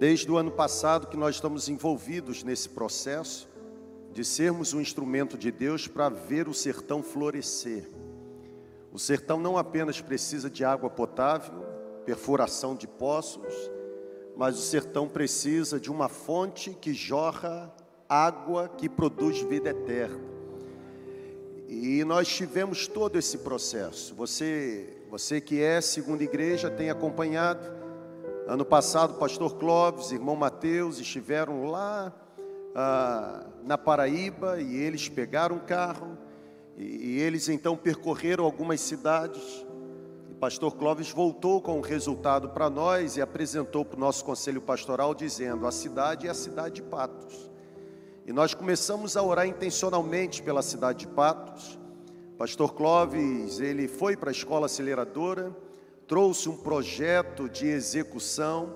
Desde 0.00 0.32
o 0.32 0.38
ano 0.38 0.50
passado 0.50 1.08
que 1.08 1.16
nós 1.18 1.34
estamos 1.34 1.68
envolvidos 1.68 2.42
nesse 2.42 2.70
processo 2.70 3.46
de 4.14 4.24
sermos 4.24 4.72
um 4.72 4.80
instrumento 4.80 5.36
de 5.36 5.52
Deus 5.52 5.86
para 5.86 6.08
ver 6.08 6.48
o 6.48 6.54
sertão 6.54 7.02
florescer. 7.02 7.86
O 8.90 8.98
sertão 8.98 9.38
não 9.38 9.58
apenas 9.58 10.00
precisa 10.00 10.48
de 10.48 10.64
água 10.64 10.88
potável, 10.88 11.52
perfuração 12.06 12.74
de 12.74 12.88
poços, 12.88 13.52
mas 14.38 14.58
o 14.58 14.62
sertão 14.62 15.06
precisa 15.06 15.78
de 15.78 15.90
uma 15.90 16.08
fonte 16.08 16.70
que 16.70 16.94
jorra 16.94 17.70
água 18.08 18.70
que 18.70 18.88
produz 18.88 19.42
vida 19.42 19.68
eterna. 19.68 20.24
E 21.68 22.02
nós 22.04 22.26
tivemos 22.26 22.88
todo 22.88 23.18
esse 23.18 23.36
processo. 23.36 24.14
Você, 24.14 24.96
você 25.10 25.42
que 25.42 25.60
é 25.60 25.78
segunda 25.82 26.24
igreja 26.24 26.70
tem 26.70 26.88
acompanhado 26.88 27.79
Ano 28.46 28.64
passado, 28.64 29.12
o 29.12 29.18
pastor 29.18 29.54
Clóvis, 29.56 30.10
irmão 30.10 30.34
Mateus 30.34 30.98
estiveram 30.98 31.66
lá 31.66 32.12
ah, 32.74 33.46
na 33.62 33.78
Paraíba 33.78 34.60
e 34.60 34.76
eles 34.76 35.08
pegaram 35.08 35.56
um 35.56 35.60
carro 35.60 36.18
e, 36.76 36.82
e 36.82 37.20
eles 37.20 37.48
então 37.48 37.76
percorreram 37.76 38.44
algumas 38.44 38.80
cidades. 38.80 39.64
O 40.30 40.34
pastor 40.40 40.74
Clóvis 40.74 41.10
voltou 41.10 41.60
com 41.60 41.78
o 41.78 41.82
resultado 41.82 42.48
para 42.48 42.68
nós 42.68 43.16
e 43.16 43.22
apresentou 43.22 43.84
para 43.84 43.96
o 43.96 44.00
nosso 44.00 44.24
conselho 44.24 44.60
pastoral, 44.60 45.14
dizendo: 45.14 45.66
a 45.66 45.70
cidade 45.70 46.26
é 46.26 46.30
a 46.30 46.34
cidade 46.34 46.76
de 46.76 46.82
Patos. 46.82 47.50
E 48.26 48.32
nós 48.32 48.54
começamos 48.54 49.16
a 49.16 49.22
orar 49.22 49.46
intencionalmente 49.46 50.42
pela 50.42 50.62
cidade 50.62 51.00
de 51.00 51.08
Patos. 51.08 51.78
Pastor 52.38 52.74
Clóvis, 52.74 53.60
ele 53.60 53.86
foi 53.86 54.16
para 54.16 54.30
a 54.30 54.32
escola 54.32 54.66
aceleradora 54.66 55.54
trouxe 56.10 56.48
um 56.48 56.56
projeto 56.56 57.48
de 57.48 57.68
execução 57.68 58.74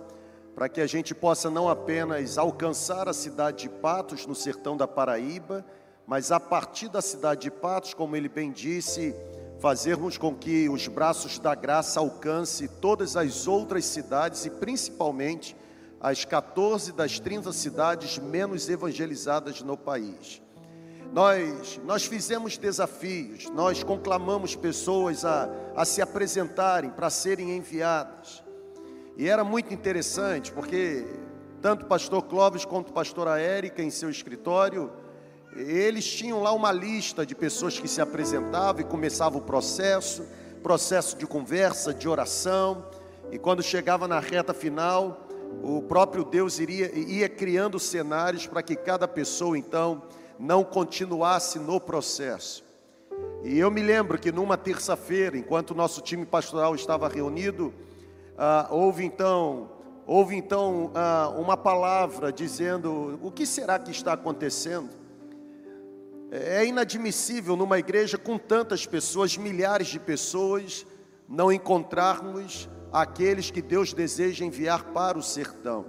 para 0.54 0.68
que 0.68 0.80
a 0.80 0.86
gente 0.86 1.12
possa 1.12 1.50
não 1.50 1.68
apenas 1.68 2.38
alcançar 2.38 3.08
a 3.08 3.12
cidade 3.12 3.64
de 3.64 3.68
Patos, 3.68 4.24
no 4.24 4.36
sertão 4.36 4.76
da 4.76 4.86
Paraíba, 4.86 5.66
mas 6.06 6.30
a 6.30 6.38
partir 6.38 6.88
da 6.88 7.02
cidade 7.02 7.40
de 7.40 7.50
Patos, 7.50 7.92
como 7.92 8.14
ele 8.14 8.28
bem 8.28 8.52
disse, 8.52 9.12
fazermos 9.58 10.16
com 10.16 10.32
que 10.32 10.68
os 10.68 10.86
braços 10.86 11.40
da 11.40 11.56
graça 11.56 11.98
alcance 11.98 12.68
todas 12.68 13.16
as 13.16 13.48
outras 13.48 13.84
cidades 13.84 14.44
e 14.44 14.50
principalmente 14.50 15.56
as 16.00 16.24
14 16.24 16.92
das 16.92 17.18
30 17.18 17.52
cidades 17.52 18.16
menos 18.16 18.68
evangelizadas 18.68 19.60
no 19.60 19.76
país. 19.76 20.40
Nós, 21.14 21.80
nós 21.84 22.04
fizemos 22.04 22.58
desafios, 22.58 23.48
nós 23.50 23.84
conclamamos 23.84 24.56
pessoas 24.56 25.24
a, 25.24 25.48
a 25.76 25.84
se 25.84 26.02
apresentarem 26.02 26.90
para 26.90 27.08
serem 27.08 27.56
enviadas. 27.56 28.42
E 29.16 29.28
era 29.28 29.44
muito 29.44 29.72
interessante, 29.72 30.50
porque 30.50 31.06
tanto 31.62 31.84
o 31.84 31.86
pastor 31.86 32.20
Clóvis 32.24 32.64
quanto 32.64 32.90
a 32.90 32.92
pastora 32.92 33.38
Érica, 33.38 33.80
em 33.80 33.90
seu 33.90 34.10
escritório, 34.10 34.90
eles 35.54 36.04
tinham 36.04 36.42
lá 36.42 36.52
uma 36.52 36.72
lista 36.72 37.24
de 37.24 37.32
pessoas 37.32 37.78
que 37.78 37.86
se 37.86 38.00
apresentavam 38.00 38.80
e 38.80 38.84
começava 38.84 39.38
o 39.38 39.40
processo, 39.40 40.26
processo 40.64 41.16
de 41.16 41.28
conversa, 41.28 41.94
de 41.94 42.08
oração, 42.08 42.88
e 43.30 43.38
quando 43.38 43.62
chegava 43.62 44.08
na 44.08 44.18
reta 44.18 44.52
final, 44.52 45.28
o 45.62 45.80
próprio 45.80 46.24
Deus 46.24 46.58
iria, 46.58 46.90
ia 46.92 47.28
criando 47.28 47.78
cenários 47.78 48.48
para 48.48 48.64
que 48.64 48.74
cada 48.74 49.06
pessoa 49.06 49.56
então 49.56 50.02
não 50.38 50.64
continuasse 50.64 51.58
no 51.58 51.80
processo. 51.80 52.64
E 53.42 53.58
eu 53.58 53.70
me 53.70 53.82
lembro 53.82 54.18
que 54.18 54.32
numa 54.32 54.56
terça-feira, 54.56 55.36
enquanto 55.36 55.72
o 55.72 55.74
nosso 55.74 56.00
time 56.00 56.24
pastoral 56.24 56.74
estava 56.74 57.08
reunido, 57.08 57.74
ah, 58.38 58.68
houve 58.70 59.04
então, 59.04 59.70
houve 60.06 60.34
então 60.34 60.90
ah, 60.94 61.32
uma 61.36 61.56
palavra 61.56 62.32
dizendo: 62.32 63.18
o 63.22 63.30
que 63.30 63.44
será 63.44 63.78
que 63.78 63.90
está 63.90 64.14
acontecendo? 64.14 64.90
É 66.30 66.64
inadmissível 66.64 67.54
numa 67.54 67.78
igreja 67.78 68.18
com 68.18 68.36
tantas 68.38 68.86
pessoas, 68.86 69.36
milhares 69.36 69.88
de 69.88 70.00
pessoas, 70.00 70.84
não 71.28 71.52
encontrarmos 71.52 72.68
aqueles 72.90 73.50
que 73.50 73.62
Deus 73.62 73.92
deseja 73.92 74.44
enviar 74.44 74.84
para 74.86 75.18
o 75.18 75.22
sertão. 75.22 75.84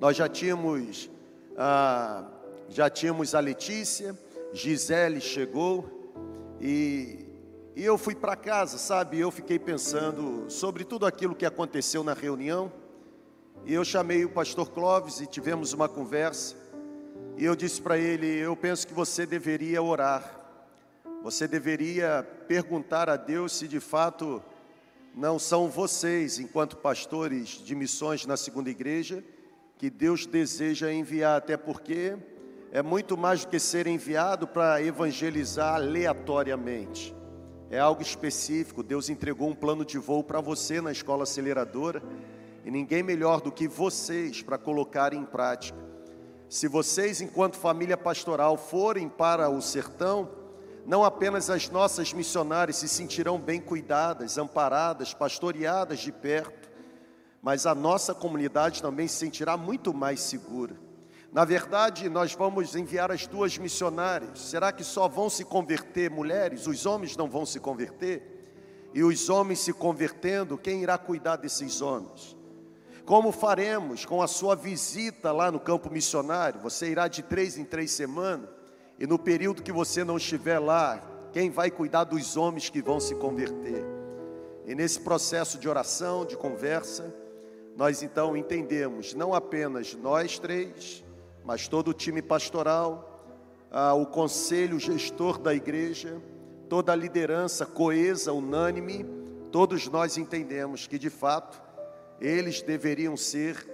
Nós 0.00 0.16
já 0.16 0.28
tínhamos 0.28 1.08
ah, 1.56 2.24
já 2.72 2.88
tínhamos 2.88 3.34
a 3.34 3.40
Letícia, 3.40 4.18
Gisele 4.50 5.20
chegou 5.20 6.14
e, 6.58 7.26
e 7.76 7.84
eu 7.84 7.98
fui 7.98 8.14
para 8.14 8.34
casa, 8.34 8.78
sabe? 8.78 9.20
Eu 9.20 9.30
fiquei 9.30 9.58
pensando 9.58 10.50
sobre 10.50 10.82
tudo 10.82 11.04
aquilo 11.04 11.34
que 11.34 11.44
aconteceu 11.44 12.02
na 12.02 12.14
reunião. 12.14 12.72
E 13.66 13.74
eu 13.74 13.84
chamei 13.84 14.24
o 14.24 14.30
pastor 14.30 14.70
Clóvis 14.70 15.20
e 15.20 15.26
tivemos 15.26 15.74
uma 15.74 15.86
conversa. 15.86 16.56
E 17.36 17.44
eu 17.44 17.54
disse 17.54 17.80
para 17.80 17.98
ele: 17.98 18.26
Eu 18.26 18.56
penso 18.56 18.86
que 18.86 18.94
você 18.94 19.26
deveria 19.26 19.82
orar. 19.82 20.40
Você 21.22 21.46
deveria 21.46 22.26
perguntar 22.48 23.10
a 23.10 23.16
Deus 23.16 23.52
se 23.52 23.68
de 23.68 23.80
fato 23.80 24.42
não 25.14 25.38
são 25.38 25.68
vocês, 25.68 26.38
enquanto 26.38 26.78
pastores 26.78 27.48
de 27.48 27.74
missões 27.74 28.24
na 28.24 28.36
segunda 28.36 28.70
igreja, 28.70 29.22
que 29.76 29.90
Deus 29.90 30.24
deseja 30.24 30.90
enviar, 30.90 31.36
até 31.36 31.54
porque 31.54 32.16
é 32.74 32.80
muito 32.80 33.18
mais 33.18 33.44
do 33.44 33.50
que 33.50 33.58
ser 33.58 33.86
enviado 33.86 34.48
para 34.48 34.82
evangelizar 34.82 35.74
aleatoriamente. 35.74 37.14
É 37.70 37.78
algo 37.78 38.00
específico. 38.00 38.82
Deus 38.82 39.10
entregou 39.10 39.50
um 39.50 39.54
plano 39.54 39.84
de 39.84 39.98
voo 39.98 40.24
para 40.24 40.40
você 40.40 40.80
na 40.80 40.90
escola 40.90 41.24
aceleradora 41.24 42.02
e 42.64 42.70
ninguém 42.70 43.02
melhor 43.02 43.42
do 43.42 43.52
que 43.52 43.68
vocês 43.68 44.40
para 44.40 44.56
colocar 44.56 45.12
em 45.12 45.22
prática. 45.22 45.78
Se 46.48 46.66
vocês, 46.66 47.20
enquanto 47.20 47.58
família 47.58 47.96
pastoral, 47.96 48.56
forem 48.56 49.06
para 49.06 49.50
o 49.50 49.60
sertão, 49.60 50.30
não 50.86 51.04
apenas 51.04 51.50
as 51.50 51.68
nossas 51.68 52.14
missionárias 52.14 52.76
se 52.76 52.88
sentirão 52.88 53.38
bem 53.38 53.60
cuidadas, 53.60 54.38
amparadas, 54.38 55.12
pastoreadas 55.12 55.98
de 55.98 56.10
perto, 56.10 56.70
mas 57.42 57.66
a 57.66 57.74
nossa 57.74 58.14
comunidade 58.14 58.80
também 58.80 59.06
se 59.06 59.16
sentirá 59.16 59.58
muito 59.58 59.92
mais 59.92 60.20
segura. 60.20 60.91
Na 61.32 61.46
verdade, 61.46 62.10
nós 62.10 62.34
vamos 62.34 62.76
enviar 62.76 63.10
as 63.10 63.26
duas 63.26 63.56
missionárias. 63.56 64.38
Será 64.38 64.70
que 64.70 64.84
só 64.84 65.08
vão 65.08 65.30
se 65.30 65.44
converter 65.44 66.10
mulheres? 66.10 66.66
Os 66.66 66.84
homens 66.84 67.16
não 67.16 67.26
vão 67.26 67.46
se 67.46 67.58
converter? 67.58 68.22
E 68.92 69.02
os 69.02 69.30
homens 69.30 69.60
se 69.60 69.72
convertendo, 69.72 70.58
quem 70.58 70.82
irá 70.82 70.98
cuidar 70.98 71.36
desses 71.36 71.80
homens? 71.80 72.36
Como 73.06 73.32
faremos 73.32 74.04
com 74.04 74.20
a 74.20 74.28
sua 74.28 74.54
visita 74.54 75.32
lá 75.32 75.50
no 75.50 75.58
campo 75.58 75.90
missionário? 75.90 76.60
Você 76.60 76.90
irá 76.90 77.08
de 77.08 77.22
três 77.22 77.56
em 77.56 77.64
três 77.64 77.90
semanas, 77.92 78.50
e 78.98 79.06
no 79.06 79.18
período 79.18 79.62
que 79.62 79.72
você 79.72 80.04
não 80.04 80.18
estiver 80.18 80.58
lá, 80.58 81.02
quem 81.32 81.50
vai 81.50 81.70
cuidar 81.70 82.04
dos 82.04 82.36
homens 82.36 82.68
que 82.68 82.82
vão 82.82 83.00
se 83.00 83.14
converter? 83.14 83.82
E 84.66 84.74
nesse 84.74 85.00
processo 85.00 85.58
de 85.58 85.66
oração, 85.66 86.26
de 86.26 86.36
conversa, 86.36 87.12
nós 87.74 88.02
então 88.02 88.36
entendemos, 88.36 89.14
não 89.14 89.32
apenas 89.32 89.94
nós 89.94 90.38
três, 90.38 91.01
mas 91.44 91.68
todo 91.68 91.88
o 91.88 91.94
time 91.94 92.22
pastoral, 92.22 93.26
ah, 93.70 93.94
o 93.94 94.06
conselho 94.06 94.78
gestor 94.78 95.38
da 95.38 95.54
igreja, 95.54 96.20
toda 96.68 96.92
a 96.92 96.96
liderança 96.96 97.66
coesa, 97.66 98.32
unânime, 98.32 99.04
todos 99.50 99.88
nós 99.88 100.16
entendemos 100.16 100.86
que 100.86 100.98
de 100.98 101.10
fato 101.10 101.60
eles 102.20 102.62
deveriam 102.62 103.16
ser 103.16 103.68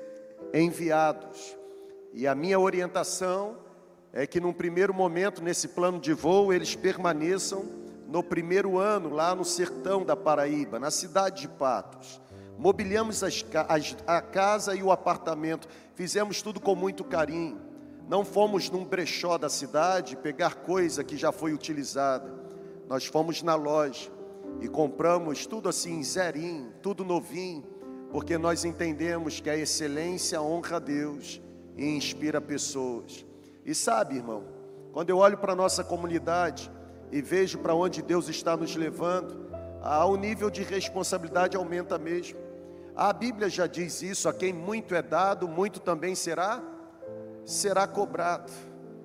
enviados. 0.52 1.56
E 2.12 2.26
a 2.26 2.34
minha 2.34 2.58
orientação 2.58 3.58
é 4.12 4.26
que 4.26 4.40
num 4.40 4.52
primeiro 4.52 4.94
momento, 4.94 5.42
nesse 5.42 5.68
plano 5.68 6.00
de 6.00 6.12
voo, 6.12 6.52
eles 6.52 6.74
permaneçam 6.74 7.66
no 8.08 8.22
primeiro 8.22 8.78
ano 8.78 9.10
lá 9.10 9.34
no 9.34 9.44
sertão 9.44 10.04
da 10.04 10.16
Paraíba, 10.16 10.78
na 10.78 10.90
cidade 10.90 11.42
de 11.42 11.48
Patos. 11.48 12.20
Mobiliamos 12.58 13.22
as, 13.22 13.44
as, 13.68 13.96
a 14.06 14.20
casa 14.20 14.74
e 14.74 14.82
o 14.82 14.92
apartamento, 14.92 15.68
fizemos 15.94 16.42
tudo 16.42 16.60
com 16.60 16.74
muito 16.74 17.04
carinho. 17.04 17.58
Não 18.08 18.24
fomos 18.24 18.68
num 18.68 18.84
brechó 18.84 19.38
da 19.38 19.48
cidade 19.48 20.16
pegar 20.16 20.56
coisa 20.56 21.02
que 21.02 21.16
já 21.16 21.32
foi 21.32 21.54
utilizada. 21.54 22.30
Nós 22.88 23.06
fomos 23.06 23.42
na 23.42 23.54
loja 23.54 24.10
e 24.60 24.68
compramos 24.68 25.46
tudo 25.46 25.68
assim, 25.68 26.02
zerinho, 26.02 26.72
tudo 26.82 27.04
novinho 27.04 27.78
porque 28.10 28.38
nós 28.38 28.64
entendemos 28.64 29.40
que 29.40 29.50
a 29.50 29.56
excelência 29.56 30.40
honra 30.40 30.76
a 30.76 30.80
Deus 30.80 31.40
e 31.76 31.84
inspira 31.86 32.40
pessoas. 32.40 33.24
E 33.64 33.74
sabe, 33.74 34.16
irmão, 34.16 34.44
quando 34.92 35.10
eu 35.10 35.18
olho 35.18 35.36
para 35.36 35.52
a 35.52 35.56
nossa 35.56 35.84
comunidade 35.84 36.70
e 37.12 37.20
vejo 37.20 37.58
para 37.58 37.74
onde 37.74 38.02
Deus 38.02 38.28
está 38.28 38.56
nos 38.56 38.74
levando, 38.74 39.48
o 40.06 40.16
nível 40.16 40.50
de 40.50 40.62
responsabilidade 40.62 41.56
aumenta 41.56 41.98
mesmo. 41.98 42.38
A 42.98 43.12
Bíblia 43.12 43.48
já 43.48 43.68
diz 43.68 44.02
isso: 44.02 44.28
a 44.28 44.34
quem 44.34 44.52
muito 44.52 44.92
é 44.92 45.00
dado, 45.00 45.46
muito 45.46 45.78
também 45.78 46.16
será 46.16 46.60
será 47.44 47.86
cobrado. 47.86 48.52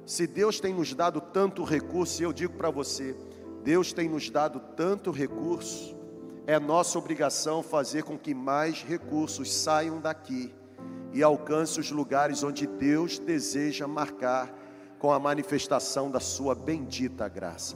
Se 0.03 0.25
Deus 0.25 0.59
tem 0.59 0.73
nos 0.73 0.95
dado 0.95 1.21
tanto 1.21 1.63
recurso, 1.63 2.19
e 2.19 2.25
eu 2.25 2.33
digo 2.33 2.57
para 2.57 2.71
você, 2.71 3.15
Deus 3.63 3.93
tem 3.93 4.09
nos 4.09 4.31
dado 4.31 4.59
tanto 4.75 5.11
recurso, 5.11 5.95
é 6.47 6.59
nossa 6.59 6.97
obrigação 6.97 7.61
fazer 7.61 8.03
com 8.03 8.17
que 8.17 8.33
mais 8.33 8.81
recursos 8.81 9.53
saiam 9.53 10.01
daqui 10.01 10.51
e 11.13 11.21
alcancem 11.21 11.79
os 11.79 11.91
lugares 11.91 12.43
onde 12.43 12.65
Deus 12.65 13.19
deseja 13.19 13.87
marcar 13.87 14.51
com 14.97 15.11
a 15.11 15.19
manifestação 15.19 16.09
da 16.09 16.19
sua 16.19 16.55
bendita 16.55 17.29
graça. 17.29 17.75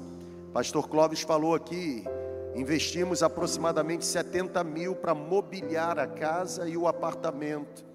Pastor 0.52 0.90
Clóvis 0.90 1.22
falou 1.22 1.54
aqui, 1.54 2.04
investimos 2.58 3.22
aproximadamente 3.22 4.04
70 4.04 4.64
mil 4.64 4.96
para 4.96 5.14
mobiliar 5.14 6.00
a 6.00 6.08
casa 6.08 6.68
e 6.68 6.76
o 6.76 6.88
apartamento, 6.88 7.86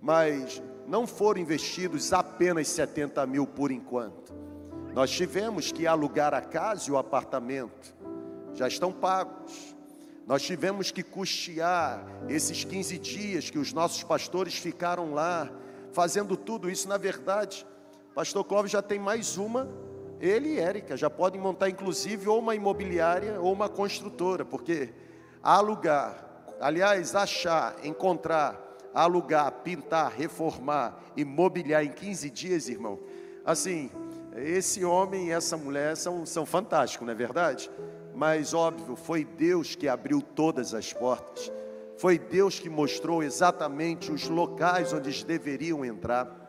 mas 0.00 0.62
não 0.88 1.06
foram 1.06 1.42
investidos 1.42 2.10
apenas 2.12 2.68
70 2.68 3.26
mil 3.26 3.46
por 3.46 3.70
enquanto. 3.70 4.32
Nós 4.94 5.10
tivemos 5.10 5.70
que 5.70 5.86
alugar 5.86 6.32
a 6.32 6.40
casa 6.40 6.88
e 6.88 6.92
o 6.92 6.96
apartamento, 6.96 7.94
já 8.54 8.66
estão 8.66 8.90
pagos. 8.90 9.74
Nós 10.26 10.42
tivemos 10.42 10.90
que 10.90 11.02
custear 11.02 12.06
esses 12.28 12.64
15 12.64 12.98
dias 12.98 13.50
que 13.50 13.58
os 13.58 13.72
nossos 13.72 14.02
pastores 14.02 14.54
ficaram 14.54 15.12
lá, 15.12 15.50
fazendo 15.92 16.36
tudo 16.36 16.70
isso. 16.70 16.88
Na 16.88 16.96
verdade, 16.96 17.66
Pastor 18.14 18.44
Clóvis 18.44 18.72
já 18.72 18.80
tem 18.80 18.98
mais 18.98 19.36
uma, 19.36 19.68
ele 20.22 20.54
e 20.54 20.58
Érica 20.60 20.96
já 20.96 21.10
podem 21.10 21.40
montar, 21.40 21.68
inclusive, 21.68 22.28
ou 22.28 22.38
uma 22.38 22.54
imobiliária 22.54 23.40
ou 23.40 23.52
uma 23.52 23.68
construtora, 23.68 24.44
porque 24.44 24.94
alugar, 25.42 26.44
aliás, 26.60 27.14
achar, 27.14 27.76
encontrar, 27.84 28.58
alugar, 28.94 29.50
pintar, 29.64 30.12
reformar, 30.12 30.98
imobiliar 31.16 31.84
em 31.84 31.90
15 31.90 32.30
dias, 32.30 32.68
irmão, 32.68 32.98
assim, 33.44 33.90
esse 34.36 34.84
homem 34.84 35.28
e 35.28 35.30
essa 35.32 35.56
mulher 35.56 35.96
são, 35.96 36.24
são 36.24 36.46
fantásticos, 36.46 37.06
não 37.06 37.12
é 37.12 37.16
verdade? 37.16 37.68
mas 38.14 38.52
óbvio, 38.52 38.94
foi 38.94 39.24
Deus 39.24 39.74
que 39.74 39.88
abriu 39.88 40.20
todas 40.20 40.74
as 40.74 40.92
portas. 40.92 41.50
Foi 41.96 42.18
Deus 42.18 42.58
que 42.58 42.68
mostrou 42.68 43.22
exatamente 43.22 44.10
os 44.10 44.28
locais 44.28 44.92
onde 44.92 45.08
eles 45.08 45.22
deveriam 45.22 45.84
entrar. 45.84 46.41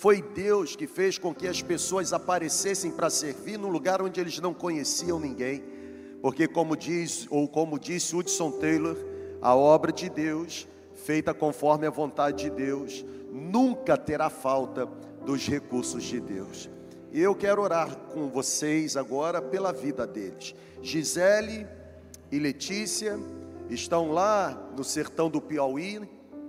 Foi 0.00 0.22
Deus 0.22 0.74
que 0.74 0.86
fez 0.86 1.18
com 1.18 1.34
que 1.34 1.46
as 1.46 1.60
pessoas 1.60 2.14
aparecessem 2.14 2.90
para 2.90 3.10
servir 3.10 3.58
no 3.58 3.68
lugar 3.68 4.00
onde 4.00 4.18
eles 4.18 4.40
não 4.40 4.54
conheciam 4.54 5.20
ninguém. 5.20 5.62
Porque 6.22 6.48
como 6.48 6.74
diz 6.74 7.26
ou 7.28 7.46
como 7.46 7.78
disse 7.78 8.16
Hudson 8.16 8.50
Taylor, 8.52 8.96
a 9.42 9.54
obra 9.54 9.92
de 9.92 10.08
Deus, 10.08 10.66
feita 10.94 11.34
conforme 11.34 11.86
a 11.86 11.90
vontade 11.90 12.44
de 12.44 12.50
Deus, 12.50 13.04
nunca 13.30 13.94
terá 13.94 14.30
falta 14.30 14.88
dos 15.26 15.46
recursos 15.46 16.02
de 16.02 16.18
Deus. 16.18 16.70
E 17.12 17.20
eu 17.20 17.34
quero 17.34 17.60
orar 17.60 17.94
com 18.14 18.30
vocês 18.30 18.96
agora 18.96 19.42
pela 19.42 19.70
vida 19.70 20.06
deles. 20.06 20.54
Gisele 20.80 21.66
e 22.32 22.38
Letícia 22.38 23.20
estão 23.68 24.12
lá 24.12 24.70
no 24.74 24.82
sertão 24.82 25.28
do 25.28 25.42
Piauí, 25.42 26.00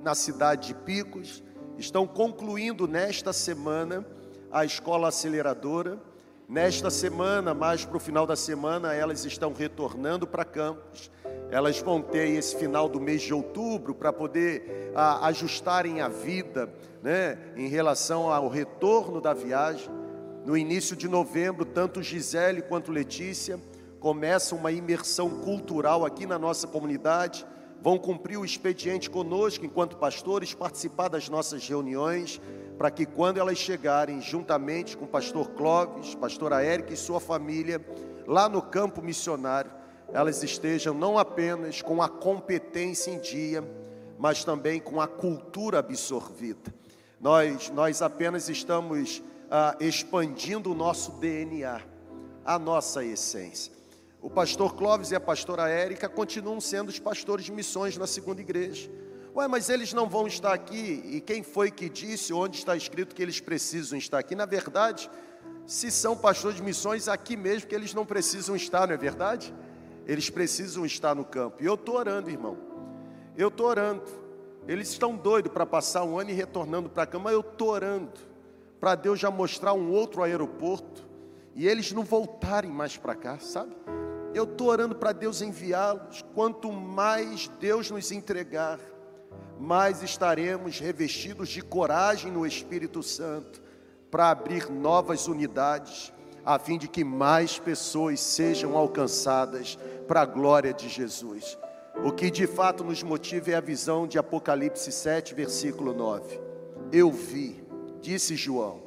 na 0.02 0.16
cidade 0.16 0.70
de 0.70 0.74
Picos, 0.74 1.44
estão 1.82 2.06
concluindo 2.06 2.88
nesta 2.88 3.34
semana 3.34 4.06
a 4.52 4.64
escola 4.64 5.10
aceleradora. 5.10 6.00
Nesta 6.48 6.90
semana, 6.90 7.54
mais 7.54 7.86
para 7.86 7.98
o 7.98 8.00
final 8.00 8.28
da 8.28 8.36
semana, 8.36 8.94
elas 8.94 9.26
estão 9.26 9.54
retornando 9.54 10.28
para 10.28 10.44
campos. 10.46 11.10
Elas 11.50 11.80
vão 11.80 12.02
ter 12.02 12.30
esse 12.30 12.56
final 12.58 12.88
do 12.88 13.00
mês 13.00 13.22
de 13.22 13.34
outubro 13.34 13.96
para 13.96 14.12
poder 14.12 14.92
a, 14.94 15.28
ajustarem 15.28 16.02
a 16.02 16.10
vida 16.10 16.70
né, 17.02 17.38
em 17.56 17.68
relação 17.68 18.32
ao 18.32 18.48
retorno 18.48 19.20
da 19.22 19.34
viagem. 19.34 19.90
No 20.46 20.58
início 20.58 20.96
de 20.96 21.08
novembro, 21.08 21.66
tanto 21.66 22.04
Gisele 22.04 22.62
quanto 22.62 22.92
Letícia 22.92 23.60
começam 24.00 24.58
uma 24.58 24.72
imersão 24.72 25.30
cultural 25.42 26.06
aqui 26.06 26.26
na 26.26 26.38
nossa 26.38 26.68
comunidade, 26.68 27.46
vão 27.82 27.98
cumprir 27.98 28.38
o 28.38 28.46
expediente 28.46 29.10
conosco 29.10 29.66
enquanto 29.66 29.98
pastores, 29.98 30.54
participar 30.54 31.08
das 31.08 31.28
nossas 31.28 31.68
reuniões, 31.68 32.40
para 32.78 32.92
que 32.92 33.06
quando 33.06 33.40
elas 33.40 33.58
chegarem, 33.58 34.22
juntamente 34.22 34.96
com 34.96 35.06
o 35.06 35.08
pastor 35.08 35.50
Clóvis, 35.52 36.16
pastora 36.16 36.64
Érica 36.64 36.94
e 36.94 36.98
sua 36.98 37.20
família, 37.20 37.84
lá 38.28 38.48
no 38.48 38.62
campo 38.62 39.02
missionário, 39.02 39.72
elas 40.14 40.44
estejam 40.44 40.94
não 40.94 41.18
apenas 41.18 41.82
com 41.82 42.02
a 42.02 42.10
competência 42.10 43.12
em 43.12 43.20
dia, 43.20 43.64
mas 44.18 44.44
também 44.44 44.80
com 44.80 45.02
a 45.02 45.08
cultura 45.08 45.80
absorvida. 45.80 46.74
Nós, 47.20 47.70
nós 47.70 48.02
apenas 48.02 48.50
estamos 48.50 49.24
ah, 49.50 49.76
expandindo 49.80 50.72
o 50.72 50.76
nosso 50.76 51.14
DNA, 51.14 51.82
a 52.44 52.60
nossa 52.60 53.04
essência. 53.04 53.81
O 54.22 54.30
pastor 54.30 54.76
Clóvis 54.76 55.10
e 55.10 55.16
a 55.16 55.20
pastora 55.20 55.68
Érica 55.68 56.08
continuam 56.08 56.62
sendo 56.62 56.90
os 56.90 57.00
pastores 57.00 57.46
de 57.46 57.52
missões 57.52 57.98
na 57.98 58.06
segunda 58.06 58.40
igreja. 58.40 58.88
Ué, 59.36 59.48
mas 59.48 59.68
eles 59.68 59.94
não 59.94 60.08
vão 60.08 60.28
estar 60.28 60.54
aqui. 60.54 61.02
E 61.06 61.22
quem 61.22 61.42
foi 61.42 61.72
que 61.72 61.90
disse 61.90 62.32
onde 62.32 62.58
está 62.58 62.76
escrito 62.76 63.16
que 63.16 63.22
eles 63.24 63.40
precisam 63.40 63.98
estar 63.98 64.20
aqui? 64.20 64.36
Na 64.36 64.46
verdade, 64.46 65.10
se 65.66 65.90
são 65.90 66.16
pastores 66.16 66.58
de 66.58 66.64
missões, 66.64 67.08
aqui 67.08 67.36
mesmo 67.36 67.68
que 67.68 67.74
eles 67.74 67.96
não 67.96 68.06
precisam 68.06 68.56
estar, 68.56 68.86
não 68.86 68.94
é 68.94 68.98
verdade? 68.98 69.52
Eles 70.06 70.30
precisam 70.30 70.86
estar 70.86 71.16
no 71.16 71.26
campo. 71.26 71.58
E 71.60 71.66
eu 71.66 71.74
estou 71.74 71.96
orando, 71.96 72.30
irmão. 72.30 72.58
Eu 73.36 73.48
estou 73.48 73.66
orando. 73.66 74.04
Eles 74.68 74.90
estão 74.90 75.16
doidos 75.16 75.52
para 75.52 75.66
passar 75.66 76.04
um 76.04 76.20
ano 76.20 76.30
e 76.30 76.34
retornando 76.34 76.90
para 76.90 77.08
cá, 77.08 77.18
mas 77.18 77.34
eu 77.34 77.40
estou 77.40 77.70
orando 77.70 78.12
para 78.80 78.94
Deus 78.94 79.20
já 79.20 79.32
mostrar 79.32 79.74
um 79.74 79.92
outro 79.92 80.22
aeroporto 80.22 81.10
e 81.56 81.68
eles 81.68 81.92
não 81.92 82.04
voltarem 82.04 82.70
mais 82.70 82.98
para 82.98 83.16
cá, 83.16 83.40
sabe? 83.40 83.76
Eu 84.34 84.46
estou 84.46 84.68
orando 84.68 84.96
para 84.96 85.12
Deus 85.12 85.42
enviá-los. 85.42 86.24
Quanto 86.34 86.72
mais 86.72 87.50
Deus 87.60 87.92
nos 87.92 88.12
entregar, 88.12 88.80
mais 89.60 90.02
estaremos 90.02 90.80
revestidos 90.80 91.50
de 91.50 91.62
coragem 91.62 92.32
no 92.32 92.46
Espírito 92.46 93.04
Santo 93.04 93.62
para 94.10 94.30
abrir 94.30 94.70
novas 94.70 95.28
unidades, 95.28 96.14
a 96.46 96.58
fim 96.58 96.78
de 96.78 96.88
que 96.88 97.04
mais 97.04 97.60
pessoas 97.60 98.20
sejam 98.20 98.76
alcançadas 98.78 99.78
para 100.08 100.22
a 100.22 100.26
glória 100.26 100.74
de 100.74 100.88
Jesus. 100.88 101.58
O 102.04 102.12
que 102.12 102.32
de 102.32 102.48
fato 102.48 102.84
nos 102.84 103.04
motiva 103.04 103.52
é 103.52 103.56
a 103.56 103.62
visão 103.62 104.08
de 104.08 104.18
Apocalipse 104.18 104.92
7, 104.92 105.36
versículo 105.36 105.94
9. 105.94 106.40
Eu 106.92 107.12
vi, 107.12 107.64
disse 108.02 108.36
João, 108.36 108.82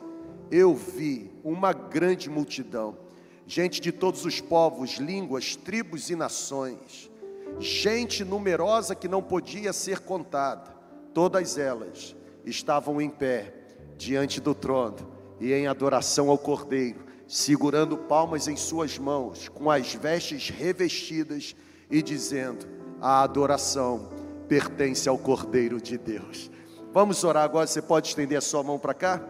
eu 0.50 0.74
vi 0.74 1.30
uma 1.44 1.72
grande 1.72 2.28
multidão 2.28 3.03
gente 3.46 3.80
de 3.80 3.92
todos 3.92 4.24
os 4.24 4.40
povos, 4.40 4.92
línguas, 4.92 5.56
tribos 5.56 6.10
e 6.10 6.16
nações, 6.16 7.10
gente 7.58 8.24
numerosa 8.24 8.94
que 8.94 9.08
não 9.08 9.22
podia 9.22 9.72
ser 9.72 10.00
contada, 10.00 10.74
todas 11.12 11.58
elas 11.58 12.16
estavam 12.44 13.00
em 13.00 13.10
pé 13.10 13.54
diante 13.96 14.40
do 14.40 14.54
trono 14.54 14.96
e 15.40 15.52
em 15.52 15.66
adoração 15.66 16.30
ao 16.30 16.38
Cordeiro, 16.38 17.04
segurando 17.26 17.96
palmas 17.96 18.48
em 18.48 18.56
suas 18.56 18.98
mãos, 18.98 19.48
com 19.48 19.70
as 19.70 19.94
vestes 19.94 20.48
revestidas 20.48 21.54
e 21.90 22.02
dizendo: 22.02 22.66
A 23.00 23.22
adoração 23.22 24.08
pertence 24.48 25.08
ao 25.08 25.18
Cordeiro 25.18 25.80
de 25.80 25.96
Deus. 25.96 26.50
Vamos 26.92 27.24
orar 27.24 27.44
agora, 27.44 27.66
você 27.66 27.82
pode 27.82 28.08
estender 28.08 28.38
a 28.38 28.42
sua 28.42 28.62
mão 28.62 28.78
para 28.78 28.94
cá? 28.94 29.20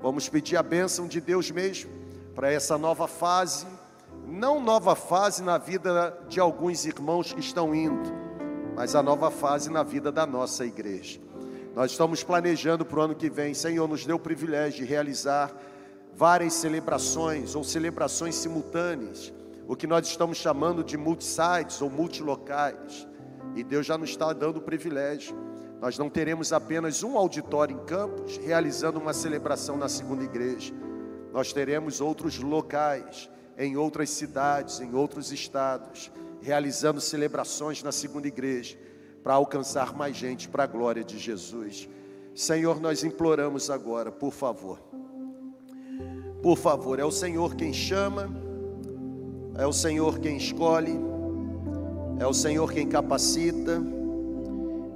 Vamos 0.00 0.28
pedir 0.28 0.56
a 0.56 0.62
bênção 0.62 1.06
de 1.06 1.20
Deus 1.20 1.50
mesmo 1.50 2.01
para 2.34 2.50
essa 2.50 2.78
nova 2.78 3.06
fase, 3.06 3.66
não 4.26 4.60
nova 4.60 4.94
fase 4.94 5.42
na 5.42 5.58
vida 5.58 6.18
de 6.28 6.40
alguns 6.40 6.84
irmãos 6.84 7.32
que 7.32 7.40
estão 7.40 7.74
indo, 7.74 8.12
mas 8.74 8.94
a 8.94 9.02
nova 9.02 9.30
fase 9.30 9.70
na 9.70 9.82
vida 9.82 10.10
da 10.10 10.26
nossa 10.26 10.64
igreja. 10.64 11.20
Nós 11.74 11.90
estamos 11.90 12.22
planejando 12.22 12.84
para 12.84 12.98
o 12.98 13.02
ano 13.02 13.14
que 13.14 13.30
vem, 13.30 13.54
Senhor, 13.54 13.88
nos 13.88 14.04
deu 14.04 14.16
o 14.16 14.20
privilégio 14.20 14.84
de 14.84 14.90
realizar 14.90 15.50
várias 16.14 16.54
celebrações 16.54 17.54
ou 17.54 17.64
celebrações 17.64 18.34
simultâneas, 18.34 19.32
o 19.66 19.74
que 19.74 19.86
nós 19.86 20.06
estamos 20.06 20.38
chamando 20.38 20.84
de 20.84 20.96
multisites 20.96 21.80
ou 21.80 21.88
multilocais. 21.88 23.06
E 23.54 23.62
Deus 23.62 23.86
já 23.86 23.96
nos 23.96 24.10
está 24.10 24.32
dando 24.32 24.58
o 24.58 24.62
privilégio 24.62 25.36
nós 25.82 25.98
não 25.98 26.08
teremos 26.08 26.52
apenas 26.52 27.02
um 27.02 27.18
auditório 27.18 27.74
em 27.74 27.84
Campos 27.84 28.36
realizando 28.36 29.00
uma 29.00 29.12
celebração 29.12 29.76
na 29.76 29.88
segunda 29.88 30.22
igreja. 30.22 30.72
Nós 31.32 31.52
teremos 31.52 32.00
outros 32.00 32.38
locais 32.38 33.30
em 33.58 33.76
outras 33.76 34.10
cidades, 34.10 34.80
em 34.80 34.94
outros 34.94 35.32
estados, 35.32 36.10
realizando 36.40 37.00
celebrações 37.00 37.82
na 37.82 37.92
segunda 37.92 38.28
igreja 38.28 38.76
para 39.22 39.34
alcançar 39.34 39.94
mais 39.94 40.16
gente 40.16 40.48
para 40.48 40.64
a 40.64 40.66
glória 40.66 41.04
de 41.04 41.18
Jesus. 41.18 41.88
Senhor, 42.34 42.80
nós 42.80 43.04
imploramos 43.04 43.70
agora, 43.70 44.10
por 44.10 44.32
favor. 44.32 44.80
Por 46.42 46.58
favor, 46.58 46.98
é 46.98 47.04
o 47.04 47.12
Senhor 47.12 47.54
quem 47.54 47.72
chama, 47.72 48.28
é 49.56 49.66
o 49.66 49.72
Senhor 49.72 50.18
quem 50.18 50.36
escolhe, 50.36 50.98
é 52.18 52.26
o 52.26 52.34
Senhor 52.34 52.72
quem 52.72 52.88
capacita. 52.88 53.80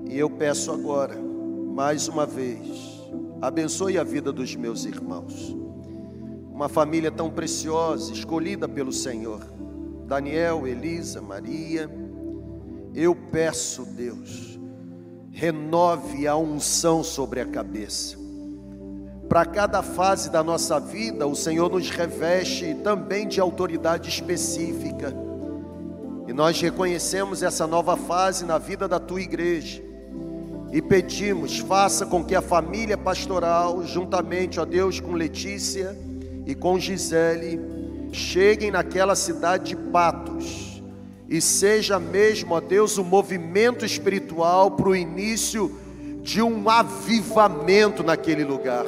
E 0.09 0.19
eu 0.19 0.29
peço 0.29 0.73
agora, 0.73 1.15
mais 1.17 2.09
uma 2.09 2.27
vez, 2.27 3.01
abençoe 3.41 3.97
a 3.97 4.03
vida 4.03 4.33
dos 4.33 4.57
meus 4.57 4.85
irmãos. 4.85 5.66
Uma 6.57 6.71
família 6.71 7.11
tão 7.11 7.29
preciosa, 7.29 8.11
escolhida 8.15 8.67
pelo 8.67 8.91
Senhor. 8.91 9.43
Daniel, 10.07 10.67
Elisa, 10.67 11.21
Maria. 11.21 11.87
Eu 12.95 13.15
peço, 13.15 13.85
Deus, 13.85 14.59
renove 15.31 16.27
a 16.27 16.35
unção 16.35 17.05
sobre 17.05 17.43
a 17.43 17.45
cabeça. 17.45 18.17
Para 19.29 19.45
cada 19.45 19.83
fase 19.83 20.31
da 20.31 20.43
nossa 20.43 20.81
vida, 20.81 21.27
o 21.27 21.37
Senhor 21.37 21.71
nos 21.71 21.91
reveste 21.91 22.75
também 22.83 23.29
de 23.29 23.39
autoridade 23.39 24.09
específica. 24.09 25.15
E 26.27 26.33
nós 26.33 26.59
reconhecemos 26.59 27.43
essa 27.43 27.67
nova 27.67 27.99
fase 27.99 28.47
na 28.47 28.57
vida 28.57 28.89
da 28.89 28.99
tua 28.99 29.21
igreja 29.21 29.85
e 30.73 30.81
pedimos, 30.81 31.59
faça 31.59 32.07
com 32.07 32.25
que 32.25 32.35
a 32.35 32.41
família 32.41 32.97
pastoral, 32.97 33.85
juntamente, 33.85 34.59
ó 34.59 34.65
Deus, 34.65 34.99
com 34.99 35.13
Letícia 35.13 35.95
e 36.47 36.55
com 36.55 36.79
Gisele, 36.79 37.61
cheguem 38.13 38.71
naquela 38.71 39.17
cidade 39.17 39.71
de 39.71 39.77
Patos 39.77 40.83
e 41.29 41.41
seja 41.41 41.99
mesmo, 41.99 42.55
ó 42.55 42.61
Deus, 42.61 42.97
o 42.97 43.03
um 43.03 43.05
movimento 43.05 43.85
espiritual 43.85 44.71
para 44.71 44.89
o 44.89 44.97
início 44.97 45.77
de 46.23 46.41
um 46.41 46.71
avivamento 46.71 48.05
naquele 48.05 48.45
lugar. 48.45 48.85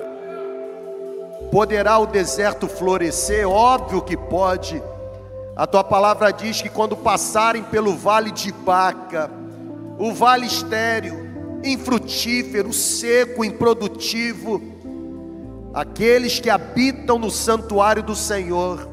Poderá 1.51 1.99
o 1.99 2.07
deserto 2.07 2.69
florescer? 2.69 3.49
Óbvio 3.49 4.03
que 4.03 4.17
pode. 4.17 4.81
A 5.57 5.67
tua 5.67 5.83
palavra 5.83 6.31
diz 6.31 6.63
que 6.63 6.69
quando 6.69 6.97
passarem 6.97 7.65
pelo 7.65 7.97
vale 7.97 8.31
de 8.31 8.53
Baca, 8.53 9.31
o 9.99 10.13
vale 10.13 10.47
estéreo, 10.47 11.29
infrutífero, 11.65 12.73
seco, 12.73 13.45
improdutivo. 13.45 14.78
Aqueles 15.73 16.41
que 16.41 16.49
habitam 16.49 17.19
no 17.19 17.31
santuário 17.31 18.03
do 18.03 18.15
Senhor 18.15 18.89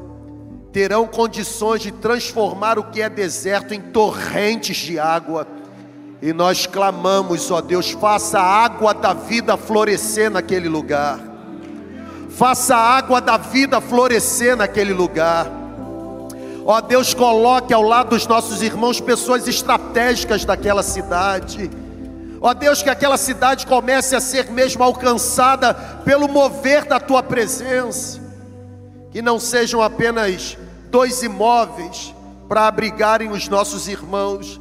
terão 0.72 1.06
condições 1.06 1.80
de 1.80 1.90
transformar 1.90 2.78
o 2.78 2.84
que 2.84 3.00
é 3.00 3.08
deserto 3.08 3.72
em 3.72 3.80
torrentes 3.80 4.76
de 4.76 4.98
água. 4.98 5.46
E 6.20 6.32
nós 6.32 6.66
clamamos, 6.66 7.50
ó 7.50 7.60
Deus, 7.60 7.92
faça 7.92 8.38
a 8.38 8.64
água 8.64 8.92
da 8.92 9.14
vida 9.14 9.56
florescer 9.56 10.30
naquele 10.30 10.68
lugar. 10.68 11.18
Faça 12.28 12.76
a 12.76 12.96
água 12.96 13.20
da 13.20 13.38
vida 13.38 13.80
florescer 13.80 14.54
naquele 14.54 14.92
lugar. 14.92 15.50
Ó 16.66 16.80
Deus, 16.80 17.14
coloque 17.14 17.72
ao 17.72 17.82
lado 17.82 18.10
dos 18.10 18.26
nossos 18.26 18.60
irmãos 18.60 19.00
pessoas 19.00 19.48
estratégicas 19.48 20.44
daquela 20.44 20.82
cidade 20.82 21.70
Ó 22.40 22.52
Deus, 22.52 22.82
que 22.82 22.90
aquela 22.90 23.16
cidade 23.16 23.66
comece 23.66 24.14
a 24.14 24.20
ser 24.20 24.50
mesmo 24.50 24.82
alcançada 24.82 25.74
pelo 26.04 26.28
mover 26.28 26.84
da 26.84 27.00
tua 27.00 27.22
presença. 27.22 28.20
Que 29.10 29.22
não 29.22 29.40
sejam 29.40 29.80
apenas 29.80 30.56
dois 30.90 31.22
imóveis 31.22 32.14
para 32.48 32.66
abrigarem 32.66 33.30
os 33.30 33.48
nossos 33.48 33.88
irmãos, 33.88 34.60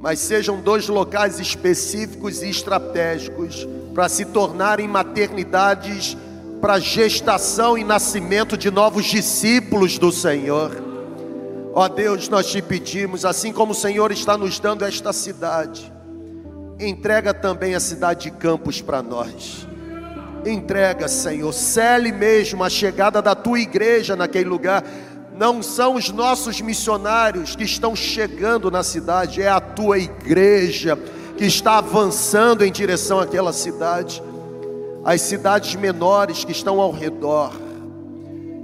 mas 0.00 0.20
sejam 0.20 0.60
dois 0.60 0.88
locais 0.88 1.40
específicos 1.40 2.42
e 2.42 2.48
estratégicos 2.48 3.66
para 3.94 4.08
se 4.08 4.24
tornarem 4.24 4.86
maternidades 4.86 6.16
para 6.60 6.78
gestação 6.78 7.76
e 7.78 7.84
nascimento 7.84 8.56
de 8.56 8.70
novos 8.70 9.06
discípulos 9.06 9.98
do 9.98 10.12
Senhor. 10.12 10.70
Ó 11.74 11.88
Deus, 11.88 12.28
nós 12.28 12.46
te 12.46 12.60
pedimos, 12.60 13.24
assim 13.24 13.52
como 13.52 13.72
o 13.72 13.74
Senhor 13.74 14.10
está 14.10 14.36
nos 14.36 14.58
dando 14.58 14.84
esta 14.84 15.12
cidade, 15.12 15.92
entrega 16.78 17.34
também 17.34 17.74
a 17.74 17.80
cidade 17.80 18.30
de 18.30 18.30
Campos 18.30 18.80
para 18.80 19.02
nós. 19.02 19.66
Entrega, 20.46 21.08
Senhor, 21.08 21.52
cele 21.52 22.12
mesmo 22.12 22.62
a 22.62 22.70
chegada 22.70 23.20
da 23.20 23.34
tua 23.34 23.58
igreja 23.58 24.14
naquele 24.14 24.48
lugar. 24.48 24.84
Não 25.36 25.62
são 25.62 25.94
os 25.94 26.10
nossos 26.10 26.60
missionários 26.60 27.56
que 27.56 27.64
estão 27.64 27.94
chegando 27.94 28.70
na 28.70 28.82
cidade, 28.82 29.42
é 29.42 29.48
a 29.48 29.60
tua 29.60 29.98
igreja 29.98 30.98
que 31.36 31.44
está 31.44 31.78
avançando 31.78 32.64
em 32.64 32.72
direção 32.72 33.20
àquela 33.20 33.52
cidade. 33.52 34.22
As 35.04 35.20
cidades 35.20 35.74
menores 35.74 36.44
que 36.44 36.52
estão 36.52 36.80
ao 36.80 36.92
redor. 36.92 37.52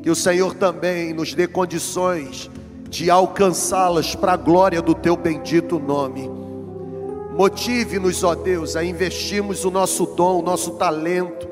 Que 0.03 0.11
o 0.11 0.17
Senhor 0.17 0.55
também 0.55 1.12
nos 1.12 1.35
dê 1.35 1.47
condições 1.47 2.51
de 2.89 3.11
alcançá-las 3.11 4.15
para 4.15 4.35
a 4.35 4.37
glória 4.37 4.81
do 4.81 4.95
teu 4.95 5.17
bendito 5.17 5.79
nome. 5.79 6.43
Motive-nos, 7.37 8.22
ó 8.22 8.37
Deus, 8.37 8.76
a 8.76 8.85
investirmos 8.85 9.64
o 9.64 9.70
nosso 9.70 10.07
dom, 10.07 10.39
o 10.39 10.43
nosso 10.43 10.72
talento, 10.72 11.49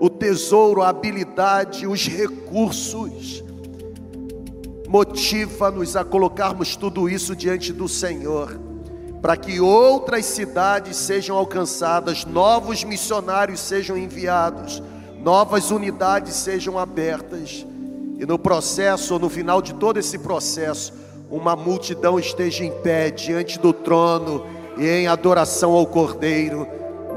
o 0.00 0.08
tesouro, 0.08 0.80
a 0.80 0.88
habilidade, 0.88 1.86
os 1.86 2.08
recursos. 2.08 3.44
Motiva-nos 4.88 5.94
a 5.94 6.02
colocarmos 6.04 6.74
tudo 6.74 7.06
isso 7.06 7.36
diante 7.36 7.70
do 7.70 7.86
Senhor, 7.86 8.58
para 9.20 9.36
que 9.36 9.60
outras 9.60 10.24
cidades 10.24 10.96
sejam 10.96 11.36
alcançadas, 11.36 12.24
novos 12.24 12.82
missionários 12.82 13.60
sejam 13.60 13.94
enviados, 13.94 14.82
novas 15.22 15.70
unidades 15.70 16.34
sejam 16.34 16.78
abertas, 16.78 17.66
e 18.18 18.24
no 18.24 18.38
processo, 18.38 19.12
ou 19.12 19.20
no 19.20 19.28
final 19.28 19.60
de 19.60 19.74
todo 19.74 19.98
esse 19.98 20.18
processo, 20.18 20.94
uma 21.30 21.54
multidão 21.54 22.18
esteja 22.18 22.64
em 22.64 22.70
pé 22.80 23.10
diante 23.10 23.58
do 23.58 23.74
trono 23.74 24.55
e 24.76 24.88
em 24.88 25.06
adoração 25.06 25.72
ao 25.72 25.86
Cordeiro, 25.86 26.66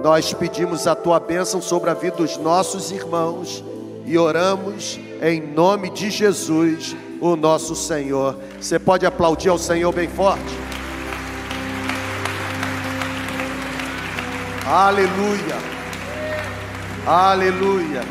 nós 0.04 0.34
pedimos 0.34 0.88
a 0.88 0.96
tua 0.96 1.20
bênção 1.20 1.62
sobre 1.62 1.90
a 1.90 1.94
vida 1.94 2.18
dos 2.18 2.38
nossos 2.38 2.92
irmãos 2.92 3.64
e 4.06 4.18
oramos 4.18 5.00
em 5.22 5.42
nome 5.42 5.90
de 5.90 6.10
Jesus, 6.10 6.96
o 7.20 7.36
nosso 7.36 7.76
Senhor. 7.76 8.36
Você 8.60 8.80
pode 8.80 9.06
aplaudir 9.06 9.50
ao 9.50 9.58
Senhor 9.58 9.92
bem 9.92 10.08
forte? 10.08 10.58
Aleluia, 14.66 15.58
aleluia. 17.06 18.02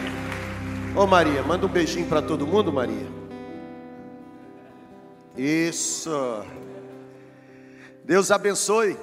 Ô 0.95 1.07
Maria, 1.07 1.43
manda 1.43 1.65
um 1.65 1.69
beijinho 1.69 2.07
para 2.07 2.21
todo 2.21 2.47
mundo, 2.47 2.73
Maria. 2.73 3.07
Isso. 5.37 6.11
Deus 8.05 8.31
abençoe. 8.31 8.97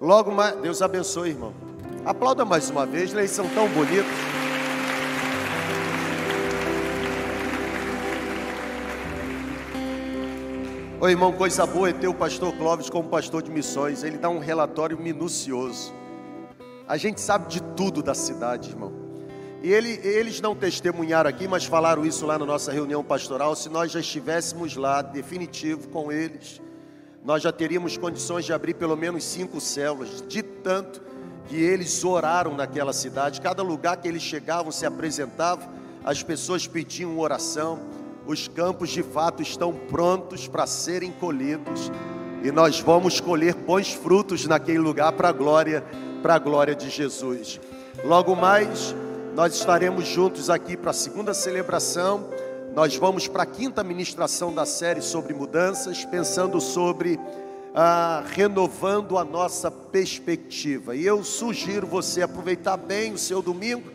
Logo 0.00 0.30
mais, 0.30 0.56
Deus 0.56 0.80
abençoe, 0.80 1.30
irmão. 1.30 1.52
Aplauda 2.06 2.42
mais 2.42 2.70
uma 2.70 2.86
vez, 2.86 3.12
eles 3.12 3.30
são 3.32 3.46
tão 3.50 3.68
bonitos. 3.68 4.10
Ô 10.98 11.06
irmão, 11.06 11.32
coisa 11.32 11.66
boa 11.66 11.90
é 11.90 11.92
ter 11.92 12.08
o 12.08 12.14
pastor 12.14 12.54
Clóvis 12.56 12.88
como 12.88 13.10
pastor 13.10 13.42
de 13.42 13.50
missões. 13.50 14.02
Ele 14.02 14.16
dá 14.16 14.30
um 14.30 14.38
relatório 14.38 14.98
minucioso. 14.98 15.92
A 16.88 16.96
gente 16.96 17.20
sabe 17.20 17.48
de 17.48 17.62
tudo 17.62 18.02
da 18.02 18.14
cidade, 18.14 18.70
irmão. 18.70 18.92
E 19.62 19.70
ele, 19.70 20.00
eles 20.02 20.40
não 20.40 20.54
testemunharam 20.54 21.28
aqui, 21.28 21.46
mas 21.46 21.66
falaram 21.66 22.06
isso 22.06 22.24
lá 22.24 22.38
na 22.38 22.46
nossa 22.46 22.72
reunião 22.72 23.04
pastoral. 23.04 23.54
Se 23.54 23.68
nós 23.68 23.92
já 23.92 24.00
estivéssemos 24.00 24.76
lá, 24.76 25.02
definitivo, 25.02 25.88
com 25.88 26.10
eles, 26.10 26.58
nós 27.24 27.42
já 27.42 27.52
teríamos 27.52 27.96
condições 27.98 28.44
de 28.44 28.52
abrir 28.52 28.74
pelo 28.74 28.96
menos 28.96 29.24
cinco 29.24 29.60
células, 29.60 30.22
de 30.26 30.42
tanto 30.42 31.02
que 31.46 31.56
eles 31.56 32.02
oraram 32.04 32.54
naquela 32.54 32.92
cidade. 32.92 33.40
Cada 33.40 33.62
lugar 33.62 33.96
que 33.98 34.08
eles 34.08 34.22
chegavam, 34.22 34.72
se 34.72 34.86
apresentavam, 34.86 35.68
as 36.04 36.22
pessoas 36.22 36.66
pediam 36.66 37.18
oração. 37.18 37.78
Os 38.26 38.48
campos 38.48 38.90
de 38.90 39.02
fato 39.02 39.42
estão 39.42 39.72
prontos 39.72 40.48
para 40.48 40.66
serem 40.66 41.12
colhidos. 41.12 41.90
E 42.42 42.50
nós 42.50 42.80
vamos 42.80 43.20
colher 43.20 43.54
bons 43.54 43.92
frutos 43.92 44.46
naquele 44.46 44.78
lugar 44.78 45.12
para 45.12 45.28
a 45.28 45.32
glória, 45.32 45.84
para 46.22 46.36
a 46.36 46.38
glória 46.38 46.74
de 46.74 46.88
Jesus. 46.88 47.60
Logo 48.02 48.34
mais, 48.34 48.94
nós 49.34 49.54
estaremos 49.54 50.06
juntos 50.06 50.48
aqui 50.48 50.76
para 50.76 50.90
a 50.90 50.94
segunda 50.94 51.34
celebração. 51.34 52.28
Nós 52.74 52.94
vamos 52.96 53.26
para 53.26 53.42
a 53.42 53.46
quinta 53.46 53.82
ministração 53.82 54.54
da 54.54 54.64
série 54.64 55.02
sobre 55.02 55.34
mudanças, 55.34 56.04
pensando 56.04 56.60
sobre 56.60 57.18
ah, 57.74 58.22
renovando 58.28 59.18
a 59.18 59.24
nossa 59.24 59.70
perspectiva. 59.70 60.94
E 60.94 61.04
eu 61.04 61.24
sugiro 61.24 61.86
você 61.86 62.22
aproveitar 62.22 62.76
bem 62.76 63.12
o 63.12 63.18
seu 63.18 63.42
domingo, 63.42 63.90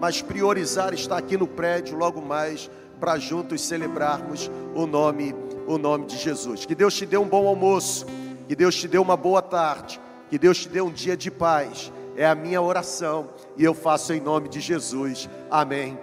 mas 0.00 0.22
priorizar 0.22 0.92
estar 0.92 1.16
aqui 1.16 1.36
no 1.36 1.46
prédio 1.46 1.96
logo 1.96 2.20
mais 2.20 2.68
para 2.98 3.16
juntos 3.16 3.60
celebrarmos 3.60 4.50
o 4.74 4.86
nome, 4.86 5.32
o 5.66 5.78
nome 5.78 6.06
de 6.06 6.18
Jesus. 6.18 6.66
Que 6.66 6.74
Deus 6.74 6.94
te 6.94 7.06
dê 7.06 7.16
um 7.16 7.28
bom 7.28 7.46
almoço, 7.46 8.06
que 8.48 8.56
Deus 8.56 8.74
te 8.74 8.88
dê 8.88 8.98
uma 8.98 9.16
boa 9.16 9.40
tarde, 9.40 10.00
que 10.28 10.38
Deus 10.38 10.58
te 10.58 10.68
dê 10.68 10.80
um 10.80 10.90
dia 10.90 11.16
de 11.16 11.30
paz. 11.30 11.92
É 12.16 12.26
a 12.26 12.34
minha 12.34 12.60
oração 12.60 13.28
e 13.56 13.62
eu 13.62 13.72
faço 13.72 14.12
em 14.12 14.20
nome 14.20 14.48
de 14.48 14.58
Jesus. 14.58 15.28
Amém. 15.48 15.96